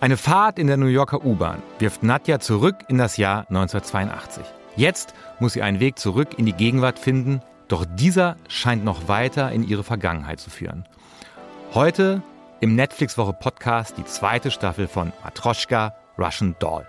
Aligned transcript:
Eine 0.00 0.16
Fahrt 0.16 0.60
in 0.60 0.68
der 0.68 0.76
New 0.76 0.86
Yorker 0.86 1.24
U-Bahn 1.24 1.60
wirft 1.80 2.04
Nadja 2.04 2.38
zurück 2.38 2.76
in 2.86 2.98
das 2.98 3.16
Jahr 3.16 3.40
1982. 3.48 4.44
Jetzt 4.76 5.12
muss 5.40 5.54
sie 5.54 5.62
einen 5.62 5.80
Weg 5.80 5.98
zurück 5.98 6.38
in 6.38 6.46
die 6.46 6.52
Gegenwart 6.52 7.00
finden, 7.00 7.40
doch 7.66 7.84
dieser 7.84 8.36
scheint 8.46 8.84
noch 8.84 9.08
weiter 9.08 9.50
in 9.50 9.66
ihre 9.66 9.82
Vergangenheit 9.82 10.38
zu 10.38 10.50
führen. 10.50 10.84
Heute 11.74 12.22
im 12.60 12.76
Netflix-Woche-Podcast 12.76 13.98
die 13.98 14.04
zweite 14.04 14.52
Staffel 14.52 14.86
von 14.86 15.12
Matroschka 15.24 15.96
Russian 16.16 16.54
Doll. 16.60 16.86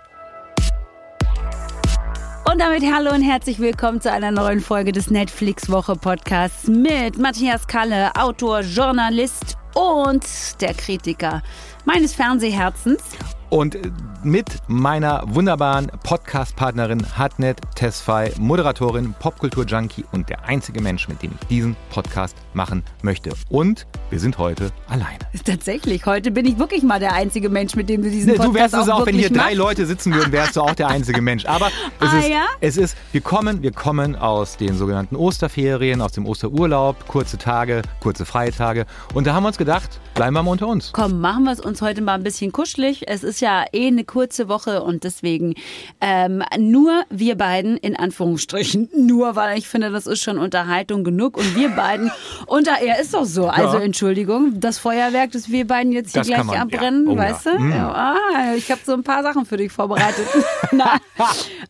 Und 2.44 2.60
damit 2.60 2.84
hallo 2.84 3.12
und 3.12 3.22
herzlich 3.22 3.58
willkommen 3.58 4.00
zu 4.00 4.12
einer 4.12 4.30
neuen 4.30 4.60
Folge 4.60 4.92
des 4.92 5.10
Netflix-Woche-Podcasts 5.10 6.68
mit 6.68 7.18
Matthias 7.18 7.66
Kalle, 7.66 8.12
Autor, 8.14 8.60
Journalist 8.60 9.56
und 9.74 10.24
der 10.60 10.74
Kritiker 10.74 11.42
meines 11.84 12.14
Fernsehherzens. 12.14 13.02
Und 13.50 13.76
mit 14.22 14.46
meiner 14.68 15.24
wunderbaren 15.26 15.90
Podcast-Partnerin 16.04 17.04
Hatnet 17.18 17.58
Tesfai, 17.74 18.32
Moderatorin, 18.38 19.12
Popkultur-Junkie 19.18 20.04
und 20.12 20.28
der 20.28 20.44
einzige 20.44 20.80
Mensch, 20.80 21.08
mit 21.08 21.20
dem 21.22 21.32
ich 21.40 21.48
diesen 21.48 21.74
Podcast 21.90 22.36
machen 22.54 22.84
möchte. 23.02 23.30
Und 23.48 23.86
wir 24.10 24.20
sind 24.20 24.38
heute 24.38 24.70
alleine. 24.88 25.18
Tatsächlich, 25.44 26.06
heute 26.06 26.30
bin 26.30 26.46
ich 26.46 26.58
wirklich 26.60 26.84
mal 26.84 27.00
der 27.00 27.12
einzige 27.14 27.48
Mensch, 27.48 27.74
mit 27.74 27.88
dem 27.88 28.02
du 28.02 28.10
diesen 28.10 28.28
Podcast 28.36 28.48
Du 28.48 28.54
wärst 28.54 28.74
es 28.74 28.88
auch, 28.88 29.00
auch 29.00 29.06
wenn 29.06 29.16
hier 29.16 29.30
drei 29.30 29.54
Leute 29.54 29.84
sitzen 29.84 30.14
würden, 30.14 30.30
wärst 30.30 30.54
du 30.54 30.60
auch 30.60 30.74
der 30.74 30.86
einzige 30.88 31.20
Mensch. 31.20 31.44
Aber 31.46 31.66
es, 32.00 32.08
Ah, 32.08 32.18
ist, 32.18 32.28
ja? 32.28 32.44
es 32.60 32.76
ist, 32.76 32.96
wir 33.10 33.20
kommen, 33.20 33.62
wir 33.62 33.72
kommen 33.72 34.14
aus 34.14 34.58
den 34.58 34.76
sogenannten 34.76 35.16
Osterferien, 35.16 36.02
aus 36.02 36.12
dem 36.12 36.24
Osterurlaub, 36.26 37.08
kurze 37.08 37.36
Tage, 37.38 37.82
kurze 37.98 38.24
Freitage. 38.26 38.86
Und 39.14 39.26
da 39.26 39.34
haben 39.34 39.42
wir 39.42 39.48
uns 39.48 39.58
gedacht, 39.58 39.98
bleiben 40.14 40.34
wir 40.36 40.42
mal 40.44 40.52
unter 40.52 40.68
uns. 40.68 40.92
Komm, 40.92 41.20
machen 41.20 41.44
wir 41.44 41.52
es 41.52 41.60
uns 41.60 41.82
heute 41.82 42.00
mal 42.02 42.14
ein 42.14 42.22
bisschen 42.22 42.52
kuschelig. 42.52 43.08
Es 43.08 43.24
ist 43.24 43.39
ja 43.40 43.64
eh 43.72 43.86
eine 43.88 44.04
kurze 44.04 44.48
Woche 44.48 44.82
und 44.82 45.04
deswegen 45.04 45.54
ähm, 46.00 46.42
nur 46.58 47.04
wir 47.10 47.36
beiden, 47.36 47.76
in 47.76 47.96
Anführungsstrichen, 47.96 48.88
nur, 48.96 49.36
weil 49.36 49.58
ich 49.58 49.68
finde, 49.68 49.90
das 49.90 50.06
ist 50.06 50.22
schon 50.22 50.38
Unterhaltung 50.38 51.04
genug 51.04 51.36
und 51.36 51.56
wir 51.56 51.70
beiden, 51.70 52.10
und 52.46 52.66
da, 52.66 52.80
ja, 52.82 52.94
ist 52.94 53.14
doch 53.14 53.24
so. 53.24 53.48
Also 53.48 53.78
Entschuldigung, 53.78 54.60
das 54.60 54.78
Feuerwerk, 54.78 55.32
das 55.32 55.50
wir 55.50 55.66
beiden 55.66 55.92
jetzt 55.92 56.12
hier 56.12 56.20
Das 56.20 56.28
gleich 56.28 56.44
man, 56.44 56.54
ja. 56.56 56.62
abbrennen, 56.62 57.08
Oh 57.08 57.12
ja. 57.12 57.18
weißt 57.18 57.46
du? 57.46 57.50
Ja, 57.70 57.92
ah, 57.92 58.54
ich 58.56 58.70
habe 58.70 58.80
so 58.84 58.92
ein 58.92 59.02
paar 59.02 59.22
Sachen 59.22 59.46
für 59.46 59.56
dich 59.56 59.72
vorbereitet. 59.72 60.26
Na, 60.72 60.98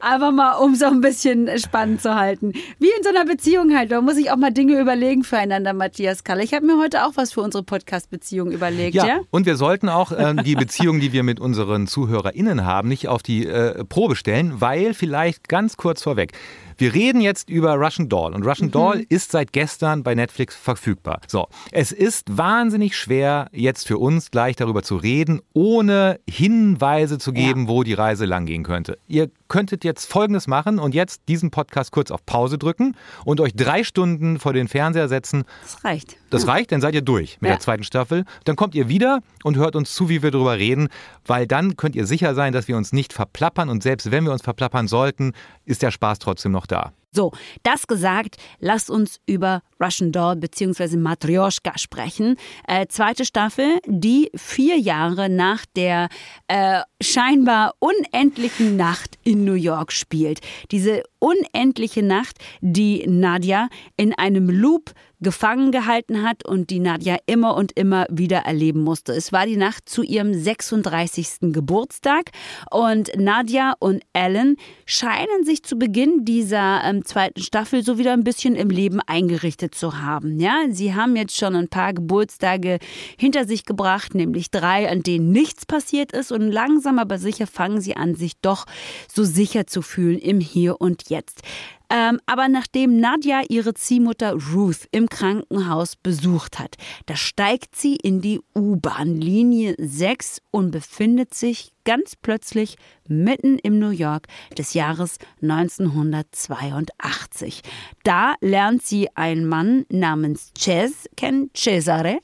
einfach 0.01 0.33
mal, 0.33 0.53
um 0.55 0.75
so 0.75 0.87
ein 0.87 1.01
bisschen 1.01 1.49
spannend 1.59 2.03
zu 2.03 2.15
halten. 2.15 2.53
Wie 2.79 2.89
in 2.89 3.03
so 3.03 3.11
einer 3.11 3.25
Beziehung 3.25 3.77
halt, 3.77 3.93
da 3.93 4.01
muss 4.01 4.17
ich 4.17 4.31
auch 4.31 4.37
mal 4.37 4.51
Dinge 4.53 4.81
überlegen 4.81 5.25
füreinander, 5.25 5.73
Matthias 5.73 6.25
Kalle. 6.25 6.43
Ich 6.43 6.55
habe 6.55 6.67
mir 6.67 6.79
heute 6.79 7.05
auch 7.05 7.13
was 7.15 7.33
für 7.33 7.41
unsere 7.41 7.63
Podcast-Beziehung 7.63 8.51
überlegt, 8.51 8.95
ja? 8.95 9.07
Ja, 9.07 9.21
und 9.31 9.47
wir 9.47 9.57
sollten 9.57 9.89
auch 9.89 10.13
ähm, 10.17 10.43
die 10.45 10.55
Beziehung, 10.55 11.01
die 11.01 11.13
wir 11.13 11.23
mit 11.23 11.41
unseren 11.41 11.60
ZuhörerInnen 11.87 12.65
haben, 12.65 12.89
nicht 12.89 13.09
auf 13.09 13.23
die 13.23 13.47
äh, 13.47 13.85
Probe 13.85 14.17
stellen, 14.17 14.61
weil 14.61 14.95
vielleicht 14.95 15.49
ganz 15.49 15.77
kurz 15.77 16.03
vorweg. 16.03 16.33
Wir 16.79 16.95
reden 16.95 17.21
jetzt 17.21 17.51
über 17.51 17.75
Russian 17.75 18.09
Doll 18.09 18.33
und 18.33 18.47
Russian 18.47 18.71
Doll 18.71 19.05
ist 19.11 19.33
seit 19.33 19.53
gestern 19.53 20.03
bei 20.03 20.15
Netflix 20.15 20.57
verfügbar. 20.57 21.21
So, 21.27 21.49
es 21.73 21.93
ist 21.93 22.39
wahnsinnig 22.39 22.97
schwer 22.97 23.49
jetzt 23.53 23.87
für 23.87 23.99
uns 23.99 24.31
gleich 24.31 24.57
darüber 24.57 24.83
zu 24.83 24.97
reden, 24.97 25.43
ohne 25.53 26.21
Hinweise 26.29 27.19
zu 27.19 27.33
geben, 27.33 27.69
wo 27.69 27.83
die 27.83 27.93
Reise 27.93 28.25
langgehen 28.25 28.63
könnte. 28.63 28.97
Ihr 29.09 29.31
könntet 29.51 29.85
jetzt 29.85 30.07
Folgendes 30.11 30.47
machen 30.47 30.79
und 30.79 30.95
jetzt 30.95 31.21
diesen 31.29 31.51
Podcast 31.51 31.93
kurz 31.93 32.11
auf 32.11 32.25
Pause 32.25 32.57
drücken 32.57 32.97
und 33.27 33.39
euch 33.41 33.53
drei 33.55 33.85
Stunden 33.85 34.39
vor 34.39 34.55
den 34.55 34.67
Fernseher 34.69 35.09
setzen 35.09 35.45
Das 35.63 35.85
reicht. 35.85 36.17
das 36.31 36.47
reicht, 36.47 36.73
dann 36.73 36.81
seid 36.81 36.95
ihr 36.95 37.03
durch 37.03 37.37
mit 37.43 37.51
Ja. 37.51 37.57
der 37.57 37.61
zweiten 37.61 37.85
Staffel. 37.85 38.25
Dann 38.45 38.57
kommt 38.57 38.75
ihr 38.75 38.89
wieder 38.89 39.21
und 39.45 39.59
hört 39.59 39.77
uns 39.77 39.93
zu, 39.93 40.09
wie 40.09 40.23
wir 40.23 40.31
darüber 40.31 40.57
reden, 40.57 40.89
weil 41.27 41.47
dann 41.47 41.77
könnt 41.77 41.95
ihr 41.97 42.07
sicher 42.07 42.35
sein, 42.35 42.55
dass 42.55 42.67
wir 42.69 42.79
uns 42.79 42.93
nicht 42.95 43.13
verplappern 43.13 43.69
und 43.69 43.83
selbst 43.83 44.11
wenn 44.11 44.25
wir 44.25 44.33
uns 44.33 44.41
verplappern 44.43 44.89
sollten, 44.89 45.33
ist 45.67 45.83
der 45.83 45.91
Spaß 45.91 46.19
trotzdem 46.21 46.53
noch 46.53 46.67
da. 46.67 46.93
So, 47.13 47.33
das 47.65 47.89
gesagt, 47.89 48.37
lasst 48.61 48.89
uns 48.89 49.21
über 49.27 49.63
Russian 49.83 50.13
Doll 50.13 50.37
bzw. 50.37 50.97
Matryoshka 50.97 51.77
sprechen. 51.77 52.37
Äh, 52.69 52.87
zweite 52.87 53.25
Staffel, 53.25 53.81
die 53.87 54.31
vier 54.37 54.79
Jahre 54.79 55.29
nach 55.29 55.67
der 55.75 56.09
äh, 56.47 56.83
scheinbar 57.01 57.75
unendlichen 57.81 58.77
Nacht 58.77 59.19
in 59.25 59.45
New 59.45 59.55
York 59.55 59.91
spielt. 59.91 60.41
Diese 60.71 61.03
unendliche 61.19 62.05
Nacht, 62.05 62.39
die 62.61 63.05
Nadja 63.09 63.69
in 63.97 64.15
einem 64.15 64.49
Loop 64.49 64.93
gefangen 65.21 65.73
gehalten 65.73 66.23
hat 66.23 66.45
und 66.45 66.71
die 66.71 66.81
Nadja 66.81 67.17
immer 67.27 67.57
und 67.57 67.73
immer 67.73 68.07
wieder 68.11 68.39
erleben 68.39 68.83
musste. 68.83 69.13
Es 69.13 69.33
war 69.33 69.47
die 69.47 69.57
Nacht 69.57 69.89
zu 69.89 70.03
ihrem 70.03 70.35
36. 70.35 71.53
Geburtstag 71.53 72.31
und 72.71 73.11
Nadja 73.17 73.75
und 73.79 74.03
Alan 74.13 74.57
scheinen 74.87 75.45
sich 75.45 75.63
zu 75.63 75.77
Beginn 75.77 76.25
dieser 76.25 76.83
ähm, 76.85 77.05
zweiten 77.05 77.43
Staffel 77.43 77.83
so 77.83 77.99
wieder 77.99 78.13
ein 78.13 78.25
bisschen 78.25 78.57
im 78.57 78.71
Leben 78.71 79.01
eingerichtet 79.07 79.75
zu 79.75 80.01
haben. 80.01 80.41
Ja, 80.41 80.65
sie 80.71 80.95
haben 80.95 81.17
jetzt 81.17 81.37
schon 81.37 81.55
ein 81.55 81.69
paar 81.69 81.93
Geburtstage 81.93 82.79
hinter 83.19 83.47
sich 83.47 83.65
gebracht, 83.65 84.15
nämlich 84.15 84.51
drei, 84.51 84.89
an 84.89 85.03
denen 85.03 85.33
nichts 85.33 85.67
passiert 85.67 86.13
ist 86.13 86.33
und 86.33 86.51
langsam 86.51 86.99
aber 86.99 87.19
sicher 87.19 87.47
fangen 87.47 87.81
sie 87.81 87.97
an, 87.97 88.15
sich 88.15 88.39
doch 88.41 88.67
so 89.13 89.25
sicher 89.25 89.67
zu 89.67 89.83
fühlen 89.83 90.19
im 90.19 90.41
Hier 90.41 90.81
und 90.81 91.09
Jetzt. 91.11 91.43
Ähm, 91.91 92.21
aber 92.27 92.49
nachdem 92.49 93.01
Nadja 93.01 93.43
ihre 93.49 93.75
Ziehmutter 93.75 94.35
Ruth 94.53 94.87
im 94.93 95.09
Krankenhaus 95.09 95.97
besucht 95.97 96.59
hat, 96.61 96.77
da 97.07 97.17
steigt 97.17 97.75
sie 97.75 97.97
in 97.97 98.21
die 98.21 98.41
U-Bahn-Linie 98.55 99.75
6 99.77 100.41
und 100.53 100.71
befindet 100.71 101.35
sich 101.35 101.73
ganz 101.85 102.17
plötzlich 102.17 102.77
mitten 103.11 103.59
im 103.59 103.79
New 103.79 103.91
York 103.91 104.27
des 104.57 104.73
Jahres 104.75 105.19
1982. 105.43 107.63
Da 108.05 108.35
lernt 108.41 108.83
sie 108.83 109.09
einen 109.17 109.47
Mann 109.47 109.85
namens 109.91 110.53
Ches 110.57 111.09
kennen, 111.17 111.51
Cesare, 111.55 112.21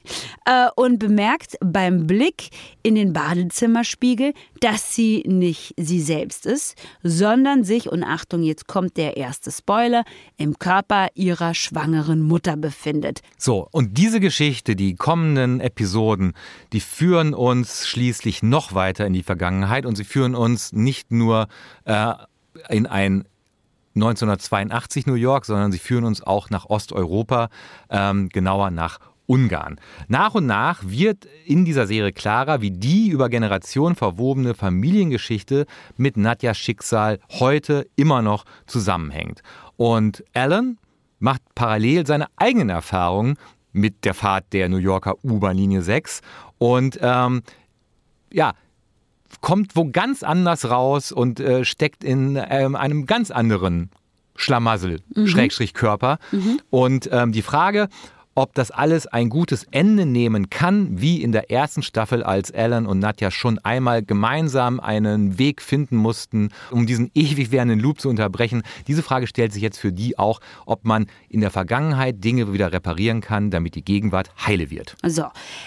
äh, 0.46 0.68
und 0.76 0.98
bemerkt 0.98 1.56
beim 1.60 2.06
Blick 2.06 2.48
in 2.82 2.94
den 2.94 3.12
Badezimmerspiegel, 3.12 4.32
dass 4.60 4.94
sie 4.94 5.22
nicht 5.26 5.74
sie 5.76 6.00
selbst 6.00 6.46
ist, 6.46 6.76
sondern 7.02 7.64
sich, 7.64 7.90
und 7.90 8.04
Achtung, 8.04 8.44
jetzt 8.44 8.68
kommt 8.68 8.96
der 8.96 9.16
erste 9.16 9.50
Spoiler, 9.50 10.04
im 10.36 10.56
Körper 10.58 11.08
ihrer 11.14 11.54
schwangeren 11.54 12.20
Mutter 12.22 12.56
befindet. 12.56 13.22
So, 13.36 13.66
und 13.72 13.98
diese 13.98 14.20
Geschichte, 14.20 14.76
die 14.76 14.94
kommenden 14.94 15.58
Episoden, 15.60 16.34
die 16.72 16.80
führen 16.80 17.34
uns 17.34 17.88
schließlich 17.88 18.44
noch 18.44 18.74
weiter 18.74 19.04
in 19.06 19.12
die 19.12 19.24
Vergangenheit 19.24 19.55
und 19.64 19.96
sie 19.96 20.04
führen 20.04 20.34
uns 20.34 20.72
nicht 20.72 21.10
nur 21.10 21.48
äh, 21.84 22.12
in 22.68 22.86
ein 22.86 23.24
1982 23.96 25.06
New 25.06 25.14
York, 25.14 25.46
sondern 25.46 25.72
sie 25.72 25.78
führen 25.78 26.04
uns 26.04 26.22
auch 26.22 26.50
nach 26.50 26.66
Osteuropa, 26.66 27.48
ähm, 27.90 28.28
genauer 28.28 28.70
nach 28.70 28.98
Ungarn. 29.26 29.80
Nach 30.06 30.34
und 30.34 30.46
nach 30.46 30.82
wird 30.84 31.26
in 31.44 31.64
dieser 31.64 31.86
Serie 31.86 32.12
klarer, 32.12 32.60
wie 32.60 32.70
die 32.70 33.08
über 33.08 33.28
Generationen 33.28 33.96
verwobene 33.96 34.54
Familiengeschichte 34.54 35.66
mit 35.96 36.16
Nadjas 36.16 36.58
Schicksal 36.58 37.18
heute 37.30 37.88
immer 37.96 38.22
noch 38.22 38.44
zusammenhängt. 38.66 39.42
Und 39.76 40.24
Alan 40.32 40.78
macht 41.18 41.42
parallel 41.54 42.06
seine 42.06 42.26
eigenen 42.36 42.68
Erfahrungen 42.68 43.36
mit 43.72 44.04
der 44.04 44.14
Fahrt 44.14 44.52
der 44.52 44.68
New 44.68 44.76
Yorker 44.76 45.16
U-Bahn-Linie 45.24 45.82
6 45.82 46.20
und 46.58 46.98
ähm, 47.02 47.42
ja, 48.32 48.54
kommt 49.40 49.76
wo 49.76 49.90
ganz 49.90 50.22
anders 50.22 50.68
raus 50.70 51.12
und 51.12 51.40
äh, 51.40 51.64
steckt 51.64 52.04
in 52.04 52.40
ähm, 52.48 52.76
einem 52.76 53.06
ganz 53.06 53.30
anderen 53.30 53.90
Schlamassel, 54.34 55.00
Schrägstrich 55.24 55.72
Körper. 55.72 56.18
Und 56.70 57.08
ähm, 57.10 57.32
die 57.32 57.42
Frage, 57.42 57.88
ob 58.36 58.54
das 58.54 58.70
alles 58.70 59.06
ein 59.06 59.30
gutes 59.30 59.66
Ende 59.70 60.06
nehmen 60.06 60.50
kann, 60.50 61.00
wie 61.00 61.22
in 61.22 61.32
der 61.32 61.50
ersten 61.50 61.82
Staffel, 61.82 62.22
als 62.22 62.52
Alan 62.52 62.86
und 62.86 62.98
Nadja 62.98 63.30
schon 63.30 63.58
einmal 63.58 64.04
gemeinsam 64.04 64.78
einen 64.78 65.38
Weg 65.38 65.62
finden 65.62 65.96
mussten, 65.96 66.50
um 66.70 66.86
diesen 66.86 67.10
ewig 67.14 67.50
währenden 67.50 67.80
Loop 67.80 68.00
zu 68.00 68.08
unterbrechen. 68.08 68.62
Diese 68.86 69.02
Frage 69.02 69.26
stellt 69.26 69.52
sich 69.52 69.62
jetzt 69.62 69.78
für 69.78 69.90
die 69.90 70.18
auch, 70.18 70.40
ob 70.66 70.84
man 70.84 71.06
in 71.28 71.40
der 71.40 71.50
Vergangenheit 71.50 72.22
Dinge 72.22 72.52
wieder 72.52 72.72
reparieren 72.72 73.22
kann, 73.22 73.50
damit 73.50 73.74
die 73.74 73.84
Gegenwart 73.84 74.30
heile 74.46 74.70
wird. 74.70 74.96
So, 75.04 75.24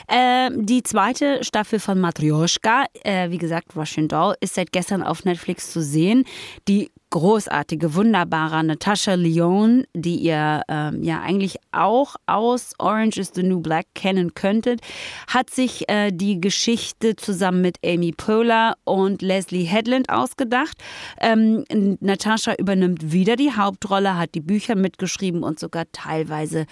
äh, 0.07 0.51
die 0.55 0.83
zweite 0.83 1.43
Staffel 1.43 1.79
von 1.79 1.99
Matryoshka, 1.99 2.85
äh, 3.03 3.31
wie 3.31 3.39
gesagt, 3.39 3.75
Russian 3.75 4.07
Doll, 4.07 4.35
ist 4.41 4.53
seit 4.53 4.71
gestern 4.71 5.01
auf 5.01 5.25
Netflix 5.25 5.71
zu 5.71 5.81
sehen. 5.81 6.23
Die 6.67 6.91
großartige, 7.09 7.95
wunderbare 7.95 8.63
Natascha 8.63 9.15
Lyon, 9.15 9.85
die 9.93 10.17
ihr 10.17 10.61
ähm, 10.67 11.03
ja 11.03 11.21
eigentlich 11.21 11.57
auch 11.71 12.15
aus 12.25 12.73
Orange 12.77 13.17
is 13.17 13.31
the 13.33 13.43
New 13.43 13.61
Black 13.61 13.87
kennen 13.95 14.33
könntet, 14.33 14.81
hat 15.27 15.49
sich 15.49 15.89
äh, 15.89 16.11
die 16.11 16.39
Geschichte 16.39 17.15
zusammen 17.15 17.61
mit 17.61 17.77
Amy 17.83 18.11
Poehler 18.11 18.75
und 18.83 19.21
Leslie 19.21 19.63
Headland 19.63 20.09
ausgedacht. 20.09 20.77
Ähm, 21.19 21.65
Natascha 21.99 22.53
übernimmt 22.55 23.11
wieder 23.11 23.35
die 23.35 23.53
Hauptrolle, 23.53 24.17
hat 24.17 24.35
die 24.35 24.41
Bücher 24.41 24.75
mitgeschrieben 24.75 25.43
und 25.43 25.59
sogar 25.59 25.85
teilweise 25.91 26.65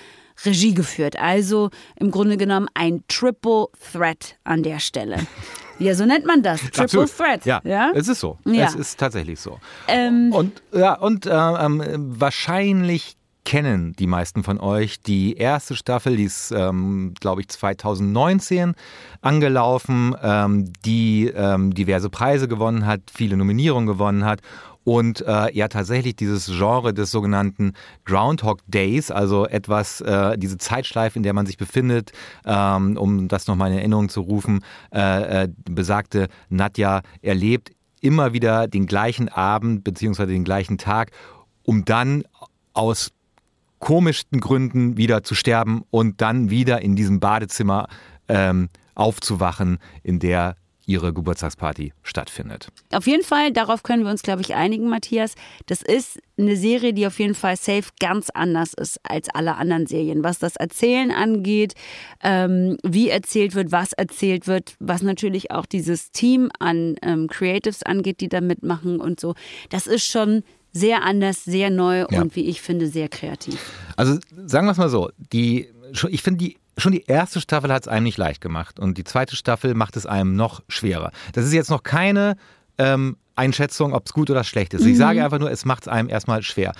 Regie 0.45 0.73
geführt. 0.73 1.17
Also 1.19 1.69
im 1.99 2.11
Grunde 2.11 2.37
genommen 2.37 2.67
ein 2.75 3.03
Triple 3.07 3.67
Threat 3.91 4.37
an 4.43 4.63
der 4.63 4.79
Stelle. 4.79 5.17
Ja, 5.79 5.95
so 5.95 6.05
nennt 6.05 6.25
man 6.25 6.43
das. 6.43 6.59
Triple 6.61 6.83
Absolut. 6.83 7.17
Threat. 7.17 7.45
Ja, 7.45 7.61
ja? 7.63 7.91
es 7.93 8.07
ist 8.07 8.19
so. 8.19 8.37
Ja. 8.45 8.65
Es 8.65 8.75
ist 8.75 8.99
tatsächlich 8.99 9.39
so. 9.39 9.59
Ähm, 9.87 10.31
Und, 10.33 10.61
ja, 10.73 10.93
und 10.93 11.25
äh, 11.25 11.31
ähm, 11.31 11.83
wahrscheinlich 12.19 13.15
kennen 13.45 13.95
die 13.97 14.07
meisten 14.07 14.43
von 14.43 14.59
euch 14.59 15.01
die 15.01 15.37
erste 15.37 15.77
Staffel, 15.77 16.17
die 16.17 16.25
ist, 16.25 16.51
ähm, 16.51 17.13
glaube 17.17 17.39
ich, 17.39 17.47
2019 17.47 18.73
angelaufen, 19.21 20.15
ähm, 20.21 20.73
die 20.83 21.31
ähm, 21.33 21.73
diverse 21.73 22.09
Preise 22.09 22.49
gewonnen 22.49 22.85
hat, 22.85 23.01
viele 23.13 23.37
Nominierungen 23.37 23.87
gewonnen 23.87 24.25
hat 24.25 24.41
und 24.87 25.19
äh, 25.27 25.53
ja 25.53 25.67
tatsächlich 25.67 26.15
dieses 26.15 26.45
Genre 26.45 26.93
des 26.93 27.11
sogenannten 27.11 27.73
Groundhog 28.05 28.59
Days, 28.67 29.11
also 29.11 29.45
etwas, 29.45 29.99
äh, 29.99 30.37
diese 30.37 30.57
Zeitschleife, 30.57 31.19
in 31.19 31.23
der 31.23 31.33
man 31.33 31.45
sich 31.45 31.57
befindet, 31.57 32.13
ähm, 32.45 32.95
um 32.95 33.27
das 33.27 33.47
nochmal 33.47 33.69
in 33.73 33.79
Erinnerung 33.79 34.07
zu 34.07 34.21
rufen, 34.21 34.63
äh, 34.95 35.43
äh, 35.43 35.49
besagte 35.69 36.29
Nadja 36.47 37.01
erlebt 37.21 37.71
immer 37.99 38.31
wieder 38.31 38.69
den 38.69 38.85
gleichen 38.85 39.27
Abend 39.27 39.83
beziehungsweise 39.83 40.31
den 40.31 40.45
gleichen 40.45 40.77
Tag, 40.77 41.11
um 41.63 41.83
dann 41.83 42.23
aus 42.71 43.11
komischsten 43.79 44.39
Gründen 44.39 44.95
wieder 44.95 45.21
zu 45.21 45.35
sterben 45.35 45.83
und 45.89 46.21
dann 46.21 46.49
wieder 46.49 46.81
in 46.81 46.95
diesem 46.95 47.19
Badezimmer 47.19 47.89
ähm, 48.29 48.69
aufzuwachen, 48.95 49.79
in 50.01 50.19
der 50.19 50.55
ihre 50.87 51.13
Geburtstagsparty 51.13 51.93
stattfindet. 52.01 52.69
Auf 52.91 53.05
jeden 53.05 53.23
Fall, 53.23 53.51
darauf 53.51 53.83
können 53.83 54.03
wir 54.05 54.09
uns, 54.09 54.23
glaube 54.23 54.41
ich, 54.41 54.55
einigen, 54.55 54.89
Matthias. 54.89 55.35
Das 55.67 55.81
ist 55.83 56.17
eine 56.39 56.55
Serie, 56.55 56.93
die 56.93 57.05
auf 57.05 57.19
jeden 57.19 57.35
Fall 57.35 57.57
safe 57.57 57.89
ganz 57.99 58.29
anders 58.29 58.73
ist 58.73 58.99
als 59.03 59.27
alle 59.29 59.55
anderen 59.57 59.85
Serien. 59.85 60.23
Was 60.23 60.39
das 60.39 60.55
Erzählen 60.55 61.11
angeht, 61.11 61.73
ähm, 62.23 62.77
wie 62.83 63.09
erzählt 63.09 63.53
wird, 63.53 63.71
was 63.71 63.91
erzählt 63.93 64.47
wird, 64.47 64.75
was 64.79 65.01
natürlich 65.01 65.51
auch 65.51 65.65
dieses 65.65 66.11
Team 66.11 66.49
an 66.59 66.95
ähm, 67.03 67.27
Creatives 67.27 67.83
angeht, 67.83 68.21
die 68.21 68.29
da 68.29 68.39
mitmachen 68.41 68.99
und 69.01 69.19
so. 69.19 69.35
Das 69.69 69.87
ist 69.87 70.05
schon 70.05 70.43
sehr 70.71 71.03
anders, 71.03 71.43
sehr 71.43 71.69
neu 71.69 72.05
Ja. 72.09 72.21
und 72.21 72.35
wie 72.35 72.45
ich 72.47 72.61
finde, 72.61 72.87
sehr 72.87 73.09
kreativ. 73.09 73.59
Also 73.97 74.19
sagen 74.45 74.67
wir 74.67 74.71
es 74.71 74.77
mal 74.77 74.89
so, 74.89 75.09
die, 75.33 75.67
ich 76.09 76.21
finde 76.21 76.45
die 76.45 76.57
Schon 76.77 76.91
die 76.91 77.03
erste 77.05 77.41
Staffel 77.41 77.71
hat 77.73 77.83
es 77.83 77.87
einem 77.87 78.03
nicht 78.03 78.17
leicht 78.17 78.41
gemacht 78.41 78.79
und 78.79 78.97
die 78.97 79.03
zweite 79.03 79.35
Staffel 79.35 79.73
macht 79.73 79.97
es 79.97 80.05
einem 80.05 80.35
noch 80.35 80.61
schwerer. 80.67 81.11
Das 81.33 81.45
ist 81.45 81.53
jetzt 81.53 81.71
noch 81.71 81.83
keine 81.83 82.35
ähm, 82.77 83.17
Einschätzung, 83.35 83.93
ob 83.93 84.05
es 84.05 84.13
gut 84.13 84.29
oder 84.29 84.43
schlecht 84.43 84.73
ist. 84.73 84.85
Ich 84.85 84.97
sage 84.97 85.23
einfach 85.23 85.39
nur, 85.39 85.51
es 85.51 85.65
macht 85.65 85.83
es 85.83 85.87
einem 85.87 86.09
erstmal 86.09 86.43
schwer. 86.43 86.73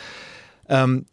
Ähm, 0.70 1.06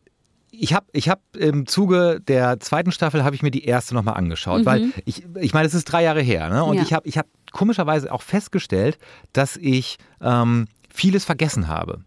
ich 0.50 0.72
habe 0.72 0.86
ich 0.92 1.08
hab 1.08 1.20
im 1.36 1.66
Zuge 1.66 2.20
der 2.20 2.60
zweiten 2.60 2.92
Staffel 2.92 3.24
habe 3.24 3.34
ich 3.34 3.42
mir 3.42 3.50
die 3.50 3.64
erste 3.64 3.94
nochmal 3.94 4.14
angeschaut, 4.14 4.64
weil 4.64 4.92
ich, 5.04 5.24
ich 5.40 5.52
meine, 5.52 5.66
es 5.66 5.74
ist 5.74 5.84
drei 5.86 6.02
Jahre 6.04 6.20
her 6.22 6.48
ne? 6.48 6.62
und 6.62 6.76
Ja. 6.76 6.82
ich 6.82 6.92
habe 6.92 7.08
ich 7.08 7.18
hab 7.18 7.26
komischerweise 7.52 8.12
auch 8.12 8.22
festgestellt, 8.22 8.98
dass 9.32 9.56
ich 9.56 9.98
ähm, 10.20 10.66
vieles 10.92 11.24
vergessen 11.24 11.68
habe. 11.68 12.04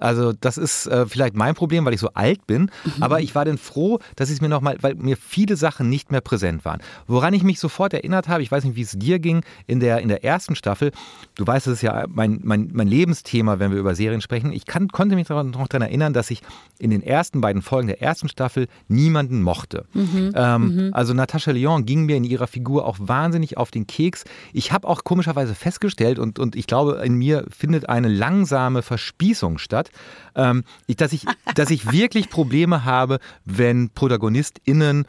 Also 0.00 0.32
das 0.32 0.58
ist 0.58 0.86
äh, 0.86 1.06
vielleicht 1.06 1.34
mein 1.36 1.54
Problem, 1.54 1.84
weil 1.84 1.94
ich 1.94 2.00
so 2.00 2.10
alt 2.14 2.46
bin, 2.46 2.70
aber 3.00 3.20
ich 3.20 3.34
war 3.34 3.44
dann 3.44 3.58
froh, 3.58 3.98
dass 4.16 4.28
ich 4.28 4.36
es 4.36 4.40
mir 4.40 4.48
nochmal, 4.48 4.76
weil 4.80 4.94
mir 4.94 5.16
viele 5.16 5.56
Sachen 5.56 5.88
nicht 5.88 6.10
mehr 6.10 6.20
präsent 6.20 6.64
waren. 6.64 6.80
Woran 7.06 7.34
ich 7.34 7.42
mich 7.42 7.60
sofort 7.60 7.92
erinnert 7.94 8.28
habe, 8.28 8.42
ich 8.42 8.50
weiß 8.50 8.64
nicht, 8.64 8.76
wie 8.76 8.82
es 8.82 8.92
dir 8.92 9.18
ging, 9.18 9.42
in 9.66 9.80
der, 9.80 10.00
in 10.00 10.08
der 10.08 10.24
ersten 10.24 10.56
Staffel, 10.56 10.92
du 11.36 11.46
weißt, 11.46 11.66
es 11.66 11.74
ist 11.74 11.82
ja 11.82 12.04
mein, 12.08 12.40
mein, 12.42 12.70
mein 12.72 12.88
Lebensthema, 12.88 13.58
wenn 13.58 13.70
wir 13.70 13.78
über 13.78 13.94
Serien 13.94 14.20
sprechen. 14.20 14.52
Ich 14.52 14.66
kann, 14.66 14.88
konnte 14.88 15.14
mich 15.16 15.28
noch 15.28 15.68
daran 15.68 15.82
erinnern, 15.82 16.12
dass 16.12 16.30
ich 16.30 16.42
in 16.78 16.90
den 16.90 17.02
ersten 17.02 17.40
beiden 17.40 17.62
Folgen 17.62 17.88
der 17.88 18.00
ersten 18.02 18.28
Staffel 18.28 18.66
niemanden 18.88 19.42
mochte. 19.42 19.84
Ähm, 20.34 20.90
Also 20.92 21.14
Natascha 21.14 21.50
Lyon 21.52 21.84
ging 21.84 22.06
mir 22.06 22.16
in 22.16 22.24
ihrer 22.24 22.46
Figur 22.46 22.86
auch 22.86 22.96
wahnsinnig 22.98 23.56
auf 23.56 23.70
den 23.70 23.86
Keks. 23.86 24.24
Ich 24.52 24.72
habe 24.72 24.88
auch 24.88 25.04
komischerweise 25.04 25.54
festgestellt 25.54 26.18
und, 26.18 26.38
und 26.38 26.56
ich 26.56 26.66
glaube, 26.66 27.02
in 27.04 27.14
mir 27.14 27.44
findet 27.50 27.88
eine 27.88 28.08
langsame 28.08 28.82
Verspießung 28.82 29.58
statt, 29.58 29.89
ähm, 30.34 30.64
ich, 30.86 30.96
dass, 30.96 31.12
ich, 31.12 31.24
dass 31.54 31.70
ich 31.70 31.92
wirklich 31.92 32.30
Probleme 32.30 32.84
habe, 32.84 33.18
wenn 33.44 33.90
ProtagonistInnen 33.90 35.04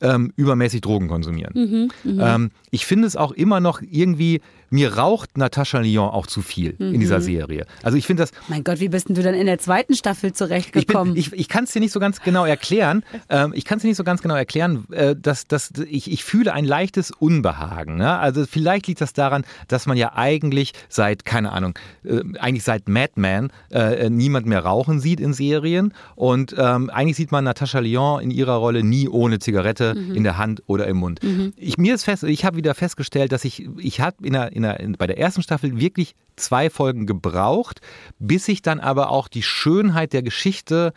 ähm, 0.00 0.32
übermäßig 0.36 0.80
Drogen 0.82 1.08
konsumieren. 1.08 1.90
Ähm, 2.04 2.50
ich 2.70 2.84
finde 2.84 3.06
es 3.06 3.16
auch 3.16 3.32
immer 3.32 3.60
noch 3.60 3.80
irgendwie, 3.80 4.40
mir 4.74 4.96
raucht 4.96 5.38
Natascha 5.38 5.78
Lyon 5.78 6.10
auch 6.10 6.26
zu 6.26 6.42
viel 6.42 6.74
in 6.80 6.98
dieser 6.98 7.20
Serie. 7.20 7.64
Also 7.84 7.96
ich 7.96 8.08
finde 8.08 8.24
das, 8.24 8.32
Mein 8.48 8.64
Gott, 8.64 8.80
wie 8.80 8.88
bist 8.88 9.08
denn 9.08 9.14
du 9.14 9.22
dann 9.22 9.34
in 9.34 9.46
der 9.46 9.58
zweiten 9.58 9.94
Staffel 9.94 10.30
ich, 10.30 10.34
zurechtgekommen? 10.34 11.14
bin, 11.14 11.20
ich, 11.20 11.32
ich 11.32 11.48
kann 11.48 11.62
es 11.62 11.70
dir 11.70 11.78
nicht 11.78 11.92
so 11.92 12.00
ganz 12.00 12.20
genau 12.20 12.44
erklären. 12.44 13.02
Ähm, 13.30 13.52
ich 13.54 13.64
kann 13.64 13.78
es 13.78 13.82
dir 13.82 13.88
nicht 13.88 13.96
so 13.96 14.04
ganz 14.04 14.20
genau 14.20 14.34
erklären, 14.34 14.86
äh, 14.90 15.16
dass, 15.16 15.46
dass 15.46 15.72
ich, 15.88 16.10
ich 16.10 16.24
fühle 16.24 16.52
ein 16.52 16.64
leichtes 16.64 17.10
Unbehagen. 17.10 17.96
Ne? 17.96 18.18
Also 18.18 18.44
vielleicht 18.44 18.86
liegt 18.86 19.00
das 19.00 19.14
daran, 19.14 19.44
dass 19.68 19.86
man 19.86 19.96
ja 19.96 20.12
eigentlich 20.14 20.72
seit, 20.88 21.24
keine 21.24 21.52
Ahnung, 21.52 21.78
äh, 22.04 22.20
eigentlich 22.38 22.64
seit 22.64 22.86
Mad 22.88 23.12
Men 23.16 23.50
äh, 23.70 24.10
niemand 24.10 24.46
mehr 24.46 24.60
rauchen 24.60 25.00
sieht 25.00 25.20
in 25.20 25.32
Serien. 25.32 25.94
Und 26.16 26.54
ähm, 26.58 26.90
eigentlich 26.90 27.16
sieht 27.16 27.32
man 27.32 27.44
Natascha 27.44 27.78
Lyon 27.78 28.20
in 28.20 28.30
ihrer 28.30 28.56
Rolle 28.56 28.82
nie 28.84 29.08
ohne 29.08 29.38
Zigarette 29.38 29.96
in 30.14 30.22
der 30.22 30.36
Hand 30.36 30.62
oder 30.66 30.86
im 30.86 30.98
Mund. 30.98 31.20
Ich, 31.56 31.78
mir 31.78 31.94
ist 31.94 32.04
fest, 32.04 32.24
ich 32.24 32.44
habe 32.44 32.56
wieder 32.56 32.74
festgestellt, 32.74 33.32
dass 33.32 33.44
ich, 33.44 33.66
ich 33.78 34.00
habe 34.00 34.16
in 34.26 34.34
der, 34.34 34.52
in 34.52 34.63
der, 34.64 34.80
in, 34.80 34.92
bei 34.94 35.06
der 35.06 35.18
ersten 35.18 35.42
Staffel 35.42 35.78
wirklich 35.78 36.14
zwei 36.36 36.68
Folgen 36.70 37.06
gebraucht, 37.06 37.80
bis 38.18 38.48
ich 38.48 38.60
dann 38.62 38.80
aber 38.80 39.10
auch 39.10 39.28
die 39.28 39.42
Schönheit 39.44 40.12
der 40.12 40.22
Geschichte 40.22 40.92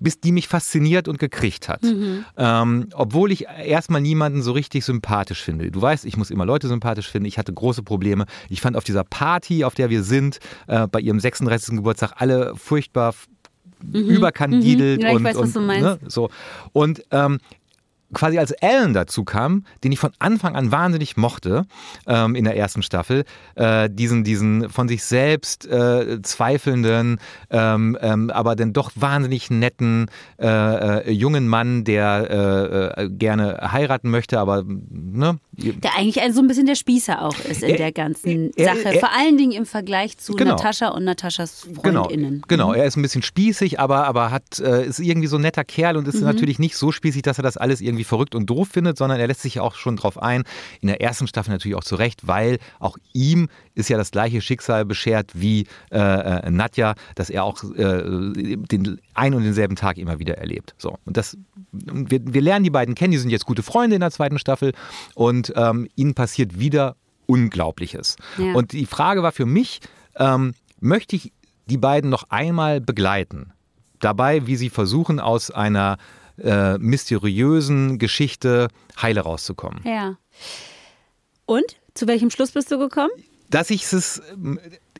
bis 0.00 0.20
die 0.20 0.30
mich 0.30 0.46
fasziniert 0.46 1.08
und 1.08 1.18
gekriegt 1.18 1.68
hat. 1.68 1.82
Ähm, 2.36 2.88
obwohl 2.94 3.32
ich 3.32 3.46
erstmal 3.48 4.00
niemanden 4.00 4.42
so 4.42 4.52
richtig 4.52 4.84
sympathisch 4.84 5.42
finde. 5.42 5.72
Du 5.72 5.82
weißt, 5.82 6.04
ich 6.04 6.16
muss 6.16 6.30
immer 6.30 6.46
Leute 6.46 6.68
sympathisch 6.68 7.08
finden. 7.10 7.26
Ich 7.26 7.36
hatte 7.36 7.52
große 7.52 7.82
Probleme. 7.82 8.26
Ich 8.48 8.60
fand 8.60 8.76
auf 8.76 8.84
dieser 8.84 9.02
Party, 9.02 9.64
auf 9.64 9.74
der 9.74 9.90
wir 9.90 10.04
sind, 10.04 10.38
äh, 10.68 10.86
bei 10.86 11.00
ihrem 11.00 11.18
36. 11.18 11.74
Geburtstag, 11.74 12.12
alle 12.18 12.54
furchtbar 12.54 13.08
f- 13.08 13.26
überkandidelt 13.92 15.00
Mhm. 15.00 15.04
Ja, 15.04 15.10
ich 15.10 15.16
und, 15.16 15.24
weiß, 15.24 15.36
was 15.36 15.42
und 15.48 15.56
du 15.56 15.60
meinst. 15.62 15.82
Ne, 15.82 15.98
so. 16.08 16.30
Und 16.72 17.02
ähm, 17.10 17.38
quasi 18.14 18.38
als 18.38 18.52
Alan 18.62 18.94
dazu 18.94 19.24
kam, 19.24 19.64
den 19.84 19.92
ich 19.92 19.98
von 19.98 20.12
Anfang 20.18 20.56
an 20.56 20.72
wahnsinnig 20.72 21.16
mochte 21.16 21.64
ähm, 22.06 22.34
in 22.34 22.44
der 22.44 22.56
ersten 22.56 22.82
Staffel, 22.82 23.24
äh, 23.54 23.90
diesen, 23.90 24.24
diesen 24.24 24.70
von 24.70 24.88
sich 24.88 25.04
selbst 25.04 25.66
äh, 25.66 26.22
zweifelnden, 26.22 27.18
ähm, 27.50 27.98
ähm, 28.00 28.30
aber 28.30 28.56
dann 28.56 28.72
doch 28.72 28.92
wahnsinnig 28.94 29.50
netten 29.50 30.06
äh, 30.40 30.46
äh, 31.08 31.10
jungen 31.12 31.48
Mann, 31.48 31.84
der 31.84 32.94
äh, 32.96 33.02
äh, 33.04 33.08
gerne 33.10 33.58
heiraten 33.72 34.10
möchte, 34.10 34.38
aber 34.40 34.64
ne, 34.66 35.38
Der 35.52 35.94
eigentlich 35.96 36.20
ein, 36.20 36.32
so 36.32 36.40
ein 36.40 36.46
bisschen 36.46 36.66
der 36.66 36.76
Spießer 36.76 37.22
auch 37.22 37.38
ist 37.40 37.62
in 37.62 37.70
Er- 37.70 37.76
der 37.76 37.92
ganzen 37.92 38.50
er- 38.56 38.74
Sache. 38.76 38.94
er- 38.94 39.00
Vor 39.00 39.10
allen 39.16 39.36
Dingen 39.36 39.52
im 39.52 39.66
Vergleich 39.66 40.16
zu 40.18 40.34
Genau. 40.34 40.52
Natascha 40.52 40.88
und 40.88 41.04
Nataschas 41.04 41.66
Genau, 41.82 42.04
Freundinnen. 42.04 42.42
genau. 42.48 42.72
Er 42.72 42.84
ist 42.86 42.96
ein 42.96 43.02
bisschen 43.02 43.22
spießig, 43.22 43.78
aber, 43.80 44.06
aber 44.06 44.30
hat, 44.30 44.58
ist 44.58 44.98
irgendwie 45.00 45.28
so 45.28 45.36
ein 45.36 45.42
netter 45.42 45.64
Kerl 45.64 45.96
und 45.96 46.04
Mhm. 46.04 46.10
ist 46.10 46.20
natürlich 46.22 46.58
nicht 46.58 46.76
so 46.76 46.90
spießig, 46.92 47.22
dass 47.22 47.38
er 47.38 47.42
das 47.42 47.56
alles 47.56 47.80
irgendwie 47.80 47.97
verrückt 48.04 48.34
und 48.34 48.46
doof 48.46 48.68
findet, 48.68 48.98
sondern 48.98 49.20
er 49.20 49.26
lässt 49.26 49.42
sich 49.42 49.60
auch 49.60 49.74
schon 49.74 49.96
drauf 49.96 50.20
ein. 50.20 50.44
In 50.80 50.88
der 50.88 51.00
ersten 51.00 51.26
Staffel 51.26 51.50
natürlich 51.50 51.76
auch 51.76 51.84
zurecht, 51.84 52.26
weil 52.26 52.58
auch 52.78 52.96
ihm 53.12 53.48
ist 53.74 53.88
ja 53.88 53.96
das 53.96 54.10
gleiche 54.10 54.40
Schicksal 54.40 54.84
beschert 54.84 55.32
wie 55.34 55.66
äh, 55.90 55.98
äh, 55.98 56.50
Nadja, 56.50 56.94
dass 57.14 57.30
er 57.30 57.44
auch 57.44 57.62
äh, 57.74 58.02
den 58.02 59.00
ein 59.14 59.34
und 59.34 59.44
denselben 59.44 59.76
Tag 59.76 59.98
immer 59.98 60.18
wieder 60.18 60.38
erlebt. 60.38 60.74
So. 60.78 60.98
Und 61.04 61.16
das, 61.16 61.36
wir, 61.72 62.20
wir 62.22 62.42
lernen 62.42 62.64
die 62.64 62.70
beiden 62.70 62.94
kennen, 62.94 63.12
die 63.12 63.18
sind 63.18 63.30
jetzt 63.30 63.46
gute 63.46 63.62
Freunde 63.62 63.96
in 63.96 64.00
der 64.00 64.10
zweiten 64.10 64.38
Staffel 64.38 64.72
und 65.14 65.52
ähm, 65.56 65.88
ihnen 65.96 66.14
passiert 66.14 66.58
wieder 66.58 66.96
Unglaubliches. 67.26 68.16
Ja. 68.38 68.54
Und 68.54 68.72
die 68.72 68.86
Frage 68.86 69.22
war 69.22 69.32
für 69.32 69.44
mich, 69.44 69.80
ähm, 70.16 70.54
möchte 70.80 71.14
ich 71.16 71.32
die 71.66 71.76
beiden 71.76 72.10
noch 72.10 72.24
einmal 72.30 72.80
begleiten? 72.80 73.52
Dabei, 74.00 74.46
wie 74.46 74.56
sie 74.56 74.70
versuchen, 74.70 75.20
aus 75.20 75.50
einer 75.50 75.98
äh, 76.42 76.78
mysteriösen 76.78 77.98
Geschichte 77.98 78.68
heile 79.00 79.20
rauszukommen. 79.20 79.80
Ja. 79.84 80.16
Und? 81.46 81.64
Zu 81.94 82.06
welchem 82.06 82.30
Schluss 82.30 82.52
bist 82.52 82.70
du 82.70 82.78
gekommen? 82.78 83.10
Dass 83.50 83.70
ich 83.70 83.90
es, 83.92 84.22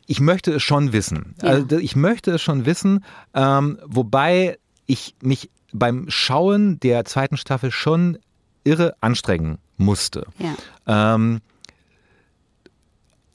ich 0.06 0.20
möchte 0.20 0.52
es 0.54 0.62
schon 0.62 0.92
wissen. 0.92 1.34
Ja. 1.42 1.50
Also 1.50 1.78
ich 1.78 1.94
möchte 1.94 2.32
es 2.32 2.42
schon 2.42 2.66
wissen, 2.66 3.04
ähm, 3.34 3.78
wobei 3.84 4.58
ich 4.86 5.14
mich 5.20 5.50
beim 5.72 6.06
Schauen 6.08 6.80
der 6.80 7.04
zweiten 7.04 7.36
Staffel 7.36 7.70
schon 7.70 8.18
irre 8.64 8.94
anstrengen 9.00 9.58
musste. 9.76 10.26
Ja. 10.38 11.14
Ähm, 11.14 11.40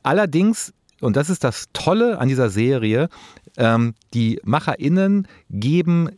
allerdings, 0.02 0.74
und 1.00 1.16
das 1.16 1.30
ist 1.30 1.44
das 1.44 1.68
Tolle 1.74 2.18
an 2.20 2.28
dieser 2.28 2.50
Serie, 2.50 3.10
ähm, 3.58 3.94
die 4.14 4.40
MacherInnen 4.44 5.28
geben 5.50 6.10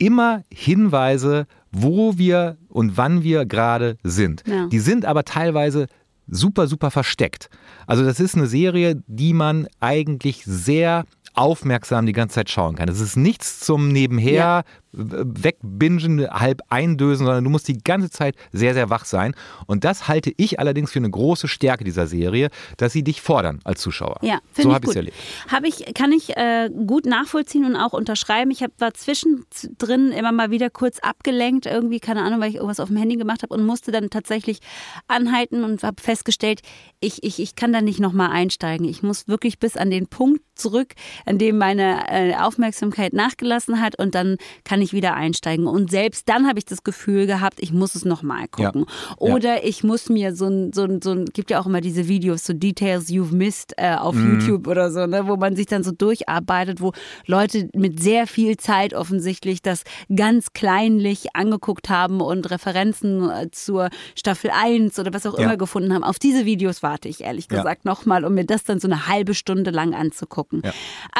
immer 0.00 0.42
Hinweise, 0.52 1.46
wo 1.70 2.18
wir 2.18 2.56
und 2.68 2.96
wann 2.96 3.22
wir 3.22 3.46
gerade 3.46 3.96
sind. 4.02 4.42
Ja. 4.46 4.66
Die 4.66 4.80
sind 4.80 5.04
aber 5.04 5.24
teilweise 5.24 5.86
super, 6.26 6.66
super 6.66 6.90
versteckt. 6.90 7.48
Also 7.86 8.04
das 8.04 8.18
ist 8.18 8.34
eine 8.34 8.46
Serie, 8.46 9.02
die 9.06 9.32
man 9.32 9.68
eigentlich 9.78 10.42
sehr 10.44 11.04
aufmerksam 11.34 12.06
die 12.06 12.12
ganze 12.12 12.36
Zeit 12.36 12.50
schauen 12.50 12.76
kann. 12.76 12.88
Es 12.88 13.00
ist 13.00 13.16
nichts 13.16 13.60
zum 13.60 13.88
Nebenher 13.88 14.64
wegbingen, 14.92 16.28
halb 16.30 16.62
eindösen, 16.68 17.26
sondern 17.26 17.44
du 17.44 17.50
musst 17.50 17.68
die 17.68 17.78
ganze 17.78 18.10
Zeit 18.10 18.34
sehr, 18.52 18.74
sehr 18.74 18.90
wach 18.90 19.04
sein. 19.04 19.34
Und 19.66 19.84
das 19.84 20.08
halte 20.08 20.32
ich 20.36 20.58
allerdings 20.58 20.92
für 20.92 20.98
eine 20.98 21.10
große 21.10 21.48
Stärke 21.48 21.84
dieser 21.84 22.06
Serie, 22.06 22.50
dass 22.76 22.92
sie 22.92 23.02
dich 23.02 23.20
fordern 23.20 23.60
als 23.64 23.80
Zuschauer. 23.80 24.18
Ja, 24.22 24.40
so 24.56 24.72
habe 24.72 24.86
ich 24.86 24.90
es 24.90 24.96
erlebt. 24.96 25.16
Hab 25.48 25.64
ich, 25.64 25.94
kann 25.94 26.12
ich 26.12 26.36
äh, 26.36 26.70
gut 26.86 27.06
nachvollziehen 27.06 27.64
und 27.64 27.76
auch 27.76 27.92
unterschreiben. 27.92 28.50
Ich 28.50 28.62
hab, 28.62 28.72
war 28.80 28.94
zwischendrin 28.94 30.12
immer 30.12 30.32
mal 30.32 30.50
wieder 30.50 30.70
kurz 30.70 30.98
abgelenkt, 30.98 31.66
irgendwie, 31.66 32.00
keine 32.00 32.22
Ahnung, 32.22 32.40
weil 32.40 32.50
ich 32.50 32.56
irgendwas 32.56 32.80
auf 32.80 32.88
dem 32.88 32.96
Handy 32.96 33.16
gemacht 33.16 33.42
habe 33.42 33.54
und 33.54 33.64
musste 33.64 33.92
dann 33.92 34.10
tatsächlich 34.10 34.60
anhalten 35.06 35.64
und 35.64 35.82
habe 35.82 36.00
festgestellt, 36.02 36.60
ich, 37.00 37.22
ich, 37.22 37.40
ich 37.40 37.54
kann 37.54 37.72
da 37.72 37.80
nicht 37.80 38.00
nochmal 38.00 38.30
einsteigen. 38.30 38.88
Ich 38.88 39.02
muss 39.02 39.28
wirklich 39.28 39.58
bis 39.58 39.76
an 39.76 39.90
den 39.90 40.06
Punkt 40.06 40.42
zurück, 40.54 40.94
an 41.26 41.38
dem 41.38 41.58
meine 41.58 42.04
äh, 42.10 42.34
Aufmerksamkeit 42.36 43.12
nachgelassen 43.12 43.80
hat 43.80 43.98
und 43.98 44.14
dann 44.14 44.36
kann 44.64 44.79
ich 44.80 44.92
wieder 44.92 45.14
einsteigen. 45.14 45.66
Und 45.66 45.90
selbst 45.90 46.28
dann 46.28 46.46
habe 46.46 46.58
ich 46.58 46.64
das 46.64 46.82
Gefühl 46.82 47.26
gehabt, 47.26 47.60
ich 47.60 47.72
muss 47.72 47.94
es 47.94 48.04
nochmal 48.04 48.48
gucken. 48.48 48.86
Ja. 48.86 49.16
Oder 49.16 49.56
ja. 49.56 49.64
ich 49.64 49.84
muss 49.84 50.08
mir 50.08 50.34
so 50.34 50.46
ein, 50.46 50.72
so 50.72 50.84
ein, 50.84 51.00
so 51.00 51.12
ein, 51.12 51.26
gibt 51.26 51.50
ja 51.50 51.60
auch 51.60 51.66
immer 51.66 51.80
diese 51.80 52.08
Videos, 52.08 52.44
so 52.44 52.52
Details 52.52 53.08
You've 53.08 53.32
Missed 53.32 53.74
äh, 53.76 53.94
auf 53.94 54.14
mhm. 54.14 54.40
YouTube 54.40 54.66
oder 54.66 54.90
so, 54.90 55.06
ne, 55.06 55.26
wo 55.26 55.36
man 55.36 55.56
sich 55.56 55.66
dann 55.66 55.82
so 55.82 55.92
durcharbeitet, 55.92 56.80
wo 56.80 56.92
Leute 57.26 57.68
mit 57.74 58.00
sehr 58.02 58.26
viel 58.26 58.56
Zeit 58.56 58.94
offensichtlich 58.94 59.62
das 59.62 59.84
ganz 60.14 60.52
kleinlich 60.52 61.34
angeguckt 61.34 61.88
haben 61.88 62.20
und 62.20 62.50
Referenzen 62.50 63.30
äh, 63.30 63.50
zur 63.50 63.90
Staffel 64.14 64.50
1 64.52 64.98
oder 64.98 65.14
was 65.14 65.26
auch 65.26 65.38
ja. 65.38 65.44
immer 65.44 65.56
gefunden 65.56 65.94
haben. 65.94 66.04
Auf 66.04 66.18
diese 66.18 66.44
Videos 66.44 66.82
warte 66.82 67.08
ich 67.08 67.22
ehrlich 67.22 67.48
gesagt 67.48 67.84
nochmal, 67.84 68.24
um 68.24 68.34
mir 68.34 68.44
das 68.44 68.64
dann 68.64 68.80
so 68.80 68.88
eine 68.88 69.06
halbe 69.06 69.34
Stunde 69.34 69.70
lang 69.70 69.94
anzugucken 69.94 70.40
gucken. 70.50 70.62
Ja. 70.64 70.72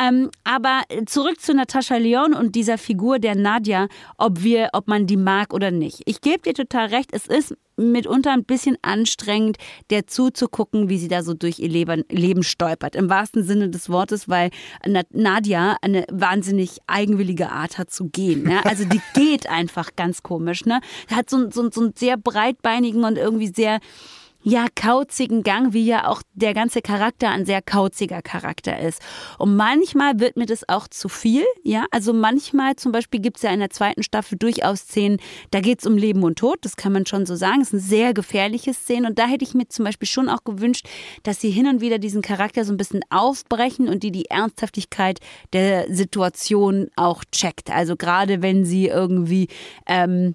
Ähm, 0.08 0.30
aber 0.44 0.82
zurück 1.06 1.40
zu 1.40 1.54
Natascha 1.54 1.96
Leon 1.96 2.34
und 2.34 2.54
dieser 2.54 2.78
Figur 2.78 3.18
der 3.18 3.34
Nadja, 3.50 3.88
ob 4.16 4.42
wir, 4.42 4.70
ob 4.74 4.86
man 4.86 5.06
die 5.06 5.16
mag 5.16 5.52
oder 5.52 5.70
nicht. 5.70 6.02
Ich 6.06 6.20
gebe 6.20 6.42
dir 6.42 6.54
total 6.54 6.86
recht, 6.86 7.10
es 7.12 7.26
ist 7.26 7.56
mitunter 7.76 8.32
ein 8.32 8.44
bisschen 8.44 8.76
anstrengend, 8.82 9.56
der 9.88 10.06
zuzugucken, 10.06 10.88
wie 10.88 10.98
sie 10.98 11.08
da 11.08 11.22
so 11.22 11.34
durch 11.34 11.58
ihr 11.58 11.68
Leben, 11.68 12.04
Leben 12.10 12.42
stolpert. 12.42 12.94
Im 12.94 13.08
wahrsten 13.08 13.42
Sinne 13.42 13.70
des 13.70 13.88
Wortes, 13.88 14.28
weil 14.28 14.50
Nadja 15.10 15.76
eine 15.82 16.04
wahnsinnig 16.12 16.78
eigenwillige 16.86 17.50
Art 17.50 17.78
hat 17.78 17.90
zu 17.90 18.08
gehen. 18.08 18.44
Ne? 18.44 18.64
Also 18.64 18.84
die 18.84 19.00
geht 19.14 19.48
einfach 19.48 19.96
ganz 19.96 20.22
komisch. 20.22 20.64
Ne? 20.64 20.80
Hat 21.10 21.28
so, 21.30 21.50
so, 21.50 21.70
so 21.70 21.80
einen 21.80 21.94
sehr 21.96 22.16
breitbeinigen 22.16 23.02
und 23.02 23.18
irgendwie 23.18 23.48
sehr 23.48 23.80
ja, 24.42 24.66
kauzigen 24.74 25.42
Gang, 25.42 25.72
wie 25.72 25.84
ja 25.84 26.08
auch 26.08 26.22
der 26.34 26.54
ganze 26.54 26.80
Charakter 26.80 27.28
ein 27.30 27.44
sehr 27.44 27.60
kauziger 27.60 28.22
Charakter 28.22 28.78
ist. 28.78 29.02
Und 29.38 29.56
manchmal 29.56 30.18
wird 30.18 30.36
mir 30.36 30.46
das 30.46 30.68
auch 30.68 30.88
zu 30.88 31.08
viel, 31.08 31.44
ja. 31.62 31.86
Also 31.90 32.12
manchmal 32.12 32.76
zum 32.76 32.92
Beispiel 32.92 33.20
gibt 33.20 33.36
es 33.36 33.42
ja 33.42 33.50
in 33.50 33.60
der 33.60 33.70
zweiten 33.70 34.02
Staffel 34.02 34.38
durchaus 34.38 34.80
Szenen, 34.80 35.18
da 35.50 35.60
geht 35.60 35.80
es 35.80 35.86
um 35.86 35.96
Leben 35.96 36.22
und 36.22 36.38
Tod, 36.38 36.58
das 36.62 36.76
kann 36.76 36.92
man 36.92 37.06
schon 37.06 37.26
so 37.26 37.36
sagen. 37.36 37.60
Es 37.60 37.70
sind 37.70 37.80
sehr 37.80 38.14
gefährliche 38.14 38.72
Szenen 38.72 39.06
und 39.06 39.18
da 39.18 39.26
hätte 39.26 39.44
ich 39.44 39.54
mir 39.54 39.68
zum 39.68 39.84
Beispiel 39.84 40.08
schon 40.08 40.28
auch 40.28 40.44
gewünscht, 40.44 40.88
dass 41.22 41.40
sie 41.40 41.50
hin 41.50 41.66
und 41.66 41.80
wieder 41.80 41.98
diesen 41.98 42.22
Charakter 42.22 42.64
so 42.64 42.72
ein 42.72 42.78
bisschen 42.78 43.02
aufbrechen 43.10 43.88
und 43.88 44.02
die 44.02 44.12
die 44.12 44.30
Ernsthaftigkeit 44.30 45.20
der 45.52 45.92
Situation 45.94 46.88
auch 46.96 47.24
checkt. 47.30 47.70
Also 47.70 47.96
gerade 47.96 48.42
wenn 48.42 48.64
sie 48.64 48.86
irgendwie 48.86 49.48
ähm, 49.86 50.34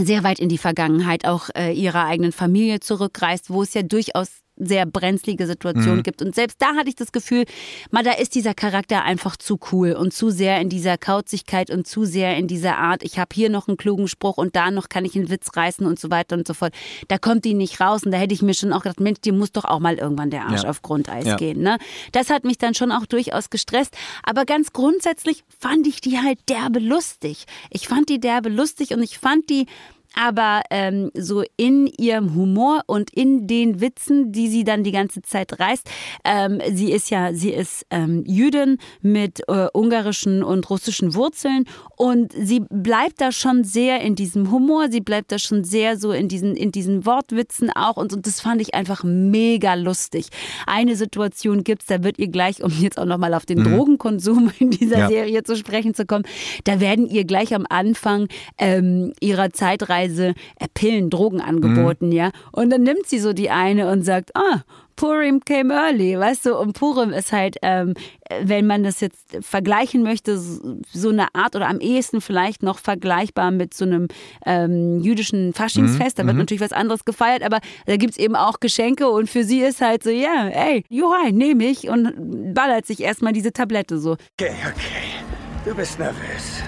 sehr 0.00 0.22
weit 0.24 0.38
in 0.38 0.48
die 0.48 0.58
Vergangenheit 0.58 1.26
auch 1.26 1.48
äh, 1.54 1.72
ihrer 1.72 2.06
eigenen 2.06 2.32
Familie 2.32 2.80
zurückreist, 2.80 3.50
wo 3.50 3.62
es 3.62 3.74
ja 3.74 3.82
durchaus 3.82 4.42
sehr 4.58 4.86
brenzlige 4.86 5.46
Situationen 5.46 5.98
mhm. 5.98 6.02
gibt. 6.02 6.22
Und 6.22 6.34
selbst 6.34 6.60
da 6.60 6.74
hatte 6.74 6.88
ich 6.88 6.96
das 6.96 7.12
Gefühl, 7.12 7.44
mal 7.90 8.02
da 8.02 8.12
ist 8.12 8.34
dieser 8.34 8.54
Charakter 8.54 9.02
einfach 9.04 9.36
zu 9.36 9.58
cool 9.72 9.92
und 9.92 10.12
zu 10.12 10.30
sehr 10.30 10.60
in 10.60 10.68
dieser 10.68 10.98
Kauzigkeit 10.98 11.70
und 11.70 11.86
zu 11.86 12.04
sehr 12.04 12.36
in 12.36 12.46
dieser 12.46 12.78
Art, 12.78 13.02
ich 13.02 13.18
habe 13.18 13.34
hier 13.34 13.50
noch 13.50 13.68
einen 13.68 13.76
klugen 13.76 14.08
Spruch 14.08 14.36
und 14.36 14.56
da 14.56 14.70
noch 14.70 14.88
kann 14.88 15.04
ich 15.04 15.14
einen 15.16 15.30
Witz 15.30 15.56
reißen 15.56 15.86
und 15.86 15.98
so 15.98 16.10
weiter 16.10 16.36
und 16.36 16.46
so 16.46 16.54
fort. 16.54 16.74
Da 17.08 17.18
kommt 17.18 17.44
die 17.44 17.54
nicht 17.54 17.80
raus 17.80 18.04
und 18.04 18.12
da 18.12 18.18
hätte 18.18 18.34
ich 18.34 18.42
mir 18.42 18.54
schon 18.54 18.72
auch 18.72 18.82
gedacht, 18.82 19.00
Mensch, 19.00 19.20
dir 19.20 19.32
muss 19.32 19.52
doch 19.52 19.64
auch 19.64 19.80
mal 19.80 19.96
irgendwann 19.96 20.30
der 20.30 20.46
Arsch 20.46 20.64
ja. 20.64 20.70
auf 20.70 20.82
Grundeis 20.82 21.26
ja. 21.26 21.36
gehen. 21.36 21.60
Ne? 21.60 21.78
Das 22.12 22.30
hat 22.30 22.44
mich 22.44 22.58
dann 22.58 22.74
schon 22.74 22.92
auch 22.92 23.06
durchaus 23.06 23.50
gestresst. 23.50 23.96
Aber 24.22 24.44
ganz 24.44 24.72
grundsätzlich 24.72 25.44
fand 25.58 25.86
ich 25.86 26.00
die 26.00 26.18
halt 26.18 26.38
derbe 26.48 26.78
lustig. 26.78 27.46
Ich 27.70 27.88
fand 27.88 28.08
die 28.08 28.20
derbe 28.20 28.48
lustig 28.48 28.92
und 28.92 29.02
ich 29.02 29.18
fand 29.18 29.48
die 29.50 29.66
aber 30.14 30.62
ähm, 30.70 31.10
so 31.14 31.44
in 31.56 31.86
ihrem 31.86 32.34
Humor 32.34 32.82
und 32.86 33.10
in 33.10 33.46
den 33.46 33.80
Witzen, 33.80 34.32
die 34.32 34.48
sie 34.48 34.64
dann 34.64 34.82
die 34.82 34.92
ganze 34.92 35.22
Zeit 35.22 35.58
reißt. 35.58 35.88
Ähm, 36.24 36.60
sie 36.72 36.92
ist 36.92 37.10
ja, 37.10 37.32
sie 37.32 37.50
ist 37.50 37.86
ähm, 37.90 38.24
Jüdin 38.26 38.78
mit 39.00 39.40
äh, 39.48 39.68
ungarischen 39.72 40.42
und 40.42 40.68
russischen 40.70 41.14
Wurzeln 41.14 41.64
und 41.96 42.32
sie 42.32 42.60
bleibt 42.68 43.20
da 43.20 43.32
schon 43.32 43.64
sehr 43.64 44.00
in 44.00 44.14
diesem 44.14 44.50
Humor, 44.50 44.90
sie 44.90 45.00
bleibt 45.00 45.30
da 45.32 45.38
schon 45.38 45.64
sehr 45.64 45.96
so 45.96 46.12
in 46.12 46.28
diesen, 46.28 46.56
in 46.56 46.72
diesen 46.72 47.06
Wortwitzen 47.06 47.70
auch 47.70 47.96
und, 47.96 48.12
und 48.12 48.26
das 48.26 48.40
fand 48.40 48.60
ich 48.60 48.74
einfach 48.74 49.04
mega 49.04 49.74
lustig. 49.74 50.28
Eine 50.66 50.96
Situation 50.96 51.64
gibt 51.64 51.82
es, 51.82 51.88
da 51.88 52.02
wird 52.02 52.18
ihr 52.18 52.28
gleich, 52.28 52.62
um 52.62 52.72
jetzt 52.80 52.98
auch 52.98 53.04
nochmal 53.04 53.34
auf 53.34 53.46
den 53.46 53.60
mhm. 53.60 53.76
Drogenkonsum 53.76 54.52
in 54.58 54.70
dieser 54.70 54.98
ja. 54.98 55.08
Serie 55.08 55.42
zu 55.42 55.56
sprechen 55.56 55.94
zu 55.94 56.06
kommen, 56.06 56.24
da 56.64 56.80
werden 56.80 57.06
ihr 57.06 57.24
gleich 57.24 57.54
am 57.54 57.66
Anfang 57.68 58.28
ähm, 58.58 59.12
ihrer 59.20 59.50
Zeitreise 59.50 59.97
haufenweise 59.98 60.34
äh, 60.58 60.66
Pillen, 60.74 61.10
Drogen 61.10 61.40
angeboten, 61.40 62.06
mhm. 62.06 62.12
ja. 62.12 62.30
Und 62.52 62.70
dann 62.70 62.82
nimmt 62.82 63.06
sie 63.06 63.18
so 63.18 63.32
die 63.32 63.50
eine 63.50 63.90
und 63.90 64.02
sagt, 64.02 64.34
ah, 64.34 64.62
Purim 64.96 65.44
came 65.44 65.72
early, 65.72 66.18
weißt 66.18 66.46
du, 66.46 66.56
und 66.56 66.72
Purim 66.72 67.12
ist 67.12 67.30
halt, 67.30 67.56
ähm, 67.62 67.94
wenn 68.42 68.66
man 68.66 68.82
das 68.82 69.00
jetzt 69.00 69.38
vergleichen 69.42 70.02
möchte, 70.02 70.36
so 70.36 71.10
eine 71.10 71.32
Art 71.36 71.54
oder 71.54 71.68
am 71.68 71.78
ehesten 71.78 72.20
vielleicht 72.20 72.64
noch 72.64 72.80
vergleichbar 72.80 73.52
mit 73.52 73.74
so 73.74 73.84
einem 73.84 74.08
ähm, 74.44 74.98
jüdischen 74.98 75.52
Faschingsfest. 75.52 76.18
Da 76.18 76.24
wird 76.24 76.34
mhm. 76.34 76.40
natürlich 76.40 76.60
was 76.60 76.72
anderes 76.72 77.04
gefeiert, 77.04 77.44
aber 77.44 77.60
da 77.86 77.96
gibt 77.96 78.14
es 78.14 78.18
eben 78.18 78.34
auch 78.34 78.58
Geschenke 78.58 79.08
und 79.08 79.30
für 79.30 79.44
sie 79.44 79.60
ist 79.60 79.80
halt 79.80 80.02
so, 80.02 80.10
ja, 80.10 80.48
ey, 80.48 80.82
Johai, 80.88 81.30
nehme 81.30 81.66
ich 81.66 81.88
und 81.88 82.52
ballert 82.52 82.84
sich 82.84 83.00
erstmal 83.00 83.32
diese 83.32 83.52
Tablette 83.52 83.98
so. 83.98 84.16
Okay, 84.40 84.50
okay, 84.66 85.24
du 85.64 85.76
bist 85.76 85.96
nervös. 86.00 86.60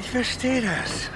Ich 0.00 0.08
verstehe 0.08 0.62
das. 0.62 1.10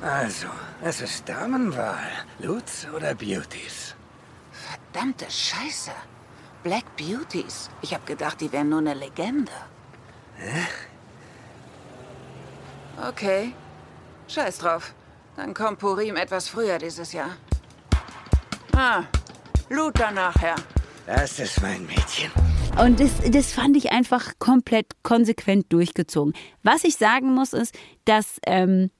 Also, 0.00 0.46
es 0.82 1.00
ist 1.00 1.28
Damenwahl. 1.28 2.10
Lutz 2.38 2.86
oder 2.94 3.14
Beauties? 3.14 3.94
Verdammte 4.52 5.26
Scheiße. 5.30 5.92
Black 6.62 6.84
Beauties. 6.96 7.70
Ich 7.82 7.94
hab 7.94 8.06
gedacht, 8.06 8.40
die 8.40 8.52
wären 8.52 8.68
nur 8.68 8.80
eine 8.80 8.94
Legende. 8.94 9.52
Hä? 10.36 10.66
Okay. 13.08 13.54
Scheiß 14.28 14.58
drauf. 14.58 14.94
Dann 15.36 15.54
kommt 15.54 15.78
Purim 15.78 16.16
etwas 16.16 16.48
früher 16.48 16.78
dieses 16.78 17.12
Jahr. 17.12 17.30
Ah, 18.76 19.04
Luther 19.70 20.10
nachher. 20.10 20.56
Das 21.06 21.38
ist 21.38 21.62
mein 21.62 21.86
Mädchen. 21.86 22.30
Und 22.80 23.00
das, 23.00 23.10
das 23.30 23.52
fand 23.52 23.76
ich 23.76 23.90
einfach 23.92 24.32
komplett 24.38 24.86
konsequent 25.02 25.72
durchgezogen. 25.72 26.34
Was 26.62 26.84
ich 26.84 26.96
sagen 26.96 27.34
muss, 27.34 27.52
ist, 27.52 27.74
dass 28.04 28.38
ähm, 28.46 28.90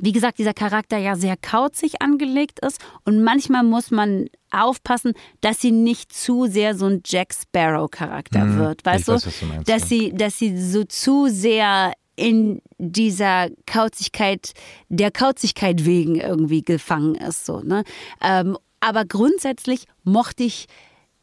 wie 0.00 0.12
gesagt, 0.12 0.38
dieser 0.38 0.54
Charakter 0.54 0.98
ja 0.98 1.16
sehr 1.16 1.36
kauzig 1.36 2.02
angelegt 2.02 2.60
ist 2.64 2.80
und 3.04 3.22
manchmal 3.22 3.62
muss 3.62 3.90
man 3.90 4.26
aufpassen, 4.50 5.12
dass 5.40 5.60
sie 5.60 5.70
nicht 5.72 6.12
zu 6.12 6.46
sehr 6.46 6.74
so 6.74 6.86
ein 6.86 7.02
Jack 7.04 7.34
Sparrow 7.34 7.90
Charakter 7.90 8.44
mhm. 8.44 8.58
wird, 8.58 8.84
weißt 8.84 9.08
du? 9.08 9.12
Weiß, 9.12 9.40
du 9.40 9.46
meinst, 9.46 9.68
dass 9.68 9.82
ja. 9.82 9.86
sie 9.86 10.12
dass 10.12 10.38
sie 10.38 10.58
so 10.58 10.84
zu 10.84 11.28
sehr 11.28 11.92
in 12.16 12.60
dieser 12.76 13.48
Kauzigkeit, 13.66 14.52
der 14.88 15.10
Kauzigkeit 15.10 15.86
wegen 15.86 16.16
irgendwie 16.16 16.62
gefangen 16.62 17.14
ist. 17.14 17.46
So, 17.46 17.60
ne? 17.60 17.82
Ähm, 18.20 18.58
aber 18.80 19.04
grundsätzlich 19.04 19.86
mochte 20.04 20.42
ich 20.42 20.66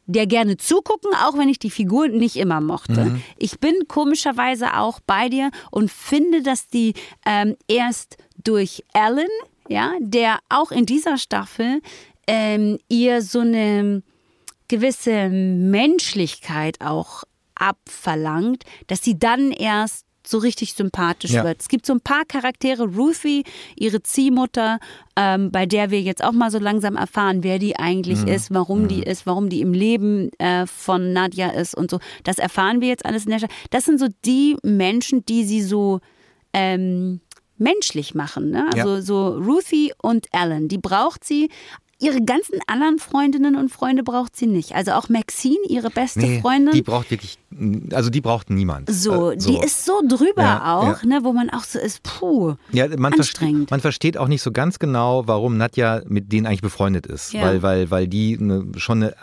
der 0.08 0.26
gerne 0.26 0.56
zugucken, 0.56 1.12
auch 1.24 1.36
wenn 1.36 1.48
ich 1.48 1.58
die 1.58 1.70
Figur 1.70 2.08
nicht 2.08 2.36
immer 2.36 2.60
mochte. 2.60 3.04
Mhm. 3.04 3.22
Ich 3.36 3.60
bin 3.60 3.74
komischerweise 3.86 4.76
auch 4.76 5.00
bei 5.00 5.28
dir 5.28 5.50
und 5.70 5.92
finde, 5.92 6.42
dass 6.42 6.66
die 6.66 6.94
ähm, 7.26 7.56
erst 7.68 8.16
durch 8.42 8.82
Alan, 8.94 9.28
ja, 9.68 9.92
der 10.00 10.38
auch 10.48 10.72
in 10.72 10.86
dieser 10.86 11.18
Staffel 11.18 11.82
ähm, 12.26 12.78
ihr 12.88 13.20
so 13.20 13.40
eine 13.40 14.02
gewisse 14.68 15.28
Menschlichkeit 15.28 16.80
auch 16.80 17.24
abverlangt, 17.54 18.64
dass 18.86 19.02
sie 19.02 19.18
dann 19.18 19.50
erst 19.50 20.06
so 20.28 20.38
richtig 20.38 20.74
sympathisch 20.74 21.32
ja. 21.32 21.44
wird. 21.44 21.60
Es 21.60 21.68
gibt 21.68 21.86
so 21.86 21.92
ein 21.92 22.00
paar 22.00 22.24
Charaktere, 22.26 22.84
Ruthie, 22.84 23.44
ihre 23.76 24.02
Ziehmutter, 24.02 24.78
ähm, 25.16 25.50
bei 25.50 25.66
der 25.66 25.90
wir 25.90 26.00
jetzt 26.00 26.22
auch 26.22 26.32
mal 26.32 26.50
so 26.50 26.58
langsam 26.58 26.96
erfahren, 26.96 27.42
wer 27.42 27.58
die 27.58 27.76
eigentlich 27.76 28.22
mhm. 28.22 28.28
ist, 28.28 28.52
warum 28.52 28.82
mhm. 28.82 28.88
die 28.88 29.02
ist, 29.02 29.26
warum 29.26 29.48
die 29.48 29.60
im 29.60 29.72
Leben 29.72 30.30
äh, 30.38 30.66
von 30.66 31.12
Nadja 31.12 31.48
ist 31.50 31.74
und 31.74 31.90
so. 31.90 31.98
Das 32.24 32.38
erfahren 32.38 32.80
wir 32.80 32.88
jetzt 32.88 33.06
alles 33.06 33.24
in 33.24 33.30
der 33.30 33.38
Stadt. 33.38 33.52
Das 33.70 33.84
sind 33.84 33.98
so 33.98 34.06
die 34.24 34.56
Menschen, 34.62 35.24
die 35.26 35.44
sie 35.44 35.62
so 35.62 36.00
ähm, 36.52 37.20
menschlich 37.56 38.14
machen. 38.14 38.50
Ne? 38.50 38.66
Also 38.72 38.96
ja. 38.96 39.02
so 39.02 39.28
Ruthie 39.28 39.92
und 40.00 40.26
Alan, 40.32 40.68
die 40.68 40.78
braucht 40.78 41.24
sie 41.24 41.50
ihre 42.00 42.22
ganzen 42.22 42.60
anderen 42.68 42.98
Freundinnen 42.98 43.56
und 43.56 43.70
Freunde 43.70 44.02
braucht 44.04 44.36
sie 44.36 44.46
nicht. 44.46 44.72
Also 44.74 44.92
auch 44.92 45.08
Maxine, 45.08 45.56
ihre 45.68 45.90
beste 45.90 46.20
Nee, 46.20 46.40
Freundin. 46.40 46.72
Die 46.72 46.82
braucht 46.82 47.10
wirklich, 47.10 47.38
also 47.92 48.08
die 48.08 48.20
braucht 48.20 48.50
niemand. 48.50 48.88
so, 48.88 49.32
Äh, 49.32 49.36
die 49.36 49.58
ist 49.58 49.84
so 49.84 50.00
drüber 50.06 50.42
Ja, 50.42 50.76
auch, 50.76 51.02
ja. 51.02 51.08
Ne, 51.08 51.20
wo 51.24 51.32
man 51.32 51.50
auch 51.50 51.64
so 51.64 51.78
ist, 51.80 52.02
puh. 52.04 52.54
Ja, 52.70 52.86
man, 52.96 53.14
Anstrengend. 53.14 53.70
man 53.72 53.80
versteht 53.80 54.16
auch 54.16 54.28
nicht 54.28 54.42
so 54.42 54.52
ganz 54.52 54.78
genau, 54.78 55.26
warum 55.26 55.56
Nadja 55.56 56.02
mit 56.06 56.30
denen 56.32 56.46
eigentlich 56.46 56.62
befreundet 56.62 57.06
ist. 57.06 57.32
Ja. 57.32 57.42
Weil, 57.42 57.62
weil, 57.62 57.90
weil 57.90 58.06
die 58.06 58.38
eine, 58.40 58.64
schon 58.76 59.02
eine 59.02 59.14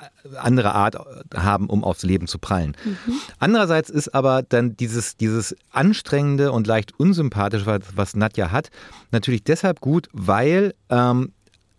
andere 0.41 0.74
Art 0.74 0.98
haben, 1.34 1.70
um 1.70 1.84
aufs 1.84 2.03
Leben 2.03 2.27
zu 2.27 2.39
prallen. 2.39 2.75
Mhm. 2.84 3.13
Andererseits 3.39 3.89
ist 3.89 4.13
aber 4.13 4.41
dann 4.41 4.75
dieses, 4.75 5.15
dieses 5.15 5.55
anstrengende 5.72 6.51
und 6.51 6.67
leicht 6.67 7.00
unsympathische, 7.00 7.65
was, 7.67 7.82
was 7.96 8.15
Nadja 8.15 8.51
hat, 8.51 8.70
natürlich 9.12 9.44
deshalb 9.46 9.79
gut, 9.79 10.10
weil 10.12 10.74
ähm, 10.89 11.32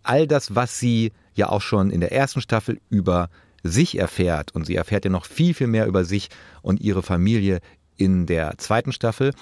all 0.08 0.26
das, 0.26 0.54
was 0.54 0.78
sie 0.78 1.12
ja 1.34 1.48
auch 1.48 1.62
schon 1.62 1.90
in 1.90 2.00
der 2.00 2.12
ersten 2.12 2.40
Staffel 2.40 2.80
über 2.88 3.28
sich 3.62 3.98
erfährt, 3.98 4.54
und 4.54 4.64
sie 4.66 4.76
erfährt 4.76 5.04
ja 5.04 5.10
noch 5.10 5.26
viel, 5.26 5.54
viel 5.54 5.66
mehr 5.66 5.86
über 5.86 6.04
sich 6.04 6.28
und 6.62 6.80
ihre 6.80 7.02
Familie 7.02 7.60
in 7.96 8.26
der 8.26 8.58
zweiten 8.58 8.92
Staffel, 8.92 9.32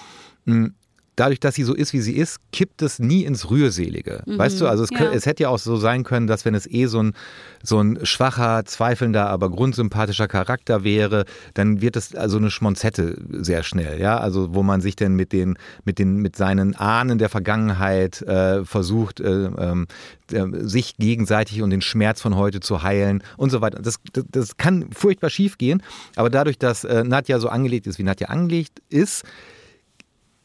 mh, 0.44 0.70
dadurch, 1.16 1.40
dass 1.40 1.54
sie 1.54 1.62
so 1.62 1.74
ist, 1.74 1.92
wie 1.92 2.00
sie 2.00 2.16
ist, 2.16 2.38
kippt 2.52 2.82
es 2.82 2.98
nie 2.98 3.24
ins 3.24 3.50
Rührselige. 3.50 4.22
Weißt 4.26 4.60
du, 4.60 4.66
also 4.66 4.84
es, 4.84 4.90
ja. 4.90 5.12
es 5.12 5.26
hätte 5.26 5.44
ja 5.44 5.48
auch 5.48 5.58
so 5.58 5.76
sein 5.76 6.04
können, 6.04 6.26
dass 6.26 6.44
wenn 6.44 6.54
es 6.54 6.70
eh 6.70 6.86
so 6.86 7.02
ein, 7.02 7.14
so 7.62 7.80
ein 7.80 7.98
schwacher, 8.04 8.64
zweifelnder, 8.64 9.28
aber 9.28 9.50
grundsympathischer 9.50 10.28
Charakter 10.28 10.84
wäre, 10.84 11.24
dann 11.54 11.80
wird 11.80 11.96
es 11.96 12.14
also 12.14 12.38
eine 12.38 12.50
Schmonzette 12.50 13.16
sehr 13.30 13.62
schnell, 13.62 14.00
ja, 14.00 14.18
also 14.18 14.54
wo 14.54 14.62
man 14.62 14.80
sich 14.80 14.96
denn 14.96 15.14
mit 15.14 15.32
den, 15.32 15.56
mit 15.84 15.98
den, 15.98 16.16
mit 16.16 16.36
seinen 16.36 16.74
Ahnen 16.74 17.18
der 17.18 17.28
Vergangenheit 17.28 18.22
äh, 18.22 18.64
versucht, 18.64 19.20
äh, 19.20 19.44
ähm, 19.44 19.86
äh, 20.32 20.44
sich 20.60 20.96
gegenseitig 20.96 21.62
und 21.62 21.70
den 21.70 21.82
Schmerz 21.82 22.20
von 22.20 22.36
heute 22.36 22.60
zu 22.60 22.82
heilen 22.82 23.22
und 23.36 23.50
so 23.50 23.60
weiter. 23.60 23.80
Das, 23.80 23.96
das, 24.12 24.24
das 24.30 24.56
kann 24.56 24.90
furchtbar 24.92 25.30
schief 25.30 25.58
gehen, 25.58 25.82
aber 26.16 26.30
dadurch, 26.30 26.58
dass 26.58 26.84
äh, 26.84 27.04
Nadja 27.04 27.38
so 27.38 27.48
angelegt 27.48 27.86
ist, 27.86 27.98
wie 27.98 28.02
Nadja 28.02 28.28
angelegt 28.28 28.82
ist, 28.88 29.24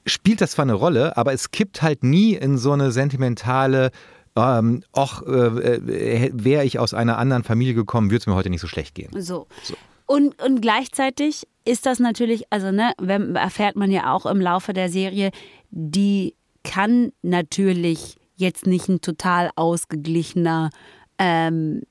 spielt 0.10 0.42
das 0.42 0.52
zwar 0.52 0.64
eine 0.64 0.74
Rolle, 0.74 1.18
aber 1.18 1.34
es 1.34 1.52
kippt 1.52 1.82
halt 1.82 2.04
nie 2.04 2.34
in 2.34 2.58
so 2.58 2.72
eine 2.72 2.92
sentimentale, 2.92 3.92
ähm, 4.36 4.84
och, 4.96 5.24
äh, 5.28 6.26
äh, 6.26 6.32
wäre 6.34 6.66
ich 6.66 6.80
aus 6.80 6.94
einer 6.94 7.18
anderen 7.18 7.44
Familie 7.44 7.74
gekommen, 7.74 8.12
würde 8.12 8.22
es 8.22 8.28
mir 8.28 8.36
heute 8.36 8.50
nicht 8.50 8.62
so 8.62 8.68
schlecht 8.68 8.96
gehen. 8.96 9.12
So. 9.22 9.48
Und, 10.06 10.42
und 10.42 10.62
gleichzeitig 10.62 11.48
ist 11.66 11.86
das 11.86 12.00
natürlich, 12.00 12.52
also 12.52 12.72
ne, 12.72 12.94
wenn, 13.00 13.36
erfährt 13.36 13.76
man 13.76 13.92
ja 13.92 14.14
auch 14.14 14.26
im 14.26 14.42
Laufe 14.42 14.74
der 14.74 14.90
Serie, 14.90 15.32
die 15.70 16.36
kann 16.64 17.12
natürlich 17.22 18.18
jetzt 18.36 18.66
nicht 18.66 18.90
ein 18.90 19.02
total 19.02 19.52
ausgeglichener, 19.56 20.72
ähm, 21.18 21.84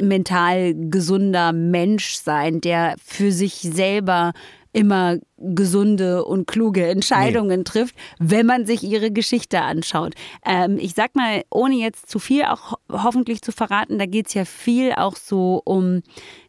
mental 0.00 0.74
gesunder 0.74 1.52
Mensch 1.52 2.14
sein, 2.14 2.60
der 2.60 2.94
für 3.04 3.30
sich 3.30 3.54
selber 3.54 4.32
immer 4.74 5.18
gesunde 5.38 6.24
und 6.24 6.46
kluge 6.46 6.86
Entscheidungen 6.86 7.64
trifft, 7.64 7.94
wenn 8.18 8.44
man 8.44 8.66
sich 8.66 8.82
ihre 8.82 9.10
Geschichte 9.10 9.62
anschaut. 9.62 10.14
Ähm, 10.44 10.78
ich 10.80 10.94
sag 10.94 11.14
mal, 11.14 11.44
ohne 11.50 11.76
jetzt 11.76 12.10
zu 12.10 12.18
viel 12.18 12.44
auch 12.44 12.72
ho 12.72 12.76
hoffentlich 12.90 13.42
zu 13.42 13.50
verraten, 13.50 13.98
da 13.98 14.06
geht 14.06 14.28
es 14.28 14.34
ja 14.34 14.44
viel 14.44 14.92
auch 14.92 15.16
so 15.16 15.60
um 15.64 16.02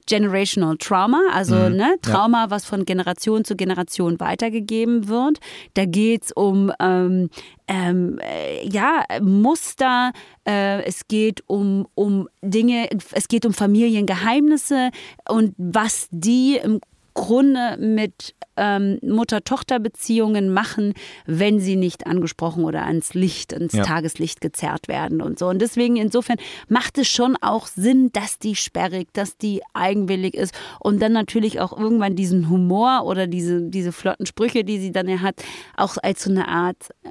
Generational 0.07 0.77
Trauma, 0.77 1.19
also 1.33 1.69
ne, 1.69 1.95
Trauma, 2.01 2.51
was 2.51 2.65
von 2.65 2.85
Generation 2.85 3.43
zu 3.43 3.55
Generation 3.55 4.19
weitergegeben 4.19 5.07
wird. 5.07 5.39
Da 5.73 5.85
geht 5.85 6.25
es 6.25 6.31
um 6.31 6.71
ähm, 6.79 7.29
ähm, 7.67 8.19
äh, 8.19 8.67
ja, 8.67 9.03
Muster, 9.21 10.11
äh, 10.47 10.83
es 10.83 11.07
geht 11.07 11.43
um, 11.47 11.87
um 11.95 12.29
Dinge, 12.43 12.89
es 13.11 13.27
geht 13.27 13.45
um 13.47 13.53
Familiengeheimnisse 13.53 14.91
und 15.27 15.55
was 15.57 16.07
die 16.11 16.59
im 16.63 16.79
Grunde 17.15 17.77
mit 17.79 18.35
ähm, 18.57 18.99
Mutter-Tochter-Beziehungen 19.01 20.53
machen, 20.53 20.93
wenn 21.25 21.59
sie 21.59 21.77
nicht 21.77 22.05
angesprochen 22.05 22.63
oder 22.65 22.83
ans 22.85 23.13
Licht, 23.13 23.53
ins 23.53 23.73
Ja. 23.73 23.83
Tageslicht 23.83 24.41
gezerrt 24.41 24.87
werden 24.87 25.21
und 25.21 25.39
so. 25.39 25.47
Und 25.47 25.59
deswegen 25.61 25.95
insofern 25.95 26.37
macht 26.67 26.97
es 26.97 27.07
schon 27.07 27.37
auch 27.41 27.67
Sinn, 27.67 28.11
dass 28.11 28.37
die 28.37 28.55
sperrig, 28.55 29.07
dass 29.13 29.37
die 29.37 29.61
eigenwillig 29.73 30.35
ist 30.35 30.53
und 30.79 31.01
dann 31.01 31.13
natürlich 31.13 31.59
auch 31.61 31.77
irgendwann 31.77 32.15
diesen 32.15 32.49
Humor 32.49 33.03
oder 33.05 33.27
diese, 33.27 33.61
diese 33.61 33.91
flotten 33.93 34.25
Sprüche, 34.25 34.63
die 34.65 34.77
sie 34.79 34.91
dann 34.91 35.07
ja 35.07 35.21
hat, 35.21 35.41
auch 35.77 35.95
als 36.03 36.23
so 36.23 36.29
eine 36.29 36.47
Art 36.49 36.89
äh, 37.03 37.09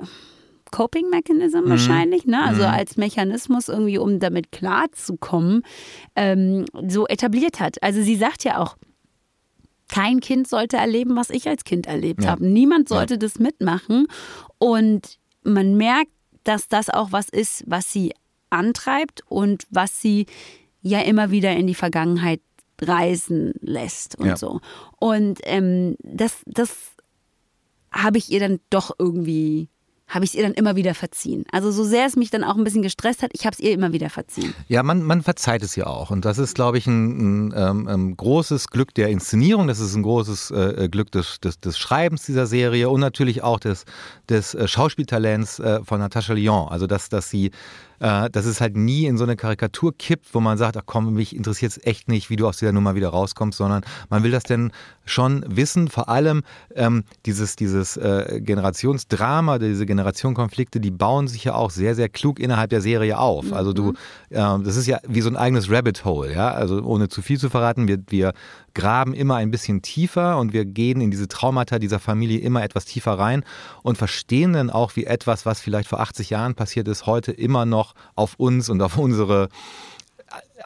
Coping 0.71 1.09
Mechanism 1.09 1.69
wahrscheinlich, 1.69 2.27
ne? 2.27 2.43
also 2.43 2.65
als 2.65 2.97
Mechanismus 2.97 3.69
irgendwie, 3.69 3.97
um 3.97 4.19
damit 4.19 4.51
klarzukommen, 4.51 5.63
ähm, 6.17 6.65
so 6.89 7.07
etabliert 7.07 7.61
hat. 7.61 7.81
Also 7.83 8.03
sie 8.03 8.17
sagt 8.17 8.43
ja 8.45 8.59
auch, 8.59 8.77
kein 9.89 10.21
Kind 10.21 10.49
sollte 10.49 10.77
erleben, 10.77 11.17
was 11.17 11.31
ich 11.31 11.49
als 11.49 11.65
Kind 11.65 11.87
erlebt 11.87 12.25
Ja. 12.25 12.31
habe. 12.31 12.47
Niemand 12.47 12.89
sollte 12.89 13.19
das 13.19 13.39
mitmachen. 13.39 14.07
Und 14.59 15.19
man 15.43 15.77
merkt, 15.77 16.11
dass 16.45 16.69
das 16.69 16.91
auch 16.91 17.13
was 17.13 17.29
ist, 17.29 17.65
was 17.67 17.93
sie 17.93 18.13
antreibt 18.51 19.23
und 19.29 19.67
was 19.71 20.01
sie 20.01 20.27
ja 20.83 21.01
immer 21.01 21.31
wieder 21.31 21.53
in 21.57 21.67
die 21.67 21.75
Vergangenheit 21.75 22.41
reisen 22.81 23.53
lässt 23.61 24.17
und 24.19 24.27
Ja. 24.27 24.37
so. 24.37 24.61
Und 24.99 25.39
ähm, 25.45 25.97
das, 26.01 26.43
das 26.47 26.93
habe 27.91 28.19
ich 28.19 28.31
ihr 28.31 28.41
dann 28.41 28.61
doch 28.71 28.91
irgendwie, 28.99 29.69
habe 30.07 30.25
ich 30.25 30.33
es 30.33 30.35
ihr 30.35 30.43
dann 30.43 30.53
immer 30.53 30.77
wieder 30.77 30.95
verziehen. 30.95 31.45
Also 31.51 31.71
so 31.71 31.83
sehr 31.85 32.07
es 32.07 32.17
mich 32.17 32.31
dann 32.31 32.45
auch 32.45 32.57
ein 32.57 32.65
bisschen 32.65 32.83
gestresst 32.83 33.23
hat, 33.23 33.31
ich 33.33 33.47
habe 33.47 33.55
es 33.55 33.61
ihr 33.61 33.73
immer 33.73 33.93
wieder 33.93 34.11
verziehen. 34.11 34.55
Ja, 34.69 34.83
man, 34.83 35.03
man 35.03 35.23
verzeiht 35.23 35.63
es 35.63 35.77
ja 35.77 35.87
auch. 35.87 36.11
Und 36.11 36.25
das 36.25 36.39
ist, 36.39 36.55
glaube 36.55 36.79
ich, 36.79 36.87
ein, 36.87 37.49
ein 37.49 37.55
ähm, 37.57 37.89
ähm, 37.89 38.17
großes 38.17 38.69
Glück 38.69 38.95
der 38.95 39.09
Inszenierung. 39.09 39.67
Das 39.67 39.81
ist 39.81 39.95
ein 39.95 40.03
großes 40.03 40.51
äh, 40.51 40.89
Glück 40.91 41.11
des, 41.11 41.41
des, 41.41 41.59
des 41.59 41.79
Schreibens 41.79 42.25
dieser 42.27 42.47
Serie 42.47 42.91
und 42.91 43.01
natürlich 43.01 43.43
auch 43.43 43.59
des, 43.59 43.85
des 44.29 44.55
äh, 44.55 44.69
Schauspieltalents 44.69 45.59
äh, 45.59 45.83
von 45.83 46.01
Natascha 46.01 46.35
Lyon. 46.35 46.69
Also, 46.69 46.87
dass, 46.87 47.09
dass 47.09 47.31
sie 47.31 47.51
äh, 48.05 48.29
dass 48.29 48.45
es 48.45 48.61
halt 48.61 48.77
nie 48.77 49.07
in 49.07 49.17
so 49.17 49.25
eine 49.25 49.35
Karikatur 49.35 49.97
kippt, 49.97 50.35
wo 50.35 50.41
man 50.41 50.59
sagt, 50.59 50.77
ach 50.77 50.83
komm, 50.85 51.15
mich 51.15 51.35
interessiert 51.35 51.73
es 51.73 51.87
echt 51.87 52.07
nicht, 52.07 52.29
wie 52.29 52.37
du 52.37 52.47
aus 52.47 52.59
dieser 52.59 52.73
Nummer 52.73 52.95
wieder 52.95 53.09
rauskommst, 53.09 53.57
sondern 53.57 53.83
man 54.11 54.23
will 54.23 54.31
das 54.31 54.43
denn 54.43 54.73
schon 55.07 55.43
wissen. 55.49 55.89
Vor 55.89 56.11
allem 56.11 56.43
ähm, 56.75 57.05
dieses, 57.25 57.57
dieses 57.57 57.97
äh, 57.97 58.43
Generationsdrama, 58.43 59.59
diese 59.59 59.87
Generationenkonflikte, 59.87 60.81
die 60.81 60.91
bauen 60.91 61.29
sich 61.29 61.45
ja 61.45 61.55
auch 61.55 61.71
sehr, 61.71 61.95
sehr 61.95 62.11
klug 62.11 62.41
innerhalb 62.41 62.69
der 62.69 62.83
Serie 62.83 63.19
auf. 63.19 63.55
Also 63.55 63.73
du, 63.73 63.95
äh, 64.29 64.37
das 64.37 64.77
ist 64.77 64.87
ja 64.87 64.99
wie 65.09 65.23
so 65.23 65.31
ein 65.31 65.37
eigenes 65.37 65.71
Rabbit 65.71 66.05
Hole, 66.05 66.31
ja. 66.35 66.51
Also 66.51 66.83
ohne 66.83 67.09
zu 67.09 67.23
viel 67.23 67.39
zu 67.39 67.49
verraten, 67.49 67.89
wir, 67.89 68.01
wir 68.09 68.35
graben 68.75 69.15
immer 69.15 69.37
ein 69.37 69.51
bisschen 69.51 69.83
tiefer 69.83 70.39
und 70.39 70.53
wir 70.53 70.65
gehen 70.65 71.01
in 71.01 71.11
diese 71.11 71.29
Traumata 71.29 71.79
dieser 71.79 72.01
Familie 72.01 72.41
immer 72.41 72.63
etwas 72.63 72.85
tiefer 72.85 73.19
rein 73.19 73.45
und 73.83 73.99
verstehen 73.99 74.53
dann 74.53 74.71
auch, 74.71 74.97
wie 74.97 75.05
etwas, 75.05 75.47
was 75.47 75.61
vielleicht 75.61 75.89
vor 75.89 76.01
80 76.01 76.31
Jahren 76.31 76.55
passiert 76.55 76.89
ist, 76.89 77.07
heute 77.07 77.33
immer 77.33 77.67
noch 77.67 77.95
auf 78.15 78.35
uns 78.37 78.69
und 78.69 78.83
auf 78.83 78.99
unsere 78.99 79.49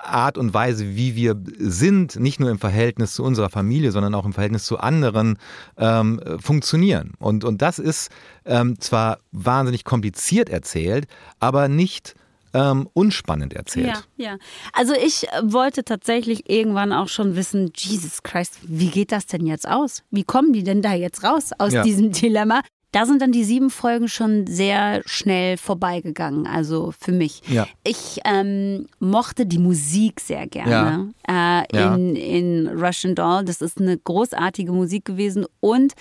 Art 0.02 0.38
und 0.38 0.54
Weise, 0.54 0.96
wie 0.96 1.16
wir 1.16 1.36
sind, 1.58 2.16
nicht 2.16 2.40
nur 2.40 2.50
im 2.50 2.58
Verhältnis 2.58 3.14
zu 3.14 3.24
unserer 3.24 3.50
Familie, 3.50 3.92
sondern 3.92 4.14
auch 4.14 4.24
im 4.24 4.32
Verhältnis 4.32 4.64
zu 4.64 4.78
anderen, 4.78 5.38
ähm, 5.76 6.20
funktionieren. 6.40 7.12
Und, 7.18 7.44
und 7.44 7.62
das 7.62 7.78
ist 7.78 8.10
ähm, 8.44 8.80
zwar 8.80 9.18
wahnsinnig 9.32 9.84
kompliziert 9.84 10.48
erzählt, 10.48 11.06
aber 11.40 11.68
nicht 11.68 12.14
ähm, 12.54 12.88
unspannend 12.94 13.52
erzählt. 13.54 13.86
Ja, 13.86 14.02
ja. 14.16 14.36
Also 14.72 14.94
ich 14.94 15.28
äh, 15.28 15.40
wollte 15.42 15.84
tatsächlich 15.84 16.48
irgendwann 16.50 16.92
auch 16.92 17.08
schon 17.08 17.36
wissen, 17.36 17.70
Jesus 17.76 18.22
Christ, 18.22 18.58
wie 18.62 18.88
geht 18.88 19.12
das 19.12 19.26
denn 19.26 19.46
jetzt 19.46 19.68
aus? 19.68 20.02
Wie 20.10 20.24
kommen 20.24 20.52
die 20.52 20.62
denn 20.64 20.82
da 20.82 20.94
jetzt 20.94 21.22
raus 21.24 21.50
aus 21.58 21.72
Ja. 21.72 21.82
diesem 21.82 22.12
Dilemma? 22.12 22.60
Da 22.90 23.04
sind 23.04 23.20
dann 23.20 23.32
die 23.32 23.44
sieben 23.44 23.68
Folgen 23.68 24.08
schon 24.08 24.46
sehr 24.46 25.02
schnell 25.04 25.58
vorbeigegangen, 25.58 26.46
also 26.46 26.94
für 26.98 27.12
mich. 27.12 27.42
Ja. 27.46 27.66
Ich 27.84 28.20
ähm, 28.24 28.86
mochte 28.98 29.44
die 29.44 29.58
Musik 29.58 30.20
sehr 30.20 30.46
gerne 30.46 31.12
äh, 31.28 31.32
Ja. 31.76 31.94
in, 31.94 32.16
in 32.16 32.66
Russian 32.68 33.14
Doll. 33.14 33.44
Das 33.44 33.60
ist 33.60 33.78
eine 33.78 33.98
großartige 33.98 34.72
Musik 34.72 35.04
gewesen 35.04 35.44
und 35.60 35.92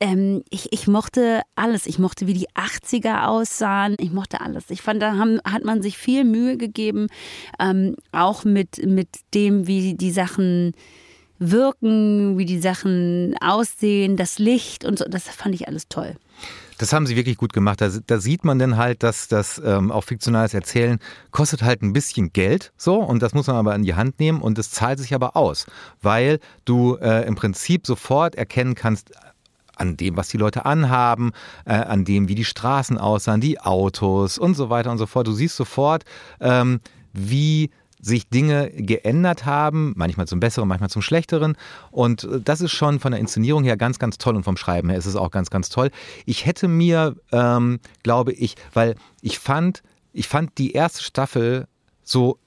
ähm, 0.00 0.42
ich, 0.50 0.72
ich 0.72 0.86
mochte 0.86 1.42
alles. 1.56 1.86
Ich 1.86 1.98
mochte, 1.98 2.26
wie 2.26 2.34
die 2.34 2.48
80er 2.50 3.26
aussahen. 3.26 3.96
Ich 3.98 4.12
mochte 4.12 4.40
alles. 4.40 4.64
Ich 4.68 4.82
fand, 4.82 5.02
da 5.02 5.16
haben, 5.16 5.40
hat 5.44 5.64
man 5.64 5.82
sich 5.82 5.98
viel 5.98 6.24
Mühe 6.24 6.56
gegeben, 6.56 7.08
ähm, 7.58 7.96
auch 8.12 8.44
mit, 8.44 8.84
mit 8.86 9.08
dem, 9.34 9.66
wie 9.66 9.94
die 9.94 10.12
Sachen 10.12 10.72
wirken, 11.38 12.36
wie 12.36 12.44
die 12.44 12.60
Sachen 12.60 13.36
aussehen, 13.40 14.16
das 14.16 14.38
Licht 14.38 14.84
und 14.84 14.98
so. 14.98 15.04
Das 15.04 15.24
fand 15.28 15.54
ich 15.54 15.68
alles 15.68 15.88
toll. 15.88 16.16
Das 16.78 16.92
haben 16.92 17.06
sie 17.06 17.16
wirklich 17.16 17.36
gut 17.36 17.52
gemacht. 17.52 17.80
Da, 17.80 17.90
da 18.06 18.20
sieht 18.20 18.44
man 18.44 18.60
dann 18.60 18.76
halt, 18.76 19.02
dass 19.02 19.26
das 19.26 19.60
ähm, 19.64 19.90
auch 19.90 20.04
fiktionales 20.04 20.54
Erzählen 20.54 21.00
kostet 21.32 21.62
halt 21.62 21.82
ein 21.82 21.92
bisschen 21.92 22.32
Geld, 22.32 22.72
so 22.76 22.96
und 22.96 23.20
das 23.20 23.34
muss 23.34 23.48
man 23.48 23.56
aber 23.56 23.74
in 23.74 23.82
die 23.82 23.94
Hand 23.94 24.20
nehmen 24.20 24.40
und 24.40 24.58
es 24.58 24.70
zahlt 24.70 25.00
sich 25.00 25.12
aber 25.12 25.36
aus, 25.36 25.66
weil 26.02 26.38
du 26.64 26.96
äh, 26.96 27.26
im 27.26 27.34
Prinzip 27.34 27.84
sofort 27.84 28.36
erkennen 28.36 28.76
kannst 28.76 29.10
an 29.78 29.96
dem, 29.96 30.16
was 30.16 30.28
die 30.28 30.36
Leute 30.36 30.64
anhaben, 30.64 31.32
äh, 31.64 31.72
an 31.72 32.04
dem, 32.04 32.28
wie 32.28 32.34
die 32.34 32.44
Straßen 32.44 32.98
aussahen, 32.98 33.40
die 33.40 33.60
Autos 33.60 34.38
und 34.38 34.54
so 34.54 34.70
weiter 34.70 34.90
und 34.90 34.98
so 34.98 35.06
fort. 35.06 35.26
Du 35.26 35.32
siehst 35.32 35.56
sofort, 35.56 36.04
ähm, 36.40 36.80
wie 37.12 37.70
sich 38.00 38.28
Dinge 38.28 38.70
geändert 38.70 39.44
haben, 39.44 39.92
manchmal 39.96 40.26
zum 40.26 40.40
Besseren, 40.40 40.68
manchmal 40.68 40.90
zum 40.90 41.02
Schlechteren. 41.02 41.56
Und 41.90 42.24
äh, 42.24 42.40
das 42.40 42.60
ist 42.60 42.72
schon 42.72 43.00
von 43.00 43.12
der 43.12 43.20
Inszenierung 43.20 43.64
her 43.64 43.76
ganz, 43.76 43.98
ganz 43.98 44.18
toll 44.18 44.36
und 44.36 44.44
vom 44.44 44.56
Schreiben 44.56 44.88
her 44.90 44.98
ist 44.98 45.06
es 45.06 45.16
auch 45.16 45.30
ganz, 45.30 45.50
ganz 45.50 45.68
toll. 45.68 45.90
Ich 46.26 46.46
hätte 46.46 46.68
mir, 46.68 47.16
ähm, 47.32 47.80
glaube 48.02 48.32
ich, 48.32 48.54
weil 48.72 48.94
ich 49.20 49.38
fand, 49.38 49.82
ich 50.12 50.28
fand 50.28 50.58
die 50.58 50.72
erste 50.72 51.02
Staffel 51.02 51.66
so 52.02 52.38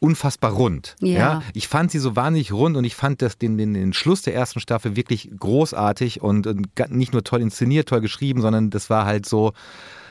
unfassbar 0.00 0.52
rund. 0.52 0.96
Ja. 1.00 1.18
ja. 1.18 1.42
Ich 1.54 1.68
fand 1.68 1.90
sie 1.90 1.98
so 1.98 2.16
wahnsinnig 2.16 2.52
rund 2.52 2.76
und 2.76 2.84
ich 2.84 2.96
fand 2.96 3.22
das, 3.22 3.38
den, 3.38 3.56
den, 3.58 3.74
den 3.74 3.92
Schluss 3.92 4.22
der 4.22 4.34
ersten 4.34 4.58
Staffel 4.58 4.96
wirklich 4.96 5.30
großartig 5.38 6.22
und, 6.22 6.46
und 6.46 6.68
nicht 6.88 7.12
nur 7.12 7.22
toll 7.22 7.42
inszeniert, 7.42 7.88
toll 7.88 8.00
geschrieben, 8.00 8.40
sondern 8.40 8.70
das 8.70 8.90
war 8.90 9.04
halt 9.04 9.26
so, 9.26 9.52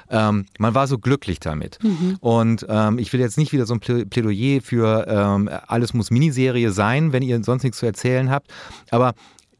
ähm, 0.09 0.45
man 0.57 0.75
war 0.75 0.87
so 0.87 0.99
glücklich 0.99 1.39
damit. 1.39 1.79
Mhm. 1.83 2.17
Und 2.19 2.65
ähm, 2.69 2.99
ich 2.99 3.11
will 3.13 3.19
jetzt 3.19 3.37
nicht 3.37 3.51
wieder 3.51 3.65
so 3.65 3.73
ein 3.73 3.79
Plädoyer 3.79 4.61
für 4.61 5.05
ähm, 5.07 5.49
alles 5.67 5.93
muss 5.93 6.11
Miniserie 6.11 6.71
sein, 6.71 7.11
wenn 7.11 7.23
ihr 7.23 7.43
sonst 7.43 7.63
nichts 7.63 7.79
zu 7.79 7.85
erzählen 7.85 8.29
habt. 8.29 8.51
Aber 8.91 9.13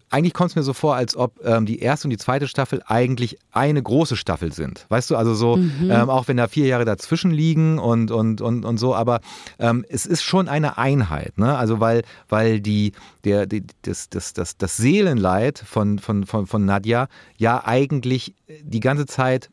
eigentlich 0.09 0.33
kommt 0.33 0.51
es 0.51 0.55
mir 0.55 0.63
so 0.63 0.73
vor, 0.73 0.95
als 0.95 1.15
ob 1.15 1.39
ähm, 1.45 1.65
die 1.65 1.79
erste 1.79 2.07
und 2.07 2.09
die 2.09 2.17
zweite 2.17 2.47
Staffel 2.47 2.81
eigentlich 2.85 3.37
eine 3.51 3.81
große 3.81 4.15
Staffel 4.15 4.51
sind. 4.51 4.85
Weißt 4.89 5.09
du, 5.09 5.15
also 5.15 5.33
so, 5.33 5.57
mhm. 5.57 5.89
ähm, 5.91 6.09
auch 6.09 6.27
wenn 6.27 6.37
da 6.37 6.47
vier 6.47 6.67
Jahre 6.67 6.85
dazwischen 6.85 7.31
liegen 7.31 7.79
und, 7.79 8.11
und, 8.11 8.41
und, 8.41 8.65
und 8.65 8.77
so, 8.77 8.95
aber 8.95 9.21
ähm, 9.59 9.85
es 9.87 10.05
ist 10.05 10.23
schon 10.23 10.47
eine 10.47 10.77
Einheit, 10.77 11.37
ne? 11.37 11.57
Also 11.57 11.79
weil, 11.79 12.03
weil 12.27 12.59
die, 12.59 12.93
der, 13.23 13.45
die, 13.45 13.63
das, 13.83 14.09
das, 14.09 14.33
das, 14.33 14.57
das 14.57 14.77
Seelenleid 14.77 15.59
von, 15.59 15.99
von, 15.99 16.25
von, 16.25 16.47
von 16.47 16.65
Nadja 16.65 17.07
ja 17.37 17.63
eigentlich 17.65 18.33
die 18.63 18.79
ganze 18.79 19.05
Zeit 19.05 19.49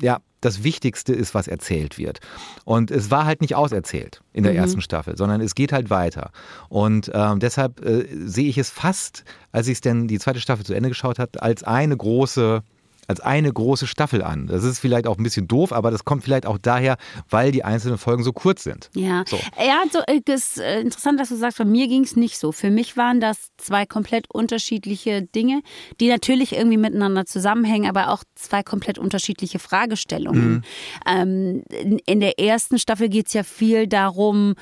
ja, 0.00 0.18
das 0.40 0.62
Wichtigste 0.62 1.12
ist, 1.14 1.34
was 1.34 1.48
erzählt 1.48 1.96
wird. 1.96 2.20
Und 2.64 2.90
es 2.90 3.10
war 3.10 3.24
halt 3.24 3.40
nicht 3.40 3.54
auserzählt 3.54 4.22
in 4.32 4.44
der 4.44 4.52
mhm. 4.52 4.58
ersten 4.58 4.80
Staffel, 4.80 5.16
sondern 5.16 5.40
es 5.40 5.54
geht 5.54 5.72
halt 5.72 5.90
weiter. 5.90 6.30
Und 6.68 7.10
ähm, 7.14 7.40
deshalb 7.40 7.84
äh, 7.84 8.06
sehe 8.10 8.48
ich 8.48 8.58
es 8.58 8.70
fast, 8.70 9.24
als 9.52 9.68
ich 9.68 9.74
es 9.74 9.80
denn 9.80 10.06
die 10.06 10.18
zweite 10.18 10.40
Staffel 10.40 10.64
zu 10.64 10.74
Ende 10.74 10.90
geschaut 10.90 11.18
habe, 11.18 11.42
als 11.42 11.62
eine 11.62 11.96
große 11.96 12.62
als 13.08 13.20
eine 13.20 13.52
große 13.52 13.86
Staffel 13.86 14.22
an. 14.22 14.46
Das 14.46 14.64
ist 14.64 14.78
vielleicht 14.78 15.06
auch 15.06 15.18
ein 15.18 15.22
bisschen 15.22 15.48
doof, 15.48 15.72
aber 15.72 15.90
das 15.90 16.04
kommt 16.04 16.24
vielleicht 16.24 16.46
auch 16.46 16.58
daher, 16.58 16.96
weil 17.28 17.52
die 17.52 17.64
einzelnen 17.64 17.98
Folgen 17.98 18.22
so 18.22 18.32
kurz 18.32 18.64
sind. 18.64 18.90
Ja, 18.94 19.24
so. 19.26 19.38
ja 19.58 19.82
so, 19.90 20.00
ist 20.32 20.58
äh, 20.58 20.80
interessant, 20.80 21.20
dass 21.20 21.28
du 21.28 21.36
sagst, 21.36 21.58
bei 21.58 21.64
mir 21.64 21.88
ging 21.88 22.04
es 22.04 22.16
nicht 22.16 22.38
so. 22.38 22.52
Für 22.52 22.70
mich 22.70 22.96
waren 22.96 23.20
das 23.20 23.48
zwei 23.56 23.86
komplett 23.86 24.30
unterschiedliche 24.30 25.22
Dinge, 25.22 25.62
die 26.00 26.08
natürlich 26.08 26.52
irgendwie 26.52 26.76
miteinander 26.76 27.26
zusammenhängen, 27.26 27.88
aber 27.88 28.10
auch 28.10 28.24
zwei 28.34 28.62
komplett 28.62 28.98
unterschiedliche 28.98 29.58
Fragestellungen. 29.58 30.50
Mhm. 30.50 30.62
Ähm, 31.06 31.98
in 32.06 32.20
der 32.20 32.38
ersten 32.38 32.78
Staffel 32.78 33.08
geht 33.08 33.28
es 33.28 33.32
ja 33.32 33.42
viel 33.42 33.86
darum, 33.86 34.54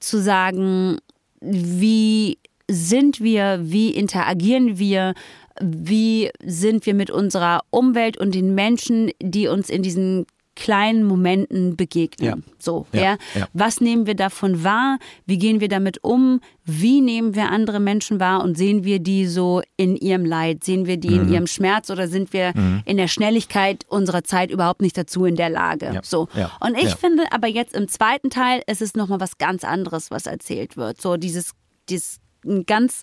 zu 0.00 0.20
sagen, 0.20 0.98
wie 1.40 2.38
sind 2.68 3.20
wir, 3.20 3.60
wie 3.62 3.90
interagieren 3.90 4.78
wir, 4.78 5.14
wie 5.60 6.30
sind 6.42 6.86
wir 6.86 6.94
mit 6.94 7.10
unserer 7.10 7.62
Umwelt 7.70 8.16
und 8.16 8.34
den 8.34 8.54
Menschen, 8.54 9.10
die 9.20 9.48
uns 9.48 9.70
in 9.70 9.82
diesen 9.82 10.26
kleinen 10.54 11.04
Momenten 11.04 11.76
begegnen. 11.76 12.44
Ja. 12.46 12.52
So, 12.58 12.86
ja, 12.92 13.02
ja. 13.02 13.16
ja, 13.34 13.48
Was 13.52 13.80
nehmen 13.80 14.06
wir 14.06 14.14
davon 14.14 14.62
wahr? 14.64 14.98
Wie 15.26 15.38
gehen 15.38 15.60
wir 15.60 15.68
damit 15.68 16.02
um? 16.02 16.40
Wie 16.64 17.00
nehmen 17.00 17.34
wir 17.34 17.50
andere 17.50 17.80
Menschen 17.80 18.20
wahr 18.20 18.42
und 18.42 18.56
sehen 18.56 18.84
wir 18.84 19.00
die 19.00 19.26
so 19.26 19.62
in 19.76 19.96
ihrem 19.96 20.24
Leid? 20.24 20.64
Sehen 20.64 20.86
wir 20.86 20.96
die 20.96 21.10
mhm. 21.10 21.22
in 21.22 21.32
ihrem 21.32 21.46
Schmerz 21.46 21.90
oder 21.90 22.08
sind 22.08 22.32
wir 22.32 22.52
mhm. 22.54 22.82
in 22.84 22.96
der 22.96 23.08
Schnelligkeit 23.08 23.84
unserer 23.88 24.24
Zeit 24.24 24.50
überhaupt 24.50 24.80
nicht 24.80 24.96
dazu 24.96 25.24
in 25.24 25.36
der 25.36 25.50
Lage? 25.50 26.00
So. 26.04 26.28
Und 26.60 26.78
ich 26.78 26.94
finde 26.94 27.24
aber 27.32 27.48
jetzt 27.48 27.74
im 27.74 27.88
zweiten 27.88 28.30
Teil 28.30 28.62
ist 28.66 28.80
es 28.80 28.94
nochmal 28.94 29.20
was 29.20 29.38
ganz 29.38 29.64
anderes, 29.64 30.10
was 30.10 30.26
erzählt 30.26 30.76
wird. 30.76 31.00
So 31.00 31.16
dieses, 31.16 31.52
dieses 31.88 32.20
ein 32.46 32.64
ganz 32.66 33.02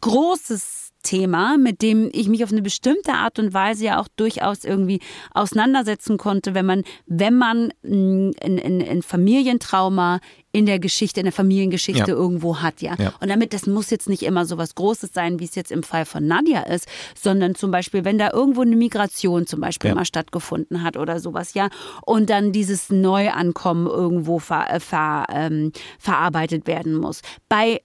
großes 0.00 0.91
Thema, 1.02 1.56
mit 1.58 1.82
dem 1.82 2.10
ich 2.12 2.28
mich 2.28 2.44
auf 2.44 2.52
eine 2.52 2.62
bestimmte 2.62 3.12
Art 3.12 3.38
und 3.38 3.54
Weise 3.54 3.84
ja 3.84 4.00
auch 4.00 4.08
durchaus 4.16 4.64
irgendwie 4.64 5.00
auseinandersetzen 5.32 6.18
konnte, 6.18 6.54
wenn 6.54 6.66
man, 6.66 6.84
wenn 7.06 7.36
man 7.36 7.72
ein, 7.84 8.32
ein, 8.42 8.82
ein 8.82 9.02
Familientrauma 9.02 10.20
in 10.52 10.66
der 10.66 10.78
Geschichte, 10.78 11.20
in 11.20 11.24
der 11.24 11.32
Familiengeschichte 11.32 12.10
ja. 12.10 12.16
irgendwo 12.16 12.58
hat, 12.58 12.82
ja. 12.82 12.94
ja. 12.98 13.14
Und 13.20 13.28
damit, 13.28 13.54
das 13.54 13.66
muss 13.66 13.90
jetzt 13.90 14.08
nicht 14.08 14.22
immer 14.22 14.44
so 14.44 14.58
was 14.58 14.74
Großes 14.74 15.10
sein, 15.12 15.40
wie 15.40 15.44
es 15.44 15.54
jetzt 15.54 15.72
im 15.72 15.82
Fall 15.82 16.04
von 16.04 16.26
Nadja 16.26 16.60
ist, 16.60 16.86
sondern 17.18 17.54
zum 17.54 17.70
Beispiel, 17.70 18.04
wenn 18.04 18.18
da 18.18 18.30
irgendwo 18.32 18.60
eine 18.60 18.76
Migration 18.76 19.46
zum 19.46 19.60
Beispiel 19.60 19.88
ja. 19.88 19.94
mal 19.94 20.04
stattgefunden 20.04 20.82
hat 20.82 20.98
oder 20.98 21.20
sowas, 21.20 21.54
ja, 21.54 21.70
und 22.04 22.28
dann 22.28 22.52
dieses 22.52 22.90
Neuankommen 22.90 23.86
irgendwo 23.86 24.38
ver, 24.38 24.70
äh, 24.70 24.80
ver, 24.80 25.24
ähm, 25.30 25.72
verarbeitet 25.98 26.66
werden 26.66 26.94
muss. 26.94 27.22
Bei 27.48 27.80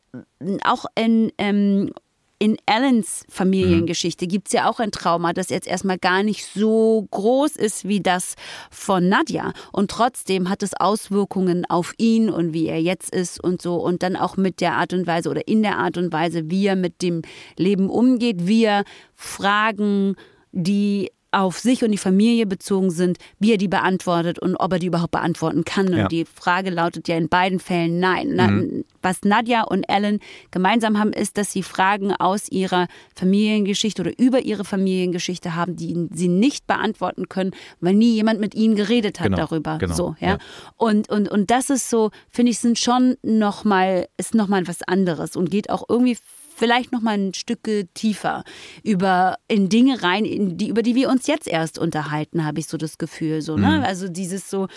auch 0.64 0.86
in 0.96 1.32
ähm, 1.38 1.92
in 2.40 2.58
Allens 2.66 3.26
Familiengeschichte 3.30 4.26
mhm. 4.26 4.30
gibt 4.30 4.48
es 4.48 4.54
ja 4.54 4.70
auch 4.70 4.80
ein 4.80 4.92
Trauma, 4.92 5.34
das 5.34 5.50
jetzt 5.50 5.68
erstmal 5.68 5.98
gar 5.98 6.24
nicht 6.24 6.46
so 6.46 7.08
groß 7.12 7.56
ist 7.56 7.88
wie 7.88 8.02
das 8.02 8.36
von 8.70 9.10
Nadja. 9.10 9.54
Und 9.72 9.90
trotzdem 9.90 10.50
hat 10.50 10.62
es 10.62 10.74
Auswirkungen 10.74 11.66
auf 11.66 11.94
ihn 11.98 12.30
und 12.30 12.54
wie 12.54 12.68
er 12.68 12.82
jetzt 12.82 13.14
ist 13.14 13.44
und 13.44 13.62
so. 13.62 13.76
Und 13.76 14.04
dann 14.04 14.16
auch 14.16 14.38
mit 14.38 14.62
der 14.62 14.74
Art 14.74 14.94
und 14.94 15.08
Weise 15.08 15.30
oder 15.30 15.48
in 15.48 15.64
der 15.64 15.78
Art 15.78 15.98
und 15.98 16.14
Weise, 16.14 16.50
wie 16.50 16.68
er 16.68 16.76
mit 16.76 17.02
dem 17.02 17.24
Leben 17.58 17.90
umgeht, 17.90 18.48
wie 18.48 18.66
er 18.66 18.84
Fragen, 19.16 20.16
die 20.52 21.12
auf 21.32 21.60
sich 21.60 21.84
und 21.84 21.92
die 21.92 21.98
Familie 21.98 22.46
bezogen 22.46 22.90
sind, 22.90 23.18
wie 23.40 23.52
er 23.52 23.58
die 23.58 23.68
beantwortet 23.68 24.40
und 24.40 24.56
ob 24.56 24.74
er 24.74 24.80
die 24.80 24.88
überhaupt 24.88 25.12
beantworten 25.12 25.66
kann. 25.66 25.88
Und 25.88 25.98
ja. 25.98 26.08
die 26.08 26.26
Frage 26.26 26.70
lautet 26.70 27.08
ja 27.08 27.18
in 27.18 27.28
beiden 27.28 27.60
Fällen 27.60 28.00
nein. 28.00 28.36
Mhm. 28.36 28.86
Was 29.02 29.24
Nadja 29.24 29.64
und 29.64 29.84
Ellen 29.84 30.20
gemeinsam 30.52 30.98
haben, 30.98 31.14
ist, 31.14 31.38
dass 31.38 31.52
sie 31.52 31.64
Fragen 31.64 32.14
aus 32.14 32.50
ihrer 32.50 32.88
Familiengeschichte 33.16 34.02
oder 34.02 34.18
über 34.18 34.42
ihre 34.42 34.64
Familiengeschichte 34.64 35.56
haben, 35.56 35.76
die 35.76 36.08
sie 36.14 36.28
nicht 36.28 36.66
beantworten 36.66 37.30
können, 37.30 37.52
weil 37.82 37.94
nie 37.94 38.14
jemand 38.14 38.40
mit 38.40 38.56
ihnen 38.56 38.76
geredet 38.76 39.20
hat 39.20 39.28
genau. 39.28 39.38
darüber. 39.38 39.78
Genau. 39.78 39.94
So, 39.94 40.16
ja? 40.20 40.30
ja. 40.30 40.38
Und, 40.78 41.10
und, 41.10 41.30
und 41.30 41.52
das 41.52 41.70
ist 41.70 41.90
so, 41.90 42.12
finde 42.30 42.52
ich, 42.52 42.60
sind 42.60 42.80
schon 42.80 43.16
nochmal, 43.22 44.08
ist 44.18 44.34
nochmal 44.34 44.68
was 44.68 44.82
anderes 44.84 45.36
und 45.36 45.50
geht 45.50 45.70
auch 45.70 45.84
irgendwie 45.90 46.18
vielleicht 46.58 46.92
noch 46.92 47.02
mal 47.02 47.18
ein 47.18 47.34
Stück 47.34 47.60
tiefer 47.94 48.44
über 48.84 49.38
in 49.48 49.70
Dinge 49.70 50.02
rein, 50.04 50.26
in 50.26 50.58
die, 50.58 50.70
über 50.70 50.82
die 50.82 50.96
wir 50.96 51.10
uns 51.10 51.28
jetzt 51.28 51.48
erst 51.48 51.78
unterhalten, 51.78 52.44
habe 52.44 52.60
ich 52.60 52.68
so 52.68 52.78
das 52.78 52.98
Gefühl. 52.98 53.42
So, 53.42 53.56
ne? 53.56 53.78
Mhm. 53.78 53.84
Also 53.84 54.08
dieses 54.08 54.50
so, 54.50 54.68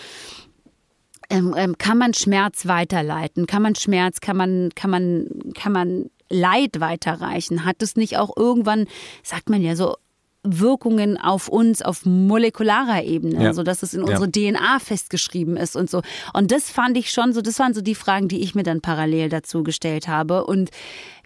ähm, 1.29 1.55
ähm, 1.57 1.77
kann 1.77 1.97
man 1.97 2.13
Schmerz 2.13 2.67
weiterleiten? 2.67 3.47
Kann 3.47 3.61
man 3.61 3.75
Schmerz, 3.75 4.19
kann 4.19 4.37
man, 4.37 4.69
kann 4.75 4.91
man, 4.91 5.27
kann 5.55 5.71
man 5.71 6.09
Leid 6.29 6.79
weiterreichen? 6.79 7.65
Hat 7.65 7.81
es 7.81 7.95
nicht 7.95 8.17
auch 8.17 8.35
irgendwann, 8.35 8.85
sagt 9.23 9.49
man 9.49 9.61
ja 9.61 9.75
so, 9.75 9.95
Wirkungen 10.43 11.17
auf 11.19 11.47
uns 11.47 11.83
auf 11.83 12.05
molekularer 12.05 13.03
Ebene, 13.03 13.43
ja. 13.43 13.53
so 13.53 13.61
dass 13.61 13.83
es 13.83 13.93
in 13.93 14.01
unsere 14.01 14.29
ja. 14.33 14.51
DNA 14.51 14.79
festgeschrieben 14.79 15.55
ist 15.55 15.75
und 15.75 15.89
so. 15.89 16.01
Und 16.33 16.51
das 16.51 16.71
fand 16.71 16.97
ich 16.97 17.11
schon 17.11 17.33
so, 17.33 17.41
das 17.41 17.59
waren 17.59 17.75
so 17.75 17.81
die 17.81 17.93
Fragen, 17.93 18.27
die 18.27 18.41
ich 18.41 18.55
mir 18.55 18.63
dann 18.63 18.81
parallel 18.81 19.29
dazu 19.29 19.61
gestellt 19.61 20.07
habe. 20.07 20.45
Und 20.45 20.71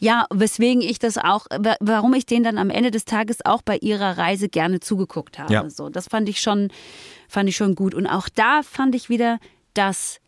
ja, 0.01 0.25
weswegen 0.34 0.82
ich 0.82 0.99
das 0.99 1.17
auch, 1.17 1.47
warum 1.80 2.13
ich 2.13 2.25
denen 2.25 2.43
dann 2.43 2.58
am 2.58 2.69
Ende 2.69 2.91
des 2.91 3.06
Tages 3.06 3.45
auch 3.45 3.62
bei 3.62 3.78
ihrer 3.78 4.17
Reise 4.17 4.49
gerne 4.49 4.82
zugeguckt 4.82 5.39
habe. 5.39 5.54
Ja. 5.54 5.69
So, 5.69 5.89
das 5.89 6.08
fand 6.08 6.28
ich 6.28 6.41
schon, 6.41 6.69
fand 7.30 7.47
ich 7.47 7.56
schon 7.56 7.75
gut. 7.75 7.93
Und 7.93 8.08
auch 8.08 8.28
da 8.28 8.63
fand 8.63 8.95
ich 8.95 9.08
wieder, 9.08 9.39
dass 9.73 10.19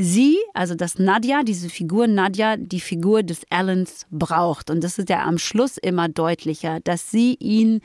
sie, 0.00 0.38
also 0.54 0.74
dass 0.74 0.98
Nadja, 0.98 1.42
diese 1.42 1.68
Figur 1.68 2.06
Nadja, 2.06 2.56
die 2.56 2.80
Figur 2.80 3.22
des 3.22 3.42
Allens 3.50 4.06
braucht. 4.10 4.70
Und 4.70 4.82
das 4.82 4.98
ist 4.98 5.08
ja 5.08 5.24
am 5.24 5.38
Schluss 5.38 5.76
immer 5.76 6.08
deutlicher, 6.08 6.80
dass 6.80 7.10
sie 7.10 7.34
ihn 7.34 7.80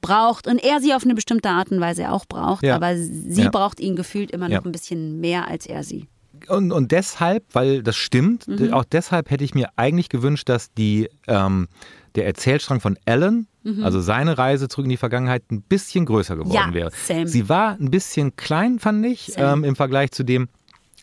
braucht 0.00 0.46
und 0.46 0.62
er 0.62 0.80
sie 0.80 0.94
auf 0.94 1.04
eine 1.04 1.14
bestimmte 1.14 1.48
Art 1.48 1.70
und 1.70 1.80
Weise 1.80 2.12
auch 2.12 2.26
braucht, 2.26 2.62
ja. 2.62 2.76
aber 2.76 2.96
sie 2.96 3.42
ja. 3.42 3.50
braucht 3.50 3.80
ihn 3.80 3.96
gefühlt 3.96 4.30
immer 4.30 4.48
noch 4.48 4.54
ja. 4.54 4.62
ein 4.64 4.72
bisschen 4.72 5.20
mehr 5.20 5.48
als 5.48 5.66
er 5.66 5.82
sie. 5.82 6.06
Und, 6.48 6.70
und 6.70 6.92
deshalb, 6.92 7.44
weil 7.52 7.82
das 7.82 7.96
stimmt, 7.96 8.46
mhm. 8.46 8.72
auch 8.72 8.84
deshalb 8.84 9.30
hätte 9.30 9.42
ich 9.42 9.54
mir 9.54 9.70
eigentlich 9.76 10.08
gewünscht, 10.08 10.48
dass 10.48 10.72
die, 10.74 11.08
ähm, 11.26 11.66
der 12.14 12.26
Erzählstrang 12.26 12.80
von 12.80 12.98
Alan, 13.04 13.46
mhm. 13.64 13.82
also 13.82 14.00
seine 14.00 14.38
Reise 14.38 14.68
zurück 14.68 14.84
in 14.84 14.90
die 14.90 14.96
Vergangenheit, 14.96 15.42
ein 15.50 15.62
bisschen 15.62 16.04
größer 16.04 16.36
geworden 16.36 16.74
wäre. 16.74 16.90
Same. 16.92 17.26
Sie 17.26 17.48
war 17.48 17.72
ein 17.80 17.90
bisschen 17.90 18.36
klein, 18.36 18.78
fand 18.78 19.04
ich, 19.06 19.32
ähm, 19.36 19.64
im 19.64 19.76
Vergleich 19.76 20.12
zu 20.12 20.22
dem, 20.22 20.48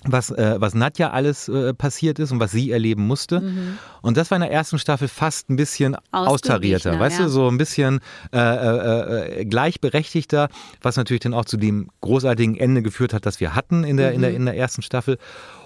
was, 0.05 0.31
äh, 0.31 0.55
was 0.59 0.73
Nadja 0.73 1.11
alles 1.11 1.47
äh, 1.47 1.73
passiert 1.73 2.19
ist 2.19 2.31
und 2.31 2.39
was 2.39 2.51
sie 2.51 2.71
erleben 2.71 3.05
musste. 3.07 3.41
Mhm. 3.41 3.77
Und 4.01 4.17
das 4.17 4.31
war 4.31 4.35
in 4.35 4.41
der 4.41 4.51
ersten 4.51 4.79
Staffel 4.79 5.07
fast 5.07 5.49
ein 5.49 5.55
bisschen 5.55 5.95
austarierter, 6.11 6.99
weißt 6.99 7.19
ja. 7.19 7.25
du, 7.25 7.31
so 7.31 7.47
ein 7.47 7.57
bisschen 7.57 7.99
äh, 8.31 8.39
äh, 8.39 9.41
äh, 9.41 9.45
gleichberechtigter, 9.45 10.49
was 10.81 10.97
natürlich 10.97 11.21
dann 11.21 11.33
auch 11.33 11.45
zu 11.45 11.57
dem 11.57 11.89
großartigen 12.01 12.57
Ende 12.57 12.81
geführt 12.81 13.13
hat, 13.13 13.25
das 13.25 13.39
wir 13.39 13.55
hatten 13.55 13.83
in 13.83 13.97
der, 13.97 14.09
mhm. 14.09 14.15
in 14.15 14.21
der, 14.21 14.33
in 14.33 14.45
der 14.45 14.57
ersten 14.57 14.81
Staffel. 14.81 15.17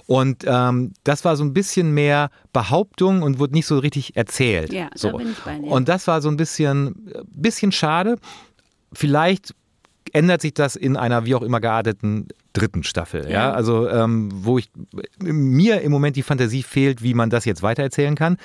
Und 0.06 0.45
ähm, 0.47 0.93
das 1.04 1.26
war 1.26 1.36
so 1.36 1.43
ein 1.43 1.54
bisschen 1.54 1.93
mehr 1.93 2.30
Behauptung 2.54 3.23
und 3.23 3.39
wurde 3.39 3.54
nicht 3.54 3.65
so 3.65 3.78
richtig 3.78 4.15
erzählt. 4.15 4.71
Ja, 4.71 4.89
so. 4.95 5.12
da 5.12 5.17
bin 5.17 5.32
ich 5.32 5.39
bei 5.39 5.60
dir. 5.60 5.67
Und 5.67 5.89
das 5.89 6.08
war 6.08 6.21
so 6.21 6.30
ein 6.30 6.38
bisschen, 6.38 7.12
bisschen 7.30 7.73
schade. 7.73 8.17
Vielleicht 8.93 9.54
ändert 10.13 10.41
sich 10.41 10.54
das 10.54 10.76
in 10.76 10.98
einer 10.98 11.26
wie 11.26 11.36
auch 11.36 11.41
immer 11.41 11.60
gearteten 11.60 12.28
dritten 12.54 12.84
Staffel. 12.84 13.26
Ja, 13.26 13.32
Ja. 13.32 13.52
also 13.54 13.88
ähm, 13.89 14.30
wo 14.34 14.58
ich 14.58 14.70
mir 15.22 15.82
im 15.82 15.91
Moment 15.91 16.15
die 16.15 16.24
Fantasie 16.24 16.63
fehlt, 16.63 17.02
wie 17.04 17.13
man 17.13 17.30
das 17.30 17.46
jetzt 17.46 17.62
weitererzählen 17.63 18.15
kann. 18.15 18.38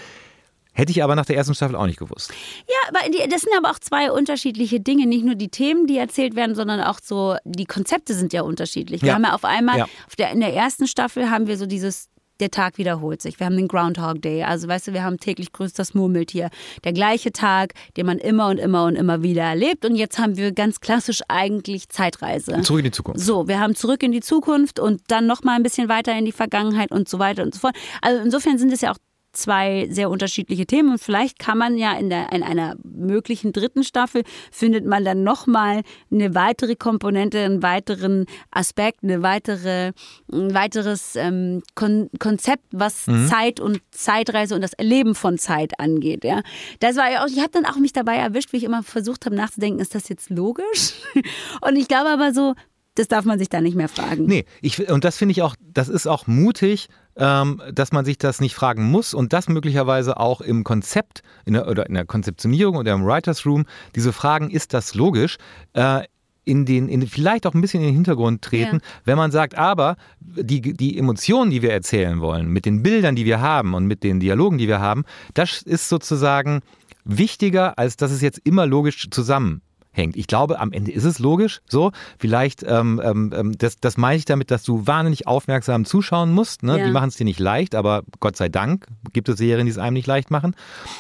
Hätte 0.75 0.91
ich 0.91 1.03
aber 1.05 1.15
nach 1.17 1.27
der 1.27 1.37
ersten 1.37 1.55
Staffel 1.55 1.77
auch 1.77 1.85
nicht 1.85 1.99
gewusst. 1.99 2.33
Ja, 2.67 2.89
aber 2.89 3.11
die, 3.11 3.29
das 3.29 3.43
sind 3.43 3.53
aber 3.59 3.71
auch 3.71 3.79
zwei 3.79 4.11
unterschiedliche 4.11 4.81
Dinge. 4.81 5.07
Nicht 5.07 5.23
nur 5.23 5.35
die 5.35 5.49
Themen, 5.51 5.87
die 5.87 5.99
erzählt 5.99 6.35
werden, 6.35 6.55
sondern 6.55 6.81
auch 6.81 6.99
so, 7.03 7.37
die 7.45 7.67
Konzepte 7.67 8.15
sind 8.15 8.33
ja 8.33 8.41
unterschiedlich. 8.41 9.03
Wir 9.03 9.09
Ja. 9.09 9.15
haben 9.17 9.25
ja 9.25 9.35
auf 9.35 9.45
einmal, 9.45 9.77
Ja. 9.81 9.85
auf 10.07 10.17
der, 10.17 10.31
in 10.31 10.41
der 10.41 10.55
ersten 10.55 10.87
Staffel 10.87 11.31
haben 11.31 11.47
wir 11.47 11.59
so 11.59 11.67
dieses, 11.67 12.09
der 12.41 12.51
Tag 12.51 12.79
wiederholt 12.79 13.23
sich. 13.23 13.39
Wir 13.39 13.47
haben 13.47 13.57
den 13.57 13.69
Groundhog 13.69 14.21
Day. 14.21 14.43
Also 14.43 14.69
weißt 14.69 14.89
du, 14.89 14.93
wir 14.93 15.05
haben 15.05 15.19
täglich 15.19 15.53
grüßt 15.53 15.79
das 15.79 15.95
Murmeltier. 15.95 16.51
Der 16.85 16.93
gleiche 16.93 17.33
Tag, 17.33 17.75
den 17.97 18.07
man 18.07 18.19
immer 18.19 18.49
und 18.49 18.59
immer 18.59 18.85
und 18.85 18.97
immer 18.97 19.23
wieder 19.23 19.43
erlebt. 19.43 19.85
Und 19.85 19.97
jetzt 19.97 20.19
haben 20.19 20.37
wir 20.37 20.53
ganz 20.53 20.81
klassisch 20.81 21.21
eigentlich 21.29 21.89
Zeitreise. 21.89 22.61
Zurück 22.63 22.81
in 22.81 22.85
die 22.85 22.91
Zukunft. 22.91 23.21
So, 23.21 23.49
wir 23.49 23.61
haben 23.61 23.75
zurück 23.75 24.03
in 24.03 24.13
die 24.13 24.21
Zukunft 24.21 24.81
und 24.81 25.03
dann 25.09 25.27
noch 25.27 25.43
mal 25.43 25.57
ein 25.57 25.63
bisschen 25.63 25.89
weiter 25.89 26.17
in 26.17 26.25
die 26.25 26.33
Vergangenheit 26.33 26.91
und 26.91 27.09
so 27.09 27.19
weiter 27.19 27.43
und 27.43 27.55
so 27.55 27.61
fort. 27.61 27.77
Also 28.01 28.23
insofern 28.23 28.59
sind 28.59 28.73
es 28.73 28.81
ja 28.81 28.93
auch 28.93 28.99
zwei 29.33 29.89
sehr 29.91 30.11
unterschiedliche 30.11 30.67
Themen 30.67 30.93
und 30.93 30.99
vielleicht 30.99 31.39
kann 31.39 31.59
man 31.59 31.77
ja 31.77 31.93
in, 31.95 32.11
der, 32.11 32.33
in 32.33 32.43
einer 32.43 32.77
möglichen 32.85 33.53
dritten 33.53 33.85
Staffel 33.85 34.23
findet 34.51 34.87
man 34.87 35.05
dann 35.05 35.25
noch 35.25 35.47
mal 35.47 35.83
eine 36.11 36.35
weitere 36.35 36.77
Komponente, 36.77 37.41
einen 37.41 37.63
weiteren 37.63 38.27
Aspekt, 38.51 39.03
eine 39.03 39.23
weitere, 39.23 39.93
ein 40.31 40.55
weiteres 40.55 41.17
ähm, 41.17 41.63
Kon 41.75 42.11
Konzept, 42.19 42.65
was 42.73 43.05
Zeit 43.29 43.61
und 43.61 43.81
Zeitreise 43.91 44.55
und 44.55 44.61
das 44.61 44.73
Erleben 44.75 45.15
von 45.15 45.39
Zeit 45.39 45.79
angeht. 45.79 46.25
Ja, 46.25 46.43
das 46.81 46.97
war 46.97 47.11
ja 47.11 47.25
auch. 47.25 47.29
Ich 47.29 47.39
habe 47.39 47.51
dann 47.51 47.67
auch 47.67 47.77
mich 47.77 47.93
dabei 47.93 48.17
erwischt, 48.17 48.53
wie 48.53 48.59
ich 48.59 48.65
immer 48.65 48.83
versucht 48.83 49.27
habe 49.27 49.37
nachzudenken, 49.37 49.81
ist 49.81 49.95
das 49.95 50.09
jetzt 50.09 50.31
logisch? 50.31 50.95
Und 51.61 51.77
ich 51.77 51.89
glaube 51.89 52.11
aber 52.11 52.33
so, 52.33 52.55
das 52.95 53.09
darf 53.09 53.25
man 53.25 53.39
sich 53.39 53.49
da 53.49 53.61
nicht 53.61 53.77
mehr 53.77 53.89
fragen. 53.89 54.27
Nee, 54.27 54.45
ich, 54.61 54.91
und 54.91 55.05
das 55.05 55.17
finde 55.17 55.33
ich 55.33 55.43
auch, 55.43 55.57
das 55.61 55.89
ist 55.89 56.07
auch 56.07 56.27
mutig, 56.27 56.89
ähm, 57.17 57.61
dass 57.73 57.93
man 57.93 58.05
sich 58.05 58.19
das 58.19 58.41
nicht 58.41 58.55
fragen 58.55 58.85
muss 58.85 59.15
und 59.15 59.33
das 59.33 59.49
möglicherweise 59.49 60.19
auch 60.19 60.41
im 60.41 60.65
Konzept 60.65 61.23
in 61.45 61.55
der, 61.55 61.69
oder 61.69 61.87
in 61.87 61.95
der 61.95 62.07
Konzeptionierung 62.07 62.77
oder 62.77 62.93
im 62.93 63.05
Writers 63.05 63.47
Room, 63.47 63.65
diese 63.95 64.13
Fragen, 64.13 64.51
ist 64.51 64.75
das 64.75 64.95
logisch? 64.95 65.37
Äh, 65.75 66.03
in 66.45 66.67
den, 66.67 66.89
in, 66.89 67.07
vielleicht 67.07 67.47
auch 67.47 67.55
ein 67.55 67.61
bisschen 67.61 67.83
in 67.83 67.87
den 67.89 67.95
Hintergrund 67.95 68.43
treten, 68.43 68.77
Ja. 68.77 68.89
wenn 69.05 69.17
man 69.17 69.31
sagt, 69.31 69.57
aber 69.57 69.97
die, 70.21 70.61
die 70.61 70.99
Emotionen, 70.99 71.53
die 71.53 71.63
wir 71.63 71.73
erzählen 71.73 72.21
wollen, 72.21 72.49
mit 72.49 72.67
den 72.67 72.83
Bildern, 72.83 73.15
die 73.15 73.25
wir 73.25 73.41
haben 73.41 73.75
und 73.75 73.87
mit 73.87 74.03
den 74.03 74.19
Dialogen, 74.19 74.59
die 74.59 74.67
wir 74.67 74.81
haben, 74.81 75.05
das 75.35 75.63
ist 75.63 75.89
sozusagen 75.89 76.61
wichtiger, 77.05 77.79
als 77.79 77.97
dass 77.97 78.11
es 78.11 78.21
jetzt 78.23 78.41
immer 78.45 78.67
logisch 78.67 79.09
zusammenhängt. 79.93 80.17
Ich 80.17 80.27
glaube, 80.27 80.59
am 80.59 80.73
Ende 80.73 80.91
ist 80.93 81.05
es 81.05 81.19
logisch 81.19 81.61
so. 81.67 81.93
Vielleicht, 82.19 82.63
ähm, 82.63 83.01
ähm, 83.05 83.57
das, 83.59 83.79
das 83.79 83.97
meine 83.97 84.17
ich 84.17 84.25
damit, 84.25 84.51
dass 84.51 84.63
du 84.65 84.87
wahnsinnig 84.87 85.27
aufmerksam 85.27 85.85
zuschauen 85.85 86.33
musst. 86.33 86.63
Ne? 86.63 86.79
Ja. 86.79 86.87
Die 86.87 86.91
machen 86.91 87.09
es 87.09 87.17
dir 87.17 87.25
nicht 87.25 87.41
leicht, 87.41 87.75
aber 87.75 88.03
Gott 88.21 88.37
sei 88.37 88.49
Dank 88.49 88.87
gibt 89.13 89.29
es 89.29 89.39
Serien, 89.39 89.67
die 89.67 89.73
es 89.73 89.79
einem 89.79 89.95
nicht 89.95 90.07
leicht 90.07 90.31
machen. 90.31 90.55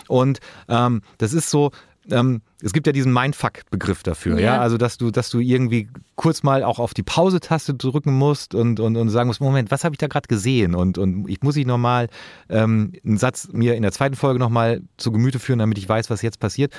Und 0.08 0.40
ähm, 0.68 1.02
das 1.18 1.32
ist 1.32 1.50
so, 1.50 1.70
ähm, 2.10 2.42
es 2.60 2.72
gibt 2.72 2.86
ja 2.86 2.92
diesen 2.92 3.12
Mindfuck-Begriff 3.12 4.02
dafür, 4.02 4.38
ja. 4.38 4.54
Ja. 4.54 4.60
Also 4.60 4.76
dass 4.76 4.98
du, 4.98 5.10
dass 5.10 5.30
du 5.30 5.38
irgendwie 5.38 5.88
kurz 6.16 6.42
mal 6.42 6.64
auch 6.64 6.78
auf 6.78 6.94
die 6.94 7.02
Pause-Taste 7.02 7.74
drücken 7.74 8.12
musst 8.12 8.54
und, 8.54 8.80
und, 8.80 8.96
und 8.96 9.08
sagen 9.08 9.28
musst, 9.28 9.40
Moment, 9.40 9.70
was 9.70 9.84
habe 9.84 9.94
ich 9.94 9.98
da 9.98 10.08
gerade 10.08 10.26
gesehen? 10.26 10.74
Und, 10.74 10.98
und 10.98 11.28
ich 11.28 11.42
muss 11.42 11.56
ich 11.56 11.66
nochmal 11.66 12.08
ähm, 12.48 12.92
einen 13.04 13.18
Satz 13.18 13.48
mir 13.52 13.74
in 13.74 13.82
der 13.82 13.92
zweiten 13.92 14.16
Folge 14.16 14.38
nochmal 14.38 14.82
zu 14.96 15.12
Gemüte 15.12 15.38
führen, 15.38 15.60
damit 15.60 15.78
ich 15.78 15.88
weiß, 15.88 16.10
was 16.10 16.22
jetzt 16.22 16.40
passiert. 16.40 16.72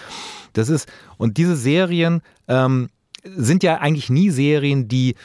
Das 0.53 0.69
ist, 0.69 0.91
und 1.17 1.37
diese 1.37 1.55
Serien 1.55 2.21
ähm, 2.47 2.89
sind 3.23 3.63
ja 3.63 3.79
eigentlich 3.79 4.09
nie 4.09 4.29
Serien, 4.29 4.87
die 4.87 5.15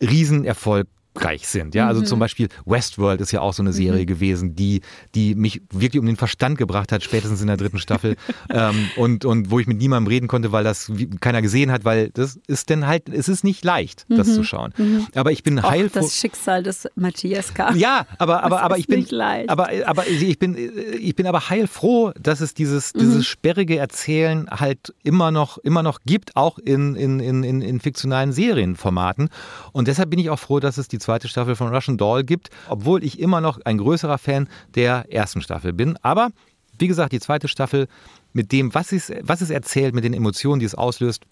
Riesenerfolg 0.00 0.88
reich 1.16 1.48
sind. 1.48 1.74
Ja, 1.74 1.88
also 1.88 2.02
zum 2.02 2.20
Beispiel 2.20 2.48
Westworld 2.66 3.20
ist 3.20 3.32
ja 3.32 3.40
auch 3.40 3.52
so 3.52 3.62
eine 3.62 3.72
Serie 3.72 4.06
gewesen, 4.06 4.54
die, 4.54 4.80
die 5.14 5.34
mich 5.34 5.60
wirklich 5.72 5.98
um 5.98 6.06
den 6.06 6.16
Verstand 6.16 6.56
gebracht 6.56 6.92
hat, 6.92 7.02
spätestens 7.02 7.40
in 7.40 7.48
der 7.48 7.56
dritten 7.56 7.78
Staffel. 7.78 8.16
ähm, 8.50 8.88
und, 8.96 9.24
und 9.24 9.50
wo 9.50 9.58
ich 9.58 9.66
mit 9.66 9.78
niemandem 9.78 10.08
reden 10.08 10.28
konnte, 10.28 10.52
weil 10.52 10.62
das 10.62 10.90
keiner 11.20 11.42
gesehen 11.42 11.72
hat, 11.72 11.84
weil 11.84 12.10
das 12.10 12.38
ist 12.46 12.70
dann 12.70 12.86
halt, 12.86 13.08
es 13.08 13.28
ist 13.28 13.42
nicht 13.42 13.64
leicht, 13.64 14.06
das 14.08 14.34
zu 14.34 14.44
schauen. 14.44 14.72
Aber 15.14 15.32
ich 15.32 15.42
bin 15.42 15.62
heilfroh. 15.62 16.00
das 16.00 16.16
Schicksal 16.16 16.62
des 16.62 16.88
Matthias 16.94 17.54
K. 17.54 17.72
Ja, 17.74 18.06
aber, 18.18 18.44
aber, 18.44 18.56
Das 18.56 18.64
aber 18.64 18.74
ist 18.76 18.80
ich 18.80 18.86
bin, 18.86 19.00
nicht 19.00 19.10
leicht. 19.10 19.50
aber, 19.50 19.68
aber 19.86 20.06
ich 20.06 20.38
bin, 20.38 20.56
ich 21.00 21.16
bin 21.16 21.26
aber 21.26 21.50
heilfroh, 21.50 22.12
dass 22.20 22.40
es 22.40 22.54
dieses, 22.54 22.92
dieses 22.92 23.26
sperrige 23.26 23.78
Erzählen 23.78 24.48
halt 24.48 24.94
immer 25.02 25.32
noch, 25.32 25.58
immer 25.58 25.82
noch 25.82 26.00
gibt, 26.06 26.36
auch 26.36 26.58
in, 26.58 26.94
in, 26.94 27.18
in, 27.18 27.42
in 27.42 27.80
fiktionalen 27.80 28.32
Serienformaten. 28.32 29.28
Und 29.72 29.88
deshalb 29.88 30.10
bin 30.10 30.18
ich 30.18 30.30
auch 30.30 30.38
froh, 30.38 30.60
dass 30.60 30.78
es 30.78 30.86
die 30.86 30.99
zweite 31.00 31.28
Staffel 31.28 31.56
von 31.56 31.74
Russian 31.74 31.98
Doll 31.98 32.24
gibt, 32.24 32.50
obwohl 32.68 33.02
ich 33.04 33.18
immer 33.18 33.40
noch 33.40 33.60
ein 33.64 33.78
größerer 33.78 34.18
Fan 34.18 34.48
der 34.74 35.06
ersten 35.12 35.42
Staffel 35.42 35.72
bin. 35.72 35.98
Aber 36.02 36.30
wie 36.78 36.88
gesagt, 36.88 37.12
die 37.12 37.20
zweite 37.20 37.48
Staffel 37.48 37.88
mit 38.32 38.52
dem, 38.52 38.74
was 38.74 38.92
es, 38.92 39.12
was 39.22 39.40
es 39.40 39.50
erzählt, 39.50 39.94
mit 39.94 40.04
den 40.04 40.14
Emotionen, 40.14 40.60
die 40.60 40.66
es 40.66 40.74
auslöst, 40.74 41.24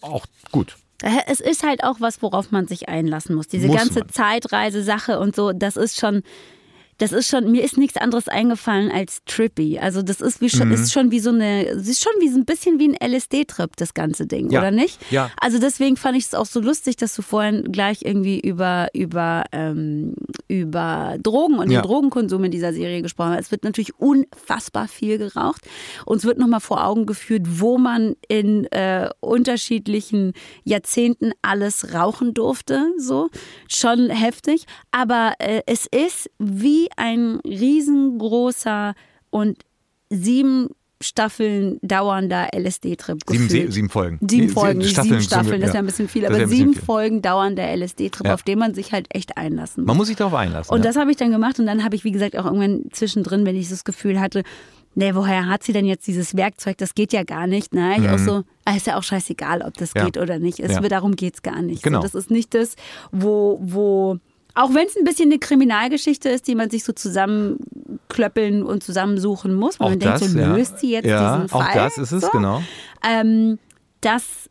auch 0.00 0.26
gut. 0.50 0.76
Es 1.26 1.40
ist 1.40 1.62
halt 1.62 1.84
auch 1.84 2.00
was, 2.00 2.22
worauf 2.22 2.50
man 2.50 2.66
sich 2.66 2.88
einlassen 2.88 3.34
muss. 3.34 3.48
Diese 3.48 3.66
Muss 3.66 3.76
ganze. 3.76 4.06
Zeitreise-Sache 4.06 5.18
und 5.18 5.34
so, 5.36 5.52
das 5.52 5.76
ist 5.76 5.98
schon. 5.98 6.22
Das 6.98 7.12
ist 7.12 7.28
schon, 7.28 7.50
mir 7.50 7.62
ist 7.64 7.76
nichts 7.76 7.96
anderes 7.96 8.28
eingefallen 8.28 8.90
als 8.90 9.22
trippy. 9.26 9.78
Also 9.78 10.02
das 10.02 10.20
ist 10.20 10.40
wie 10.40 10.44
Mhm. 10.46 10.48
schon, 10.50 10.70
ist 10.72 10.92
schon 10.92 11.10
wie 11.10 11.20
so 11.20 11.30
eine, 11.30 11.66
es 11.66 11.88
ist 11.88 12.02
schon 12.02 12.12
wie 12.20 12.28
so 12.28 12.38
ein 12.38 12.44
bisschen 12.44 12.78
wie 12.78 12.88
ein 12.88 12.94
LSD-Trip, 13.12 13.76
das 13.76 13.94
ganze 13.94 14.26
Ding, 14.26 14.50
Ja. 14.50 14.60
oder 14.60 14.70
nicht? 14.70 14.98
Ja. 15.10 15.30
Also 15.40 15.58
deswegen 15.58 15.96
fand 15.96 16.16
ich 16.16 16.24
es 16.26 16.34
auch 16.34 16.46
so 16.46 16.60
lustig, 16.60 16.96
dass 16.96 17.14
du 17.14 17.22
vorhin 17.22 17.70
gleich 17.72 18.02
irgendwie 18.02 18.38
über, 18.40 18.88
über, 18.94 19.44
ähm, 19.52 20.14
über 20.48 21.16
Drogen 21.22 21.58
und 21.58 21.70
Ja. 21.70 21.80
den 21.80 21.88
Drogenkonsum 21.88 22.44
in 22.44 22.50
dieser 22.50 22.72
Serie 22.72 23.02
gesprochen 23.02 23.30
hast. 23.32 23.46
Es 23.46 23.50
wird 23.50 23.64
natürlich 23.64 23.98
unfassbar 23.98 24.88
viel 24.88 25.18
geraucht. 25.18 25.62
Uns 26.06 26.24
wird 26.24 26.38
nochmal 26.38 26.60
vor 26.60 26.84
Augen 26.86 27.06
geführt, 27.06 27.42
wo 27.60 27.78
man 27.78 28.14
in 28.28 28.64
äh, 28.72 29.08
unterschiedlichen 29.20 30.32
Jahrzehnten 30.64 31.32
alles 31.42 31.94
rauchen 31.94 32.34
durfte. 32.34 32.86
So 32.98 33.30
schon 33.68 34.10
heftig. 34.10 34.64
Aber 34.90 35.34
äh, 35.38 35.62
es 35.66 35.86
ist 35.86 36.30
wie 36.38 36.83
ein 36.96 37.40
riesengroßer 37.46 38.94
und 39.30 39.58
sieben 40.10 40.68
Staffeln 41.00 41.78
dauernder 41.82 42.48
LSD-Trip. 42.56 43.18
Sieben, 43.28 43.70
sieben 43.70 43.90
Folgen. 43.90 44.18
Sieben 44.26 44.46
Nee, 44.46 44.52
Folgen, 44.52 44.78
nicht 44.78 44.96
sieben 45.00 45.20
Staffeln, 45.20 45.60
das 45.60 45.68
ja. 45.68 45.74
wäre 45.74 45.82
ein 45.82 45.86
bisschen 45.86 46.08
viel, 46.08 46.24
aber 46.24 46.36
bisschen 46.36 46.50
sieben 46.50 46.72
viel. 46.72 46.82
Folgen 46.82 47.20
dauernder 47.20 47.64
LSD-Trip, 47.76 48.26
Ja. 48.26 48.34
auf 48.34 48.42
den 48.42 48.58
man 48.58 48.72
sich 48.74 48.92
halt 48.92 49.06
echt 49.10 49.36
einlassen 49.36 49.82
muss. 49.82 49.88
Man 49.88 49.96
muss 49.98 50.06
sich 50.06 50.16
darauf 50.16 50.34
einlassen. 50.34 50.72
Und 50.72 50.78
ja. 50.78 50.84
das 50.84 50.96
habe 50.96 51.10
ich 51.10 51.16
dann 51.18 51.30
gemacht 51.30 51.58
und 51.58 51.66
dann 51.66 51.84
habe 51.84 51.94
ich, 51.96 52.04
wie 52.04 52.12
gesagt, 52.12 52.38
auch 52.38 52.46
irgendwann 52.46 52.84
zwischendrin, 52.92 53.44
wenn 53.44 53.56
ich 53.56 53.68
das 53.68 53.84
Gefühl 53.84 54.18
hatte, 54.18 54.44
ne, 54.94 55.14
woher 55.14 55.46
hat 55.46 55.62
sie 55.62 55.74
denn 55.74 55.84
jetzt 55.84 56.06
dieses 56.06 56.36
Werkzeug? 56.36 56.78
Das 56.78 56.94
geht 56.94 57.12
ja 57.12 57.22
gar 57.24 57.46
nicht. 57.48 57.74
Ne? 57.74 57.96
Ich 57.98 58.08
auch 58.08 58.18
so, 58.18 58.44
ah, 58.64 58.74
ist 58.74 58.86
ja 58.86 58.96
auch 58.96 59.02
scheißegal, 59.02 59.60
ob 59.60 59.74
das 59.76 59.92
Mhm. 59.94 59.98
Ja. 59.98 60.04
geht 60.06 60.16
oder 60.16 60.38
nicht. 60.38 60.60
Es, 60.60 60.72
Ja. 60.72 60.80
Darum 60.80 61.16
geht 61.16 61.34
es 61.34 61.42
gar 61.42 61.60
nicht. 61.60 61.82
Genau. 61.82 61.98
So, 61.98 62.04
das 62.04 62.14
ist 62.14 62.30
nicht 62.30 62.54
das, 62.54 62.76
wo, 63.12 63.58
wo 63.60 64.18
auch 64.54 64.72
wenn 64.74 64.86
es 64.86 64.96
ein 64.96 65.04
bisschen 65.04 65.30
eine 65.30 65.38
Kriminalgeschichte 65.38 66.28
ist, 66.28 66.46
die 66.46 66.54
man 66.54 66.70
sich 66.70 66.84
so 66.84 66.92
zusammenklöppeln 66.92 68.62
und 68.62 68.82
zusammensuchen 68.82 69.54
muss, 69.54 69.80
weil 69.80 69.86
auch 69.86 69.90
man 69.90 69.98
denkt, 69.98 70.20
das, 70.22 70.30
so 70.30 70.38
ja. 70.38 70.54
löst 70.54 70.78
sie 70.78 70.92
jetzt 70.92 71.06
ja, 71.06 71.36
diesen 71.36 71.48
Fall. 71.48 71.68
Auch 71.68 71.72
das 71.74 71.98
ist 71.98 72.12
es, 72.12 72.22
so. 72.22 72.30
genau. 72.30 72.62
Ähm, 73.08 73.58
das, 74.00 74.48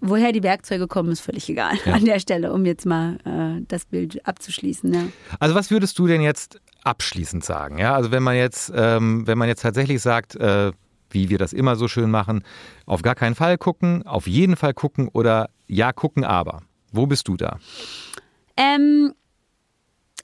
woher 0.00 0.32
die 0.32 0.42
Werkzeuge 0.42 0.86
kommen, 0.86 1.10
ist 1.10 1.20
völlig 1.20 1.48
egal 1.48 1.74
an 1.86 2.04
der 2.04 2.20
Stelle, 2.20 2.52
um 2.52 2.66
jetzt 2.66 2.84
mal 2.84 3.16
äh, 3.24 3.64
das 3.66 3.86
Bild 3.86 4.26
abzuschließen. 4.26 4.92
Ja. 4.92 5.02
Also 5.40 5.54
was 5.54 5.70
würdest 5.70 5.98
du 5.98 6.06
denn 6.06 6.20
jetzt 6.20 6.60
abschließend 6.84 7.44
sagen? 7.44 7.78
Ja, 7.78 7.94
also 7.94 8.10
wenn 8.10 8.22
man 8.22 8.36
jetzt, 8.36 8.70
ähm, 8.74 9.26
wenn 9.26 9.38
man 9.38 9.48
jetzt 9.48 9.62
tatsächlich 9.62 10.02
sagt, 10.02 10.36
äh, 10.36 10.72
wie 11.10 11.30
wir 11.30 11.38
das 11.38 11.54
immer 11.54 11.76
so 11.76 11.88
schön 11.88 12.10
machen, 12.10 12.44
auf 12.84 13.00
gar 13.00 13.14
keinen 13.14 13.34
Fall 13.34 13.56
gucken, 13.56 14.06
auf 14.06 14.26
jeden 14.26 14.56
Fall 14.56 14.74
gucken 14.74 15.08
oder 15.08 15.48
ja 15.66 15.92
gucken, 15.92 16.24
aber. 16.24 16.62
Wo 16.92 17.06
bist 17.06 17.28
du 17.28 17.36
da? 17.36 17.58
Ähm, 18.56 19.12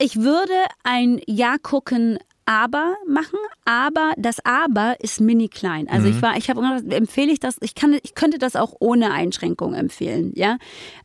ich 0.02 0.16
würde 0.16 0.52
ein 0.82 1.20
Ja 1.26 1.56
gucken 1.62 2.18
aber 2.44 2.96
machen, 3.06 3.38
aber 3.64 4.14
das 4.16 4.44
aber 4.44 4.96
ist 5.00 5.20
mini 5.20 5.48
klein. 5.48 5.88
Also 5.88 6.08
ich 6.08 6.20
war, 6.20 6.36
ich 6.36 6.50
habe 6.50 6.60
gedacht, 6.60 6.92
empfehle 6.92 7.30
ich 7.30 7.38
das, 7.38 7.56
ich 7.60 7.76
kann, 7.76 7.96
ich 8.02 8.16
könnte 8.16 8.38
das 8.38 8.56
auch 8.56 8.74
ohne 8.80 9.12
Einschränkung 9.12 9.74
empfehlen, 9.74 10.32
ja. 10.34 10.58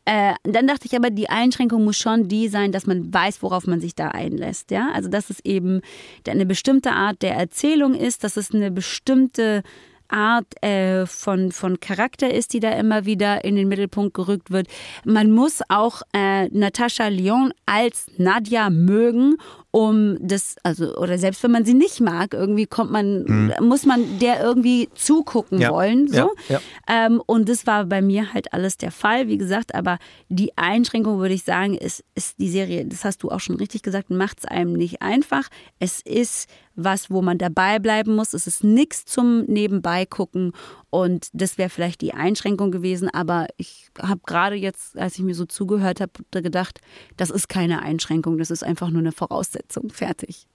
Äh, 0.05 0.33
dann 0.43 0.65
dachte 0.65 0.87
ich 0.87 0.95
aber, 0.95 1.11
die 1.11 1.29
Einschränkung 1.29 1.83
muss 1.83 1.97
schon 1.97 2.27
die 2.27 2.47
sein, 2.47 2.71
dass 2.71 2.87
man 2.87 3.13
weiß, 3.13 3.43
worauf 3.43 3.67
man 3.67 3.79
sich 3.79 3.93
da 3.93 4.09
einlässt, 4.09 4.71
ja. 4.71 4.89
Also 4.93 5.09
dass 5.09 5.29
es 5.29 5.39
eben 5.45 5.81
eine 6.27 6.47
bestimmte 6.47 6.91
Art 6.91 7.21
der 7.21 7.35
Erzählung 7.35 7.93
ist, 7.93 8.23
dass 8.23 8.35
es 8.35 8.51
eine 8.51 8.71
bestimmte 8.71 9.61
Art 10.09 10.63
äh, 10.63 11.05
von, 11.05 11.51
von 11.51 11.79
Charakter 11.79 12.33
ist, 12.33 12.53
die 12.53 12.59
da 12.59 12.71
immer 12.71 13.05
wieder 13.05 13.43
in 13.43 13.55
den 13.55 13.67
Mittelpunkt 13.67 14.13
gerückt 14.13 14.51
wird. 14.51 14.67
Man 15.05 15.31
muss 15.31 15.61
auch 15.69 16.01
äh, 16.13 16.47
Natascha 16.49 17.07
Lyon 17.07 17.53
als 17.65 18.07
Nadja 18.17 18.69
mögen, 18.69 19.37
um 19.71 20.17
das, 20.21 20.55
also, 20.63 20.95
oder 20.95 21.17
selbst 21.17 21.43
wenn 21.43 21.51
man 21.51 21.65
sie 21.65 21.73
nicht 21.73 21.99
mag, 21.99 22.33
irgendwie 22.33 22.65
kommt 22.65 22.91
man, 22.91 23.23
mhm. 23.23 23.53
muss 23.61 23.85
man 23.85 24.19
der 24.19 24.41
irgendwie 24.41 24.89
zugucken 24.95 25.59
ja. 25.59 25.71
wollen. 25.71 26.07
So. 26.07 26.31
Ja. 26.49 26.61
Ähm, 26.87 27.21
und 27.25 27.49
das 27.49 27.67
war 27.67 27.85
bei 27.85 28.01
mir 28.01 28.33
halt 28.33 28.53
alles 28.53 28.77
der 28.77 28.91
Fall, 28.91 29.27
wie 29.27 29.37
gesagt, 29.37 29.75
aber 29.75 29.99
die 30.29 30.57
Einschränkung, 30.57 31.19
würde 31.19 31.33
ich 31.33 31.43
sagen, 31.43 31.75
ist, 31.75 32.03
ist 32.15 32.39
die 32.39 32.49
Serie, 32.49 32.85
das 32.85 33.03
hast 33.03 33.23
du 33.23 33.29
auch 33.29 33.39
schon 33.39 33.57
richtig 33.57 33.83
gesagt, 33.83 34.09
macht 34.09 34.39
es 34.39 34.45
einem 34.45 34.73
nicht 34.73 35.01
einfach. 35.01 35.49
Es 35.79 36.01
ist 36.01 36.47
was, 36.77 37.09
wo 37.09 37.21
man 37.21 37.39
dabei 37.39 37.79
bleiben 37.79 38.15
muss. 38.15 38.33
Es 38.33 38.47
ist 38.47 38.63
nichts 38.63 39.03
zum 39.03 39.45
Nebenbei 39.45 40.05
gucken 40.05 40.53
und 40.89 41.27
das 41.33 41.57
wäre 41.57 41.69
vielleicht 41.69 42.01
die 42.01 42.13
Einschränkung 42.13 42.71
gewesen. 42.71 43.09
Aber 43.09 43.47
ich 43.57 43.89
habe 43.99 44.21
gerade 44.25 44.55
jetzt, 44.55 44.97
als 44.97 45.17
ich 45.17 45.23
mir 45.23 45.33
so 45.33 45.45
zugehört 45.45 45.99
habe, 45.99 46.11
gedacht, 46.31 46.79
das 47.17 47.31
ist 47.31 47.49
keine 47.49 47.81
Einschränkung, 47.81 48.37
das 48.37 48.51
ist 48.51 48.63
einfach 48.63 48.91
nur 48.91 48.99
eine 49.01 49.11
Voraussetzung. 49.11 49.66
Fertig. 49.91 50.47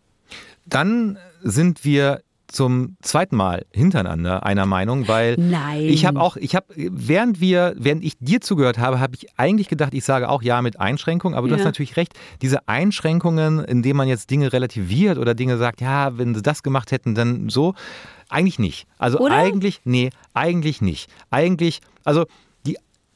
Dann 0.67 1.19
sind 1.43 1.85
wir 1.85 2.23
zum 2.53 2.97
zweiten 3.01 3.35
Mal 3.35 3.65
hintereinander 3.73 4.45
einer 4.45 4.67
Meinung, 4.67 5.09
weil 5.09 5.37
Nein. 5.39 5.85
ich 5.85 6.05
habe 6.05 6.21
auch, 6.21 6.37
ich 6.37 6.55
habe, 6.55 6.67
während 6.77 7.41
wir, 7.41 7.75
während 7.79 8.05
ich 8.05 8.19
dir 8.19 8.41
zugehört 8.41 8.79
habe, 8.79 9.01
habe 9.01 9.15
ich 9.17 9.27
eigentlich 9.39 9.69
gedacht, 9.69 9.95
ich 9.95 10.05
sage 10.05 10.29
auch 10.29 10.43
ja 10.43 10.61
mit 10.61 10.79
Einschränkungen, 10.79 11.37
aber 11.37 11.49
du 11.49 11.55
ja. 11.55 11.59
hast 11.59 11.65
natürlich 11.65 11.97
recht, 11.97 12.13
diese 12.43 12.69
Einschränkungen, 12.69 13.65
indem 13.65 13.97
man 13.97 14.07
jetzt 14.07 14.31
Dinge 14.31 14.53
relativiert 14.53 15.19
oder 15.19 15.35
Dinge 15.35 15.57
sagt, 15.57 15.81
ja, 15.81 16.19
wenn 16.19 16.35
sie 16.35 16.43
das 16.43 16.63
gemacht 16.63 16.93
hätten, 16.93 17.15
dann 17.15 17.49
so, 17.49 17.75
eigentlich 18.29 18.59
nicht. 18.59 18.87
Also 18.99 19.19
oder? 19.19 19.35
eigentlich, 19.35 19.81
nee, 19.85 20.11
eigentlich 20.35 20.83
nicht. 20.83 21.11
Eigentlich, 21.31 21.81
also 22.05 22.27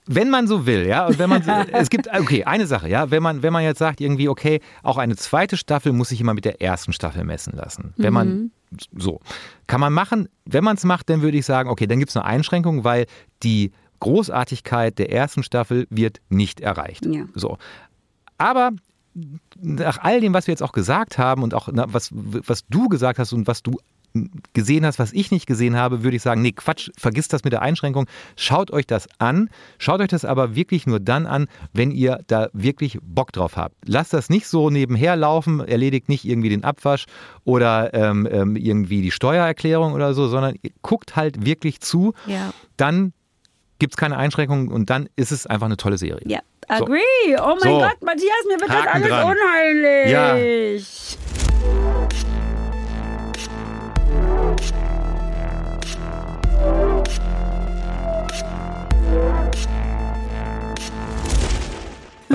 wenn 0.06 0.30
man 0.30 0.46
so 0.46 0.66
will, 0.66 0.86
ja, 0.86 1.06
und 1.06 1.18
wenn 1.18 1.28
man 1.28 1.42
es 1.72 1.90
gibt 1.90 2.08
okay, 2.08 2.44
eine 2.44 2.66
Sache, 2.66 2.88
ja, 2.88 3.10
wenn 3.10 3.22
man 3.22 3.42
wenn 3.42 3.52
man 3.52 3.62
jetzt 3.62 3.78
sagt 3.78 4.00
irgendwie 4.00 4.28
okay, 4.28 4.60
auch 4.82 4.98
eine 4.98 5.16
zweite 5.16 5.56
Staffel 5.56 5.92
muss 5.92 6.10
sich 6.10 6.20
immer 6.20 6.34
mit 6.34 6.44
der 6.44 6.62
ersten 6.62 6.92
Staffel 6.92 7.24
messen 7.24 7.54
lassen. 7.54 7.92
Wenn 7.96 8.10
mhm. 8.10 8.14
man 8.14 8.50
so 8.96 9.20
kann 9.66 9.80
man 9.80 9.92
machen, 9.92 10.28
wenn 10.44 10.64
man 10.64 10.76
es 10.76 10.84
macht, 10.84 11.10
dann 11.10 11.22
würde 11.22 11.38
ich 11.38 11.46
sagen, 11.46 11.68
okay, 11.68 11.86
dann 11.86 11.98
gibt 11.98 12.10
es 12.10 12.16
eine 12.16 12.24
Einschränkung, 12.24 12.84
weil 12.84 13.06
die 13.42 13.72
Großartigkeit 14.00 14.98
der 14.98 15.10
ersten 15.10 15.42
Staffel 15.42 15.86
wird 15.90 16.20
nicht 16.28 16.60
erreicht. 16.60 17.06
Ja. 17.06 17.24
So. 17.34 17.58
Aber 18.38 18.72
nach 19.60 19.98
all 19.98 20.20
dem, 20.20 20.34
was 20.34 20.46
wir 20.46 20.52
jetzt 20.52 20.62
auch 20.62 20.72
gesagt 20.72 21.16
haben 21.16 21.42
und 21.42 21.54
auch 21.54 21.68
was, 21.72 22.10
was 22.12 22.66
du 22.68 22.88
gesagt 22.88 23.18
hast 23.18 23.32
und 23.32 23.46
was 23.46 23.62
du 23.62 23.78
gesehen 24.52 24.84
hast, 24.86 24.98
was 24.98 25.12
ich 25.12 25.30
nicht 25.30 25.46
gesehen 25.46 25.76
habe, 25.76 26.02
würde 26.02 26.16
ich 26.16 26.22
sagen, 26.22 26.42
nee, 26.42 26.52
Quatsch, 26.52 26.90
vergisst 26.98 27.32
das 27.32 27.44
mit 27.44 27.52
der 27.52 27.62
Einschränkung. 27.62 28.06
Schaut 28.36 28.70
euch 28.70 28.86
das 28.86 29.08
an. 29.18 29.50
Schaut 29.78 30.00
euch 30.00 30.08
das 30.08 30.24
aber 30.24 30.54
wirklich 30.54 30.86
nur 30.86 31.00
dann 31.00 31.26
an, 31.26 31.46
wenn 31.72 31.90
ihr 31.90 32.20
da 32.26 32.48
wirklich 32.52 32.98
Bock 33.02 33.32
drauf 33.32 33.56
habt. 33.56 33.74
Lasst 33.84 34.12
das 34.12 34.30
nicht 34.30 34.46
so 34.46 34.70
nebenher 34.70 35.16
laufen, 35.16 35.60
erledigt 35.60 36.08
nicht 36.08 36.24
irgendwie 36.24 36.48
den 36.48 36.64
Abwasch 36.64 37.06
oder 37.44 37.94
ähm, 37.94 38.28
ähm 38.30 38.56
irgendwie 38.56 39.02
die 39.02 39.10
Steuererklärung 39.10 39.92
oder 39.92 40.14
so, 40.14 40.28
sondern 40.28 40.56
guckt 40.82 41.16
halt 41.16 41.44
wirklich 41.44 41.80
zu. 41.80 42.14
Ja. 42.26 42.52
Dann 42.76 43.12
gibt 43.78 43.94
es 43.94 43.96
keine 43.96 44.16
Einschränkungen 44.16 44.68
und 44.68 44.90
dann 44.90 45.08
ist 45.16 45.32
es 45.32 45.46
einfach 45.46 45.66
eine 45.66 45.76
tolle 45.76 45.98
Serie. 45.98 46.22
Ja, 46.26 46.40
agree. 46.68 47.00
So. 47.36 47.42
Oh 47.42 47.56
mein 47.62 47.72
so. 47.72 47.78
Gott, 47.78 48.02
Matthias, 48.02 48.44
mir 48.48 48.60
wird 48.60 48.70
Haken 48.70 48.84
das 48.84 48.94
alles 48.94 49.08
dran. 49.08 49.36
unheimlich. 49.36 50.10
Ja. 51.18 51.25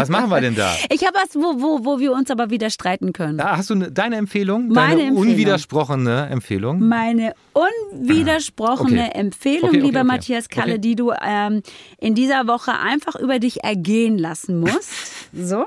Was 0.01 0.09
machen 0.09 0.29
wir 0.29 0.41
denn 0.41 0.55
da? 0.55 0.73
Ich 0.89 1.05
habe 1.05 1.15
was, 1.15 1.35
wo, 1.35 1.61
wo, 1.61 1.85
wo 1.85 1.99
wir 1.99 2.11
uns 2.13 2.31
aber 2.31 2.49
wieder 2.49 2.69
streiten 2.71 3.13
können. 3.13 3.37
Da 3.37 3.57
hast 3.57 3.69
du 3.69 3.75
ne, 3.75 3.91
deine 3.91 4.15
Empfehlung? 4.15 4.67
Meine 4.69 4.97
deine 4.97 5.07
Empfehlung. 5.09 5.17
unwidersprochene 5.17 6.27
Empfehlung? 6.29 6.87
Meine 6.87 7.33
unwidersprochene 7.53 9.09
okay. 9.09 9.19
Empfehlung, 9.19 9.69
okay, 9.69 9.77
okay, 9.77 9.85
lieber 9.85 10.03
Matthias 10.03 10.49
Kalle, 10.49 10.79
die 10.79 10.95
du 10.95 11.11
ähm, 11.21 11.61
in 11.99 12.15
dieser 12.15 12.47
Woche 12.47 12.71
einfach 12.79 13.15
über 13.15 13.37
dich 13.37 13.63
ergehen 13.63 14.17
lassen 14.17 14.59
musst. 14.59 14.91
so. 15.33 15.65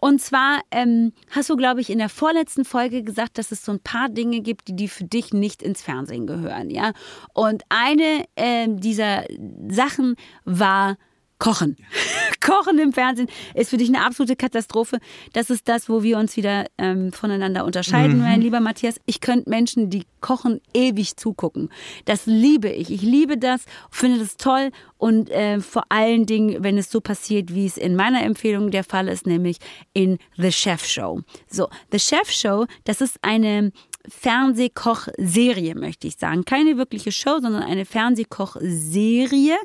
Und 0.00 0.20
zwar 0.20 0.60
ähm, 0.70 1.12
hast 1.30 1.50
du, 1.50 1.56
glaube 1.56 1.80
ich, 1.80 1.90
in 1.90 1.98
der 1.98 2.08
vorletzten 2.08 2.64
Folge 2.64 3.02
gesagt, 3.02 3.38
dass 3.38 3.50
es 3.50 3.64
so 3.64 3.72
ein 3.72 3.80
paar 3.80 4.08
Dinge 4.08 4.40
gibt, 4.40 4.68
die, 4.68 4.76
die 4.76 4.88
für 4.88 5.04
dich 5.04 5.32
nicht 5.32 5.62
ins 5.62 5.82
Fernsehen 5.82 6.26
gehören. 6.26 6.70
Ja? 6.70 6.92
Und 7.34 7.62
eine 7.68 8.24
äh, 8.36 8.68
dieser 8.68 9.24
Sachen 9.68 10.16
war 10.44 10.96
Kochen. 11.38 11.76
Kochen 12.40 12.78
im 12.78 12.92
Fernsehen 12.92 13.28
ist 13.54 13.70
für 13.70 13.76
dich 13.76 13.88
eine 13.88 14.04
absolute 14.04 14.36
Katastrophe. 14.36 14.98
Das 15.32 15.50
ist 15.50 15.68
das, 15.68 15.88
wo 15.88 16.02
wir 16.02 16.18
uns 16.18 16.36
wieder 16.36 16.66
ähm, 16.78 17.12
voneinander 17.12 17.64
unterscheiden, 17.64 18.18
mhm. 18.18 18.22
mein 18.22 18.40
lieber 18.40 18.60
Matthias. 18.60 19.00
Ich 19.06 19.20
könnte 19.20 19.48
Menschen, 19.48 19.90
die 19.90 20.04
kochen, 20.20 20.60
ewig 20.74 21.16
zugucken. 21.16 21.70
Das 22.04 22.26
liebe 22.26 22.68
ich. 22.68 22.90
Ich 22.90 23.02
liebe 23.02 23.38
das, 23.38 23.64
finde 23.90 24.18
das 24.18 24.36
toll 24.36 24.70
und 24.96 25.30
äh, 25.30 25.60
vor 25.60 25.84
allen 25.90 26.26
Dingen, 26.26 26.62
wenn 26.62 26.76
es 26.76 26.90
so 26.90 27.00
passiert, 27.00 27.54
wie 27.54 27.66
es 27.66 27.76
in 27.76 27.94
meiner 27.94 28.22
Empfehlung 28.22 28.70
der 28.70 28.84
Fall 28.84 29.08
ist, 29.08 29.26
nämlich 29.26 29.58
in 29.92 30.18
The 30.36 30.50
Chef 30.50 30.84
Show. 30.84 31.20
So, 31.48 31.68
The 31.92 32.00
Chef 32.00 32.30
Show, 32.30 32.66
das 32.84 33.00
ist 33.00 33.18
eine 33.22 33.72
Fernsehkoch-Serie, 34.06 35.74
möchte 35.74 36.06
ich 36.06 36.16
sagen. 36.16 36.44
Keine 36.44 36.76
wirkliche 36.76 37.12
Show, 37.12 37.38
sondern 37.40 37.62
eine 37.62 37.84
Fernsehkoch-Serie, 37.84 39.56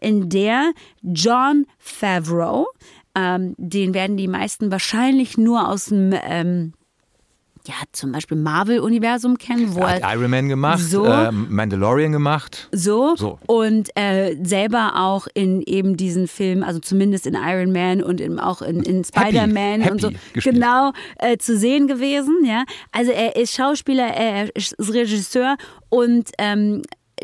in 0.00 0.28
der 0.28 0.72
John 1.02 1.66
Favreau, 1.78 2.66
ähm, 3.14 3.54
den 3.58 3.94
werden 3.94 4.16
die 4.16 4.28
meisten 4.28 4.70
wahrscheinlich 4.70 5.36
nur 5.36 5.68
aus 5.68 5.86
dem 5.86 6.14
ähm, 6.24 6.72
ja, 7.66 7.74
zum 7.92 8.12
Beispiel 8.12 8.36
Marvel-Universum 8.36 9.38
kennen, 9.38 9.74
wo 9.74 9.80
er 9.80 10.02
hat 10.02 10.14
Iron 10.16 10.30
Man 10.30 10.48
gemacht, 10.48 10.80
so, 10.80 11.06
äh, 11.06 11.30
Mandalorian 11.30 12.12
gemacht. 12.12 12.68
So, 12.72 13.14
so. 13.16 13.38
und 13.46 13.90
äh, 13.96 14.36
selber 14.42 14.94
auch 14.96 15.28
in 15.34 15.62
eben 15.62 15.96
diesen 15.96 16.26
Filmen, 16.26 16.64
also 16.64 16.80
zumindest 16.80 17.26
in 17.26 17.34
Iron 17.34 17.72
Man 17.72 18.02
und 18.02 18.20
in, 18.20 18.40
auch 18.40 18.62
in, 18.62 18.82
in 18.82 19.04
Spider-Man 19.04 19.82
und 19.90 20.00
so, 20.00 20.10
gespielt. 20.32 20.56
genau 20.56 20.92
äh, 21.18 21.36
zu 21.36 21.56
sehen 21.56 21.86
gewesen. 21.86 22.44
Ja, 22.44 22.64
also 22.90 23.12
er 23.12 23.36
ist 23.36 23.54
Schauspieler, 23.54 24.08
er 24.08 24.54
ist 24.56 24.74
Regisseur 24.78 25.56
und 25.88 26.30
ähm, 26.38 26.82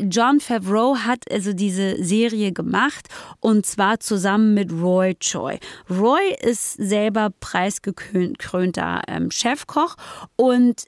John 0.09 0.39
Favreau 0.39 0.97
hat 0.97 1.29
also 1.31 1.53
diese 1.53 2.03
Serie 2.03 2.51
gemacht 2.51 3.07
und 3.39 3.65
zwar 3.65 3.99
zusammen 3.99 4.53
mit 4.53 4.71
Roy 4.71 5.15
Choi. 5.15 5.57
Roy 5.89 6.35
ist 6.41 6.73
selber 6.73 7.31
preisgekrönter 7.39 9.01
ähm, 9.07 9.31
Chefkoch 9.31 9.95
und 10.35 10.85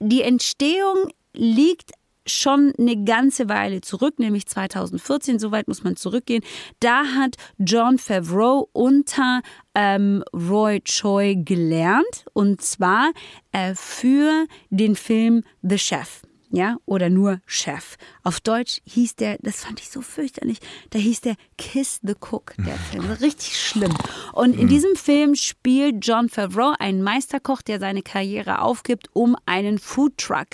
die 0.00 0.22
Entstehung 0.22 1.08
liegt 1.32 1.92
schon 2.26 2.72
eine 2.78 3.04
ganze 3.04 3.48
Weile 3.48 3.80
zurück, 3.80 4.18
nämlich 4.18 4.46
2014, 4.46 5.38
soweit 5.38 5.68
muss 5.68 5.84
man 5.84 5.96
zurückgehen. 5.96 6.42
Da 6.80 7.04
hat 7.04 7.36
John 7.58 7.98
Favreau 7.98 8.68
unter 8.72 9.42
ähm, 9.74 10.24
Roy 10.32 10.80
Choi 10.80 11.36
gelernt 11.36 12.24
und 12.32 12.62
zwar 12.62 13.12
äh, 13.52 13.74
für 13.74 14.46
den 14.70 14.96
Film 14.96 15.42
The 15.62 15.78
Chef 15.78 16.22
ja, 16.54 16.76
oder 16.86 17.10
nur 17.10 17.40
Chef. 17.46 17.96
Auf 18.24 18.40
Deutsch 18.40 18.80
hieß 18.86 19.16
der, 19.16 19.36
das 19.42 19.64
fand 19.64 19.80
ich 19.80 19.90
so 19.90 20.00
fürchterlich, 20.00 20.58
da 20.90 20.98
hieß 20.98 21.20
der 21.20 21.34
Kiss 21.58 22.00
the 22.02 22.14
Cook, 22.18 22.54
der 22.58 22.74
Film. 22.90 23.04
Richtig 23.20 23.60
schlimm. 23.60 23.94
Und 24.32 24.54
in 24.54 24.64
mhm. 24.64 24.68
diesem 24.68 24.96
Film 24.96 25.34
spielt 25.34 26.04
John 26.06 26.30
Favreau 26.30 26.72
einen 26.78 27.02
Meisterkoch, 27.02 27.60
der 27.60 27.78
seine 27.78 28.02
Karriere 28.02 28.62
aufgibt, 28.62 29.08
um 29.12 29.36
einen 29.44 29.78
Foodtruck 29.78 30.48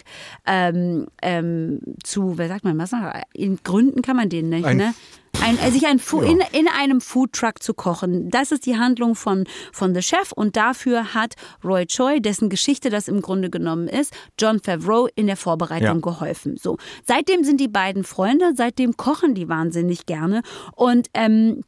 ähm, 0.46 1.06
ähm, 1.22 1.80
zu, 2.02 2.38
wer 2.38 2.48
sagt 2.48 2.64
man, 2.64 2.76
was? 2.76 2.90
In 3.33 3.61
Gründen 3.62 4.02
kann 4.02 4.16
man 4.16 4.28
den 4.28 4.48
nicht, 4.48 4.66
ein 4.66 4.76
ne? 4.76 4.94
Ein, 5.42 5.59
äh, 5.59 5.70
sich 5.70 5.87
ein 5.87 5.98
ja. 5.98 6.22
in, 6.22 6.42
in 6.52 6.68
einem 6.68 7.00
Foodtruck 7.00 7.62
zu 7.62 7.72
kochen. 7.72 8.30
Das 8.30 8.52
ist 8.52 8.66
die 8.66 8.76
Handlung 8.76 9.14
von, 9.14 9.44
von 9.72 9.94
The 9.94 10.02
Chef 10.02 10.33
und 10.33 10.56
dafür 10.56 11.14
hat 11.14 11.35
Roy 11.64 11.87
Choi, 11.87 12.20
dessen 12.20 12.50
Geschichte 12.50 12.90
das 12.90 13.09
im 13.09 13.22
Grunde 13.22 13.48
genommen 13.48 13.88
ist, 13.88 14.12
John 14.38 14.61
Favreau 14.61 15.09
in 15.14 15.26
der 15.26 15.37
Vorbereitung 15.37 15.96
ja. 15.96 16.00
geholfen. 16.00 16.56
So. 16.61 16.76
Seitdem 17.06 17.44
sind 17.44 17.60
die 17.61 17.68
beiden 17.68 18.03
Freunde, 18.05 18.53
seitdem 18.57 18.96
kochen 18.96 19.35
die 19.35 19.49
wahnsinnig 19.49 20.07
gerne 20.07 20.42
und 20.75 21.09
ähm, 21.14 21.62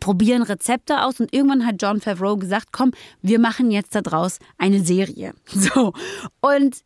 probieren 0.00 0.42
Rezepte 0.42 1.02
aus 1.02 1.20
und 1.20 1.32
irgendwann 1.32 1.66
hat 1.66 1.80
John 1.80 2.00
Favreau 2.00 2.36
gesagt, 2.36 2.68
komm, 2.72 2.92
wir 3.22 3.38
machen 3.38 3.70
jetzt 3.70 3.94
daraus 3.94 4.38
eine 4.58 4.80
Serie. 4.80 5.32
So. 5.46 5.92
Und 6.40 6.82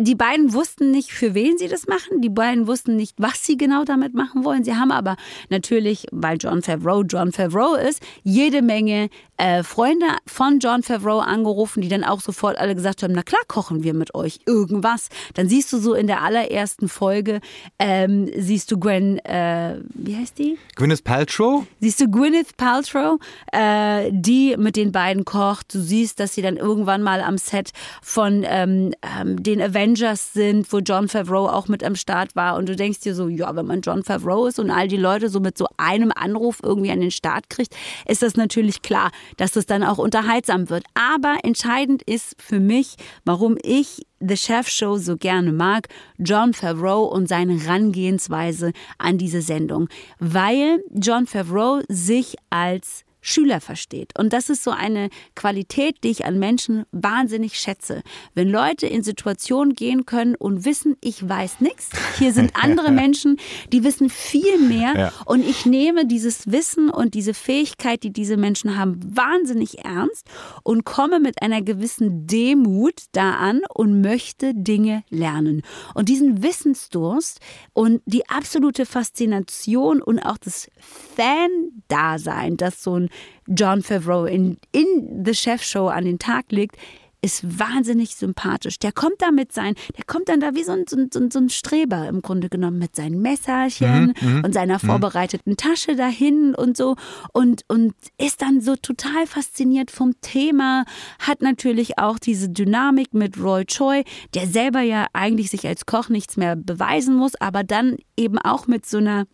die 0.00 0.14
beiden 0.14 0.52
wussten 0.52 0.92
nicht, 0.92 1.10
für 1.12 1.34
wen 1.34 1.58
sie 1.58 1.66
das 1.66 1.88
machen. 1.88 2.20
Die 2.20 2.28
beiden 2.28 2.68
wussten 2.68 2.94
nicht, 2.94 3.16
was 3.18 3.44
sie 3.44 3.56
genau 3.56 3.82
damit 3.84 4.14
machen 4.14 4.44
wollen. 4.44 4.62
Sie 4.62 4.76
haben 4.76 4.92
aber 4.92 5.16
natürlich, 5.50 6.06
weil 6.12 6.38
John 6.38 6.62
Favreau 6.62 7.02
John 7.02 7.32
Favreau 7.32 7.74
ist, 7.74 8.00
jede 8.22 8.62
Menge 8.62 9.10
äh, 9.38 9.62
Freunde 9.62 10.06
von 10.26 10.58
John 10.58 10.82
Favreau 10.82 11.20
angerufen, 11.20 11.80
die 11.80 11.88
dann 11.88 12.04
auch 12.04 12.20
sofort 12.20 12.58
alle 12.58 12.74
gesagt 12.74 13.02
haben, 13.02 13.12
na 13.14 13.22
klar 13.22 13.40
kochen 13.46 13.82
wir 13.82 13.94
mit 13.94 14.14
euch 14.14 14.40
irgendwas. 14.46 15.08
Dann 15.34 15.48
siehst 15.48 15.72
du 15.72 15.78
so 15.78 15.94
in 15.94 16.06
der 16.06 16.22
allerersten 16.22 16.88
Folge, 16.88 17.40
ähm, 17.78 18.28
siehst 18.36 18.70
du 18.70 18.78
Gwen, 18.78 19.18
äh, 19.20 19.78
wie 19.94 20.16
heißt 20.16 20.38
die? 20.38 20.58
Gwyneth 20.74 21.04
Paltrow? 21.04 21.64
Siehst 21.80 22.00
du 22.00 22.08
Gwyneth 22.08 22.56
Paltrow, 22.56 23.18
äh, 23.52 24.10
die 24.12 24.56
mit 24.58 24.76
den 24.76 24.92
beiden 24.92 25.24
kocht. 25.24 25.72
Du 25.74 25.80
siehst, 25.80 26.20
dass 26.20 26.34
sie 26.34 26.42
dann 26.42 26.56
irgendwann 26.56 27.02
mal 27.02 27.20
am 27.20 27.38
Set 27.38 27.70
von 28.02 28.44
ähm, 28.44 28.92
ähm, 29.20 29.42
den 29.42 29.62
Avengers 29.62 30.32
sind, 30.32 30.72
wo 30.72 30.78
John 30.78 31.08
Favreau 31.08 31.48
auch 31.48 31.68
mit 31.68 31.84
am 31.84 31.94
Start 31.94 32.34
war. 32.34 32.56
Und 32.56 32.68
du 32.68 32.74
denkst 32.74 33.00
dir 33.00 33.14
so, 33.14 33.28
ja, 33.28 33.54
wenn 33.54 33.66
man 33.66 33.82
John 33.82 34.02
Favreau 34.02 34.46
ist 34.46 34.58
und 34.58 34.70
all 34.70 34.88
die 34.88 34.96
Leute 34.96 35.28
so 35.28 35.38
mit 35.40 35.56
so 35.56 35.68
einem 35.76 36.12
Anruf 36.14 36.58
irgendwie 36.62 36.90
an 36.90 37.00
den 37.00 37.10
Start 37.10 37.50
kriegt, 37.50 37.74
ist 38.06 38.22
das 38.22 38.36
natürlich 38.36 38.82
klar, 38.82 39.10
dass 39.36 39.52
das 39.52 39.66
dann 39.66 39.82
auch 39.82 39.98
unterhaltsam 39.98 40.70
wird. 40.70 40.84
Aber 40.94 41.38
entscheidend 41.42 42.02
ist 42.02 42.34
für 42.40 42.60
mich, 42.60 42.96
warum 43.24 43.56
ich 43.62 44.06
The 44.20 44.36
Chef 44.36 44.68
Show 44.68 44.98
so 44.98 45.16
gerne 45.16 45.52
mag, 45.52 45.88
John 46.18 46.52
Favreau 46.54 47.04
und 47.04 47.28
seine 47.28 47.58
Herangehensweise 47.58 48.72
an 48.98 49.18
diese 49.18 49.42
Sendung, 49.42 49.88
weil 50.18 50.82
John 50.90 51.26
Favreau 51.26 51.80
sich 51.88 52.36
als 52.50 53.04
Schüler 53.28 53.60
versteht. 53.60 54.18
Und 54.18 54.32
das 54.32 54.48
ist 54.48 54.64
so 54.64 54.70
eine 54.70 55.10
Qualität, 55.34 55.96
die 56.02 56.08
ich 56.08 56.24
an 56.24 56.38
Menschen 56.38 56.84
wahnsinnig 56.92 57.58
schätze. 57.58 58.02
Wenn 58.34 58.48
Leute 58.48 58.86
in 58.86 59.02
Situationen 59.02 59.74
gehen 59.74 60.06
können 60.06 60.34
und 60.34 60.64
wissen, 60.64 60.96
ich 61.02 61.26
weiß 61.28 61.60
nichts, 61.60 61.90
hier 62.18 62.32
sind 62.32 62.52
andere 62.62 62.90
Menschen, 62.90 63.38
die 63.72 63.84
wissen 63.84 64.08
viel 64.08 64.58
mehr 64.58 64.94
ja. 64.96 65.12
und 65.26 65.46
ich 65.46 65.66
nehme 65.66 66.06
dieses 66.06 66.50
Wissen 66.50 66.88
und 66.90 67.14
diese 67.14 67.34
Fähigkeit, 67.34 68.02
die 68.02 68.12
diese 68.12 68.36
Menschen 68.36 68.78
haben, 68.78 68.98
wahnsinnig 69.04 69.84
ernst 69.84 70.26
und 70.62 70.84
komme 70.84 71.20
mit 71.20 71.42
einer 71.42 71.62
gewissen 71.62 72.26
Demut 72.26 73.02
da 73.12 73.32
an 73.32 73.60
und 73.74 74.00
möchte 74.00 74.54
Dinge 74.54 75.04
lernen. 75.10 75.62
Und 75.94 76.08
diesen 76.08 76.42
Wissensdurst 76.42 77.40
und 77.74 78.00
die 78.06 78.28
absolute 78.28 78.86
Faszination 78.86 80.00
und 80.00 80.18
auch 80.18 80.38
das 80.38 80.70
Fan-Dasein, 81.16 82.56
das 82.56 82.82
so 82.82 82.98
ein 82.98 83.10
John 83.46 83.82
Favreau 83.82 84.24
in, 84.24 84.58
in 84.72 85.22
The 85.24 85.34
Chef 85.34 85.62
Show 85.62 85.88
an 85.88 86.04
den 86.04 86.18
Tag 86.18 86.46
legt, 86.50 86.76
ist 87.20 87.58
wahnsinnig 87.58 88.14
sympathisch. 88.14 88.78
Der 88.78 88.92
kommt 88.92 89.20
da 89.20 89.30
mit 89.30 89.52
sein, 89.52 89.74
der 89.96 90.04
kommt 90.04 90.28
dann 90.28 90.40
da 90.40 90.54
wie 90.54 90.62
so 90.62 90.72
ein, 90.72 90.84
so 90.88 90.96
ein, 90.96 91.30
so 91.30 91.38
ein 91.38 91.50
Streber 91.50 92.08
im 92.08 92.22
Grunde 92.22 92.48
genommen 92.48 92.78
mit 92.78 92.94
seinen 92.94 93.20
Messerchen 93.20 94.14
mhm, 94.20 94.36
mhm 94.36 94.44
und 94.44 94.54
seiner 94.54 94.74
mhm. 94.74 94.86
vorbereiteten 94.86 95.56
Tasche 95.56 95.96
dahin 95.96 96.54
und 96.54 96.76
so 96.76 96.96
und, 97.32 97.62
und 97.66 97.94
ist 98.18 98.40
dann 98.40 98.60
so 98.60 98.76
total 98.76 99.26
fasziniert 99.26 99.90
vom 99.90 100.12
Thema, 100.20 100.84
hat 101.18 101.42
natürlich 101.42 101.98
auch 101.98 102.18
diese 102.18 102.48
Dynamik 102.50 103.14
mit 103.14 103.38
Roy 103.38 103.64
Choi, 103.64 104.04
der 104.34 104.46
selber 104.46 104.82
ja 104.82 105.06
eigentlich 105.12 105.50
sich 105.50 105.66
als 105.66 105.86
Koch 105.86 106.08
nichts 106.08 106.36
mehr 106.36 106.54
beweisen 106.54 107.16
muss, 107.16 107.34
aber 107.40 107.64
dann 107.64 107.96
eben 108.16 108.38
auch 108.38 108.68
mit 108.68 108.86
so 108.86 108.98
einer 108.98 109.26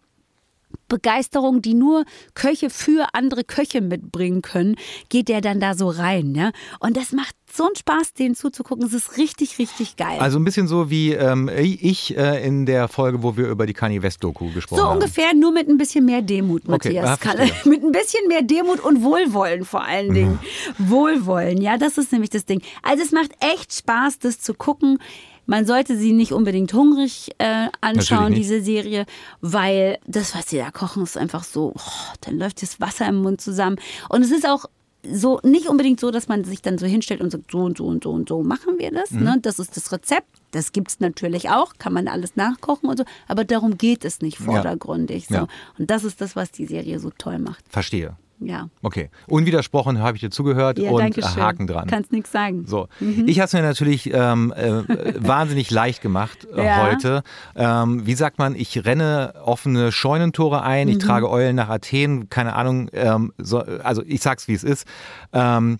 Begeisterung, 0.88 1.62
die 1.62 1.74
nur 1.74 2.04
Köche 2.34 2.70
für 2.70 3.08
andere 3.12 3.44
Köche 3.44 3.80
mitbringen 3.80 4.42
können, 4.42 4.76
geht 5.08 5.28
der 5.28 5.40
dann 5.40 5.60
da 5.60 5.74
so 5.74 5.88
rein. 5.88 6.34
Ja? 6.34 6.52
Und 6.80 6.96
das 6.96 7.12
macht 7.12 7.34
so 7.56 7.66
einen 7.66 7.76
Spaß, 7.76 8.14
denen 8.14 8.34
zuzugucken. 8.34 8.84
Es 8.84 8.92
ist 8.92 9.16
richtig, 9.16 9.58
richtig 9.58 9.96
geil. 9.96 10.18
Also 10.18 10.38
ein 10.38 10.44
bisschen 10.44 10.66
so 10.66 10.90
wie 10.90 11.12
ähm, 11.12 11.48
ich 11.54 12.16
äh, 12.16 12.44
in 12.44 12.66
der 12.66 12.88
Folge, 12.88 13.22
wo 13.22 13.36
wir 13.36 13.48
über 13.48 13.66
die 13.66 13.74
Kanye 13.74 14.02
West-Doku 14.02 14.50
gesprochen 14.52 14.82
haben. 14.82 14.88
So 14.88 14.92
ungefähr, 14.94 15.34
nur 15.34 15.52
mit 15.52 15.68
ein 15.68 15.78
bisschen 15.78 16.04
mehr 16.04 16.22
Demut, 16.22 16.66
Matthias. 16.66 17.18
Okay, 17.22 17.52
mit 17.68 17.82
ein 17.82 17.92
bisschen 17.92 18.26
mehr 18.28 18.42
Demut 18.42 18.80
und 18.80 19.02
Wohlwollen 19.02 19.64
vor 19.64 19.84
allen 19.84 20.14
Dingen. 20.14 20.38
Mhm. 20.78 20.90
Wohlwollen, 20.90 21.60
ja, 21.60 21.78
das 21.78 21.96
ist 21.96 22.12
nämlich 22.12 22.30
das 22.30 22.44
Ding. 22.44 22.60
Also 22.82 23.02
es 23.04 23.12
macht 23.12 23.30
echt 23.40 23.72
Spaß, 23.72 24.18
das 24.18 24.40
zu 24.40 24.54
gucken. 24.54 24.98
Man 25.46 25.66
sollte 25.66 25.96
sie 25.96 26.12
nicht 26.12 26.32
unbedingt 26.32 26.72
hungrig 26.72 27.30
äh, 27.38 27.68
anschauen, 27.80 28.32
diese 28.34 28.62
Serie, 28.62 29.06
weil 29.40 29.98
das, 30.06 30.34
was 30.34 30.48
sie 30.48 30.58
da 30.58 30.70
kochen, 30.70 31.02
ist 31.02 31.18
einfach 31.18 31.44
so, 31.44 31.72
oh, 31.76 32.14
dann 32.22 32.38
läuft 32.38 32.62
das 32.62 32.80
Wasser 32.80 33.08
im 33.08 33.22
Mund 33.22 33.40
zusammen. 33.40 33.76
Und 34.08 34.22
es 34.22 34.30
ist 34.30 34.48
auch 34.48 34.66
so 35.10 35.40
nicht 35.42 35.68
unbedingt 35.68 36.00
so, 36.00 36.10
dass 36.10 36.28
man 36.28 36.44
sich 36.44 36.62
dann 36.62 36.78
so 36.78 36.86
hinstellt 36.86 37.20
und 37.20 37.30
sagt, 37.30 37.50
so 37.50 37.58
und 37.58 37.76
so 37.76 37.84
und 37.84 38.04
so 38.04 38.10
und 38.10 38.28
so 38.28 38.42
machen 38.42 38.78
wir 38.78 38.90
das. 38.90 39.10
Mhm. 39.10 39.22
Ne? 39.22 39.38
Das 39.42 39.58
ist 39.58 39.76
das 39.76 39.92
Rezept. 39.92 40.28
Das 40.52 40.72
gibt 40.72 40.88
es 40.88 41.00
natürlich 41.00 41.50
auch, 41.50 41.74
kann 41.78 41.92
man 41.92 42.08
alles 42.08 42.36
nachkochen 42.36 42.88
und 42.88 42.96
so, 42.96 43.04
aber 43.26 43.44
darum 43.44 43.76
geht 43.76 44.04
es 44.04 44.20
nicht 44.20 44.38
vordergründig. 44.38 45.24
Ja. 45.24 45.28
So. 45.28 45.34
Ja. 45.34 45.48
Und 45.78 45.90
das 45.90 46.04
ist 46.04 46.20
das, 46.20 46.36
was 46.36 46.52
die 46.52 46.66
Serie 46.66 47.00
so 47.00 47.10
toll 47.16 47.38
macht. 47.38 47.64
Verstehe. 47.68 48.16
Ja. 48.40 48.68
Okay. 48.82 49.10
Unwidersprochen 49.26 50.00
habe 50.00 50.16
ich 50.16 50.20
dir 50.20 50.30
zugehört 50.30 50.78
ja, 50.78 50.90
und 50.90 51.02
Haken 51.02 51.66
dran. 51.66 51.86
Kannst 51.88 52.12
nichts 52.12 52.32
sagen. 52.32 52.66
So. 52.66 52.88
Mhm. 53.00 53.26
Ich 53.26 53.38
habe 53.38 53.46
es 53.46 53.52
mir 53.52 53.62
natürlich 53.62 54.12
ähm, 54.12 54.52
äh, 54.56 54.82
wahnsinnig 55.18 55.70
leicht 55.70 56.02
gemacht 56.02 56.46
äh, 56.54 56.64
ja. 56.64 56.86
heute. 56.86 57.22
Ähm, 57.54 58.06
wie 58.06 58.14
sagt 58.14 58.38
man, 58.38 58.54
ich 58.54 58.84
renne 58.84 59.34
offene 59.44 59.92
Scheunentore 59.92 60.62
ein, 60.62 60.88
ich 60.88 60.96
mhm. 60.96 61.00
trage 61.00 61.30
Eulen 61.30 61.56
nach 61.56 61.68
Athen, 61.68 62.28
keine 62.28 62.54
Ahnung, 62.54 62.88
ähm, 62.92 63.32
so, 63.38 63.58
also 63.60 64.02
ich 64.04 64.20
sag's 64.20 64.48
wie 64.48 64.54
es 64.54 64.64
ist. 64.64 64.86
Ähm, 65.32 65.78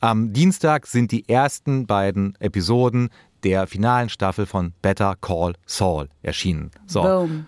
am 0.00 0.32
Dienstag 0.32 0.86
sind 0.86 1.10
die 1.10 1.28
ersten 1.28 1.86
beiden 1.86 2.34
Episoden 2.38 3.10
der 3.42 3.66
finalen 3.66 4.08
Staffel 4.08 4.46
von 4.46 4.72
Better 4.82 5.14
Call 5.20 5.54
Saul 5.66 6.08
erschienen. 6.22 6.70
So. 6.86 7.02
Boom. 7.02 7.46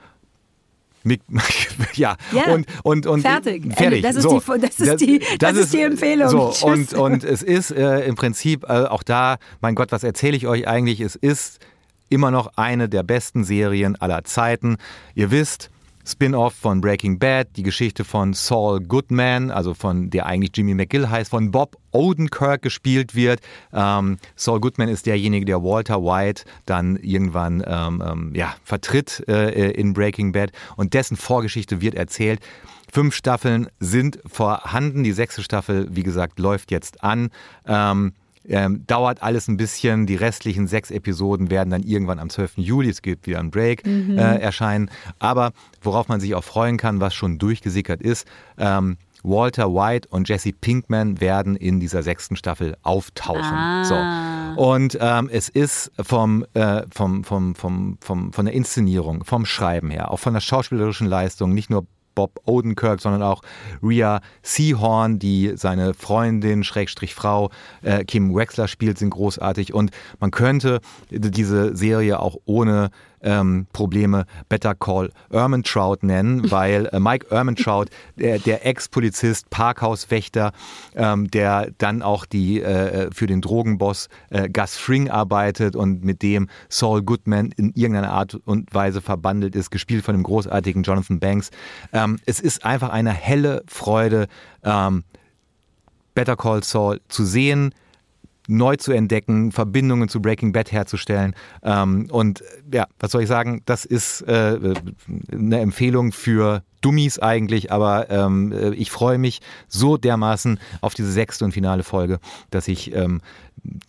Ja, 1.95 2.17
ja, 2.33 2.53
und, 2.53 2.67
und, 2.83 3.07
und 3.07 3.23
fertig. 3.23 3.75
fertig. 3.75 4.03
Das 4.03 4.17
ist, 4.17 4.23
so. 4.23 4.41
die, 4.41 4.61
das 4.61 4.81
ist, 4.81 5.01
die, 5.01 5.19
das, 5.19 5.39
das 5.39 5.57
ist 5.57 5.73
die 5.73 5.83
Empfehlung. 5.83 6.29
So, 6.29 6.55
und, 6.67 6.93
und 6.95 7.25
es 7.25 7.43
ist 7.43 7.71
äh, 7.71 8.07
im 8.07 8.15
Prinzip 8.15 8.65
äh, 8.65 8.85
auch 8.85 9.03
da, 9.03 9.39
mein 9.61 9.75
Gott, 9.75 9.93
was 9.93 10.05
erzähle 10.05 10.37
ich 10.37 10.47
euch 10.47 10.69
eigentlich? 10.69 11.01
Es 11.01 11.17
ist 11.17 11.59
immer 12.09 12.31
noch 12.31 12.53
eine 12.57 12.89
der 12.89 13.03
besten 13.03 13.45
Serien 13.45 13.97
aller 13.97 14.25
Zeiten. 14.25 14.77
Ihr 15.15 15.31
wisst, 15.31 15.71
Spin-off 16.05 16.55
von 16.55 16.81
Breaking 16.81 17.19
Bad, 17.19 17.49
die 17.57 17.63
Geschichte 17.63 18.05
von 18.05 18.33
Saul 18.33 18.81
Goodman, 18.81 19.51
also 19.51 19.75
von 19.75 20.11
der 20.11 20.27
eigentlich 20.27 20.51
Jimmy 20.55 20.75
McGill 20.75 21.09
heißt, 21.09 21.31
von 21.31 21.51
Bob 21.51 21.77
Odenkirk 21.93 22.63
gespielt 22.63 23.15
wird. 23.15 23.41
Ähm, 23.73 24.19
Saul 24.37 24.61
Goodman 24.61 24.89
ist 24.89 25.07
derjenige, 25.07 25.45
der 25.45 25.63
Walter 25.63 26.03
White 26.03 26.45
dann 26.67 26.97
irgendwann 26.97 27.63
ähm, 27.67 28.03
ähm, 28.07 28.35
ja, 28.35 28.55
vertritt 28.65 29.25
äh, 29.29 29.71
in 29.73 29.93
Breaking 29.93 30.33
Bad 30.33 30.53
und 30.77 30.95
dessen 30.95 31.17
Vorgeschichte 31.17 31.81
wird 31.81 31.95
erzählt. 31.95 32.41
Fünf 32.93 33.15
Staffeln 33.15 33.69
sind 33.79 34.19
vorhanden. 34.27 35.05
Die 35.05 35.13
sechste 35.13 35.43
Staffel, 35.43 35.87
wie 35.91 36.03
gesagt, 36.03 36.39
läuft 36.41 36.71
jetzt 36.73 37.05
an. 37.05 37.31
Ähm, 37.67 38.15
ähm, 38.49 38.85
dauert 38.87 39.23
alles 39.23 39.49
ein 39.49 39.57
bisschen. 39.57 40.07
Die 40.07 40.17
restlichen 40.17 40.67
sechs 40.67 40.91
Episoden 40.91 41.51
werden 41.51 41.71
dann 41.71 41.83
irgendwann 41.83 42.19
am 42.19 42.31
12. 42.31 42.53
Juli, 42.57 42.89
es 42.89 43.03
gibt 43.03 43.27
wieder 43.27 43.41
ein 43.41 43.51
Break, 43.51 43.87
mhm. 43.87 44.19
äh, 44.19 44.39
erscheinen. 44.39 44.91
Aber 45.19 45.53
worauf 45.83 46.09
man 46.09 46.21
sich 46.21 46.35
auch 46.35 46.45
freuen 46.45 46.77
kann, 46.77 47.01
was 47.01 47.15
schon 47.15 47.39
durchgesickert 47.39 48.03
ist, 48.03 48.27
ähm, 48.59 48.97
Walter 49.23 49.75
White 49.75 50.09
und 50.09 50.29
Jesse 50.29 50.53
Pinkman 50.53 51.21
werden 51.21 51.57
in 51.57 51.79
dieser 51.81 52.03
sechsten 52.03 52.37
Staffel 52.37 52.77
auftauchen. 52.83 53.43
Ah. 53.43 53.85
So. 53.85 54.63
Und 54.63 54.99
ähm, 55.01 55.29
es 55.31 55.49
ist 55.49 55.93
vom, 56.01 56.45
äh, 56.55 56.83
vom, 56.91 57.25
vom, 57.25 57.55
vom, 57.55 57.99
vom, 58.01 58.33
von 58.33 58.45
der 58.45 58.55
Inszenierung, 58.55 59.25
vom 59.25 59.47
Schreiben 59.47 59.91
her, 59.91 60.11
auch 60.11 60.19
von 60.19 60.33
der 60.33 60.41
schauspielerischen 60.41 61.07
Leistung, 61.07 61.53
nicht 61.53 61.71
nur 61.71 61.87
Bob 62.21 62.41
Odenkirk, 62.45 63.01
sondern 63.01 63.23
auch 63.23 63.41
Rhea 63.83 64.21
Seahorn, 64.43 65.19
die 65.19 65.53
seine 65.57 65.95
Freundin, 65.95 66.65
Schrägstrich 66.65 67.15
Frau, 67.15 67.51
äh, 67.81 68.05
Kim 68.05 68.35
Wexler 68.35 68.69
spielt, 68.69 68.99
sind 68.99 69.09
großartig. 69.09 69.73
Und 69.73 69.91
man 70.19 70.31
könnte 70.31 70.81
diese 71.11 71.75
Serie 71.75 72.21
auch 72.21 72.37
ohne 72.45 72.91
ähm, 73.23 73.67
Probleme 73.73 74.25
Better 74.49 74.75
Call 74.75 75.11
Ermentrout 75.31 75.99
nennen, 76.03 76.51
weil 76.51 76.87
äh, 76.87 77.01
Mike 77.01 77.27
Ermentrout, 77.31 77.87
der, 78.17 78.39
der 78.39 78.67
Ex-Polizist, 78.67 79.51
Parkhauswächter, 79.51 80.53
ähm, 80.95 81.31
der 81.31 81.71
dann 81.79 82.03
auch 82.03 82.27
die 82.27 82.61
äh, 82.61 83.11
für 83.13 83.27
den 83.27 83.41
Drogenboss 83.41 84.09
äh, 84.31 84.49
Gus 84.49 84.77
Fring 84.77 85.11
arbeitet 85.11 85.77
und 85.77 86.05
mit 86.05 86.23
dem 86.23 86.49
Saul 86.69 87.03
Goodman 87.03 87.53
in 87.57 87.73
irgendeiner 87.75 88.13
Art 88.13 88.35
und 88.45 88.75
Weise 88.75 89.01
verbandelt 89.01 89.55
ist, 89.57 89.71
gespielt 89.71 90.05
von 90.05 90.15
dem 90.15 90.23
großartigen 90.23 90.83
Jonathan 90.83 91.21
Banks. 91.21 91.51
Ähm, 91.93 92.19
es 92.27 92.41
ist 92.41 92.65
einfach 92.65 92.91
eine 92.91 93.13
helle 93.13 93.63
Freude, 93.67 94.29
ähm, 94.65 95.05
Better 96.15 96.37
Call 96.37 96.63
Saul 96.65 97.01
zu 97.09 97.25
sehen 97.25 97.73
neu 98.51 98.77
zu 98.77 98.93
entdecken, 98.93 99.53
Verbindungen 99.53 100.09
zu 100.09 100.21
Breaking 100.21 100.53
Bad 100.53 100.73
herzustellen. 100.73 101.35
Ähm, 101.63 102.09
und 102.11 102.43
ja, 102.73 102.87
was 102.99 103.13
soll 103.13 103.23
ich 103.23 103.29
sagen? 103.29 103.63
Das 103.65 103.85
ist 103.85 104.23
äh, 104.23 104.75
eine 105.33 105.61
Empfehlung 105.61 106.13
für 106.13 106.63
Dummies 106.81 107.19
eigentlich, 107.19 107.73
aber 107.73 108.11
ähm, 108.11 108.53
äh, 108.53 108.71
ich 108.75 108.91
freue 108.91 109.19
mich 109.19 109.41
so 109.69 109.97
dermaßen 109.97 110.59
auf 110.81 110.95
diese 110.95 111.13
sechste 111.13 111.45
und 111.45 111.53
finale 111.53 111.83
Folge, 111.83 112.21
dass 112.51 112.69
ich 112.69 112.95
ähm, 112.95 113.21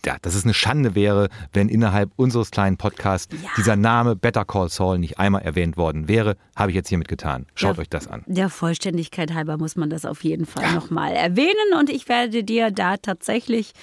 ja, 0.06 0.18
dass 0.22 0.36
es 0.36 0.44
eine 0.44 0.54
Schande 0.54 0.96
wäre, 0.96 1.30
wenn 1.54 1.70
innerhalb 1.70 2.12
unseres 2.16 2.52
kleinen 2.52 2.78
Podcasts 2.78 3.34
ja. 3.42 3.50
dieser 3.58 3.76
Name 3.76 4.16
Better 4.16 4.46
Call 4.46 4.70
Saul 4.70 5.00
nicht 5.00 5.20
einmal 5.20 5.42
erwähnt 5.44 5.78
worden 5.78 6.08
wäre. 6.08 6.38
Habe 6.56 6.72
ich 6.72 6.76
jetzt 6.76 6.90
hiermit 6.90 7.08
getan. 7.08 7.46
Schaut 7.56 7.78
ja, 7.78 7.82
euch 7.82 7.90
das 7.90 8.08
an. 8.08 8.24
Der 8.28 8.50
Vollständigkeit 8.50 9.34
halber 9.34 9.58
muss 9.58 9.76
man 9.76 9.90
das 9.90 10.06
auf 10.06 10.24
jeden 10.24 10.46
Fall 10.46 10.64
ja. 10.64 10.74
nochmal 10.74 11.14
erwähnen 11.14 11.74
und 11.80 11.90
ich 11.90 12.10
werde 12.10 12.44
dir 12.44 12.72
da 12.72 12.98
tatsächlich 12.98 13.74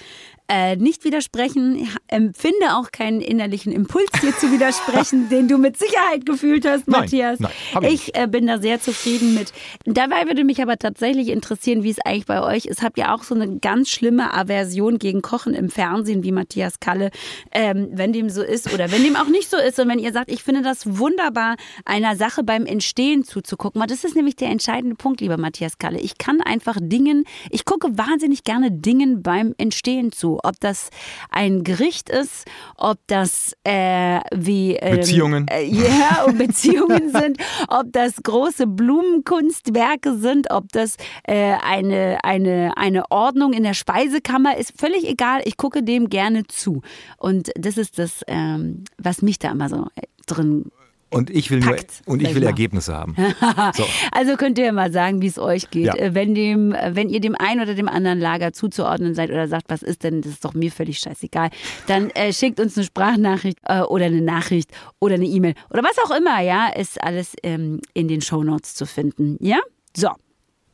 äh, 0.51 0.75
nicht 0.75 1.03
widersprechen. 1.03 1.75
Ich 1.75 1.89
empfinde 2.07 2.73
auch 2.73 2.91
keinen 2.91 3.21
innerlichen 3.21 3.71
Impuls, 3.71 4.09
dir 4.21 4.35
zu 4.35 4.51
widersprechen, 4.51 5.29
den 5.29 5.47
du 5.47 5.57
mit 5.57 5.77
Sicherheit 5.77 6.25
gefühlt 6.25 6.65
hast, 6.67 6.87
nein, 6.87 7.01
Matthias. 7.01 7.39
Nein, 7.39 7.51
ich 7.83 8.15
äh, 8.15 8.27
bin 8.27 8.47
da 8.47 8.59
sehr 8.59 8.81
zufrieden 8.81 8.98
mit. 9.05 9.53
Dabei 9.85 10.25
würde 10.25 10.43
mich 10.43 10.61
aber 10.61 10.77
tatsächlich 10.77 11.29
interessieren, 11.29 11.83
wie 11.83 11.91
es 11.91 11.99
eigentlich 11.99 12.25
bei 12.25 12.41
euch 12.41 12.65
ist. 12.65 12.81
Habt 12.81 12.97
ihr 12.97 13.13
auch 13.13 13.23
so 13.23 13.35
eine 13.35 13.59
ganz 13.59 13.89
schlimme 13.89 14.33
Aversion 14.33 14.99
gegen 14.99 15.21
Kochen 15.21 15.53
im 15.53 15.69
Fernsehen, 15.69 16.23
wie 16.23 16.31
Matthias 16.31 16.79
Kalle, 16.79 17.11
ähm, 17.51 17.89
wenn 17.91 18.11
dem 18.11 18.29
so 18.29 18.41
ist 18.41 18.73
oder 18.73 18.91
wenn 18.91 19.03
dem 19.03 19.15
auch 19.15 19.27
nicht 19.27 19.49
so 19.49 19.57
ist 19.57 19.79
und 19.79 19.87
wenn 19.87 19.99
ihr 19.99 20.11
sagt, 20.11 20.31
ich 20.31 20.43
finde 20.43 20.61
das 20.61 20.97
wunderbar, 20.97 21.55
einer 21.85 22.15
Sache 22.15 22.43
beim 22.43 22.65
Entstehen 22.65 23.23
zuzugucken. 23.23 23.81
Das 23.87 24.03
ist 24.03 24.15
nämlich 24.15 24.35
der 24.35 24.49
entscheidende 24.49 24.95
Punkt, 24.95 25.21
lieber 25.21 25.37
Matthias 25.37 25.77
Kalle. 25.77 25.99
Ich 25.99 26.17
kann 26.17 26.41
einfach 26.41 26.77
Dingen, 26.81 27.25
ich 27.49 27.65
gucke 27.65 27.97
wahnsinnig 27.97 28.43
gerne 28.43 28.71
Dingen 28.71 29.23
beim 29.23 29.53
Entstehen 29.57 30.11
zu 30.11 30.39
ob 30.43 30.59
das 30.59 30.89
ein 31.29 31.63
Gericht 31.63 32.09
ist, 32.09 32.45
ob 32.75 32.99
das 33.07 33.53
äh, 33.63 34.19
wie 34.33 34.75
ähm, 34.75 34.97
Beziehungen, 34.97 35.47
äh, 35.47 35.63
ja, 35.63 36.25
Beziehungen 36.31 37.11
sind, 37.13 37.37
ob 37.67 37.91
das 37.91 38.15
große 38.23 38.67
Blumenkunstwerke 38.89 40.17
sind, 40.17 40.49
ob 40.49 40.71
das 40.71 40.97
äh, 41.21 41.53
eine, 41.61 42.17
eine, 42.23 42.75
eine 42.75 43.11
Ordnung 43.11 43.53
in 43.53 43.61
der 43.61 43.75
Speisekammer 43.75 44.57
ist, 44.57 44.73
völlig 44.79 45.07
egal. 45.07 45.41
Ich 45.45 45.57
gucke 45.57 45.83
dem 45.83 46.09
gerne 46.09 46.47
zu. 46.47 46.81
Und 47.17 47.51
das 47.55 47.77
ist 47.77 47.99
das, 47.99 48.23
ähm, 48.25 48.85
was 48.97 49.21
mich 49.21 49.37
da 49.37 49.51
immer 49.51 49.69
so 49.69 49.85
drin 50.25 50.71
und 51.11 51.29
ich 51.31 51.49
will, 51.49 51.59
nur, 51.59 51.75
und 52.05 52.21
ich 52.21 52.35
will 52.35 52.43
Ergebnisse 52.43 52.95
haben. 52.95 53.15
So. 53.73 53.85
Also 54.11 54.35
könnt 54.35 54.57
ihr 54.57 54.71
mal 54.71 54.91
sagen, 54.91 55.21
wie 55.21 55.27
es 55.27 55.37
euch 55.37 55.69
geht. 55.69 55.85
Ja. 55.85 55.95
Äh, 55.95 56.13
wenn, 56.13 56.35
dem, 56.35 56.75
wenn 56.91 57.09
ihr 57.09 57.19
dem 57.19 57.35
einen 57.35 57.61
oder 57.61 57.73
dem 57.73 57.87
anderen 57.87 58.19
Lager 58.19 58.53
zuzuordnen 58.53 59.15
seid 59.15 59.29
oder 59.29 59.47
sagt, 59.47 59.65
was 59.69 59.81
ist 59.81 60.03
denn, 60.03 60.21
das 60.21 60.33
ist 60.33 60.45
doch 60.45 60.53
mir 60.53 60.71
völlig 60.71 60.99
scheißegal, 60.99 61.49
dann 61.87 62.09
äh, 62.11 62.33
schickt 62.33 62.59
uns 62.59 62.77
eine 62.77 62.85
Sprachnachricht 62.85 63.57
äh, 63.63 63.81
oder 63.81 64.05
eine 64.05 64.21
Nachricht 64.21 64.71
oder 64.99 65.15
eine 65.15 65.25
E-Mail 65.25 65.53
oder 65.69 65.83
was 65.83 65.97
auch 66.03 66.15
immer, 66.15 66.41
ja, 66.41 66.67
ist 66.67 67.01
alles 67.01 67.33
ähm, 67.43 67.79
in 67.93 68.07
den 68.07 68.21
Shownotes 68.21 68.75
zu 68.75 68.85
finden. 68.85 69.37
Ja? 69.39 69.59
So. 69.95 70.09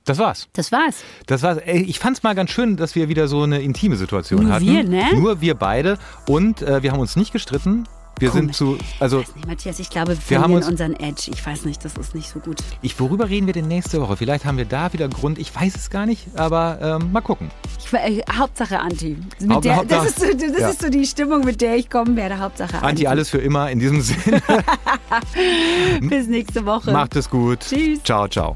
Das 0.05 0.19
war's. 0.19 0.47
Das 0.53 0.71
war's. 0.71 1.03
Das 1.25 1.41
war's. 1.41 1.59
Ich 1.65 1.97
fand's 1.97 2.21
mal 2.21 2.35
ganz 2.35 2.51
schön, 2.51 2.77
dass 2.77 2.95
wir 2.95 3.09
wieder 3.09 3.27
so 3.27 3.41
eine 3.41 3.61
intime 3.61 3.95
Situation 3.95 4.43
Nur 4.43 4.53
hatten. 4.53 4.67
Wir, 4.67 4.83
ne? 4.83 5.15
Nur 5.15 5.41
wir 5.41 5.55
beide. 5.55 5.97
Und 6.27 6.61
äh, 6.61 6.83
wir 6.83 6.91
haben 6.91 6.99
uns 6.99 7.15
nicht 7.15 7.33
gestritten. 7.33 7.85
Wir 8.19 8.29
Komisch. 8.29 8.57
sind 8.57 8.79
zu. 8.79 8.85
Also, 8.99 9.19
ich 9.21 9.35
nicht, 9.35 9.47
Matthias, 9.47 9.79
ich 9.79 9.89
glaube, 9.89 10.13
wir, 10.13 10.29
wir 10.29 10.41
haben 10.41 10.53
uns, 10.53 10.67
unseren 10.67 10.95
Edge. 10.95 11.31
Ich 11.33 11.45
weiß 11.45 11.65
nicht, 11.65 11.83
das 11.83 11.95
ist 11.97 12.15
nicht 12.15 12.29
so 12.29 12.39
gut. 12.39 12.57
Ich, 12.81 12.99
worüber 12.99 13.29
reden 13.29 13.45
wir 13.45 13.53
denn 13.53 13.67
nächste 13.67 14.01
Woche? 14.01 14.15
Vielleicht 14.15 14.45
haben 14.45 14.57
wir 14.57 14.65
da 14.65 14.93
wieder 14.93 15.07
Grund. 15.09 15.37
Ich 15.37 15.53
weiß 15.53 15.75
es 15.75 15.89
gar 15.89 16.05
nicht, 16.05 16.27
aber 16.35 16.79
ähm, 17.01 17.11
mal 17.11 17.21
gucken. 17.21 17.51
Ich, 17.77 17.91
äh, 17.93 18.21
Hauptsache 18.31 18.79
Anti. 18.79 19.17
Haupt, 19.49 19.65
der, 19.65 19.75
Hauptsache, 19.77 20.05
das 20.05 20.05
ist, 20.05 20.19
so, 20.19 20.47
das 20.47 20.59
ja. 20.59 20.69
ist 20.69 20.81
so 20.81 20.89
die 20.89 21.05
Stimmung, 21.05 21.43
mit 21.43 21.61
der 21.61 21.75
ich 21.75 21.89
kommen 21.89 22.15
werde. 22.15 22.39
Hauptsache 22.39 22.75
Anti. 22.75 22.87
Anti 22.87 23.07
alles 23.07 23.29
für 23.29 23.39
immer 23.39 23.69
in 23.69 23.79
diesem 23.79 24.01
Sinne. 24.01 24.41
Bis 26.01 26.27
nächste 26.27 26.65
Woche. 26.65 26.91
Macht 26.91 27.15
es 27.15 27.29
gut. 27.29 27.59
Tschüss. 27.59 28.01
Ciao, 28.03 28.27
ciao. 28.27 28.55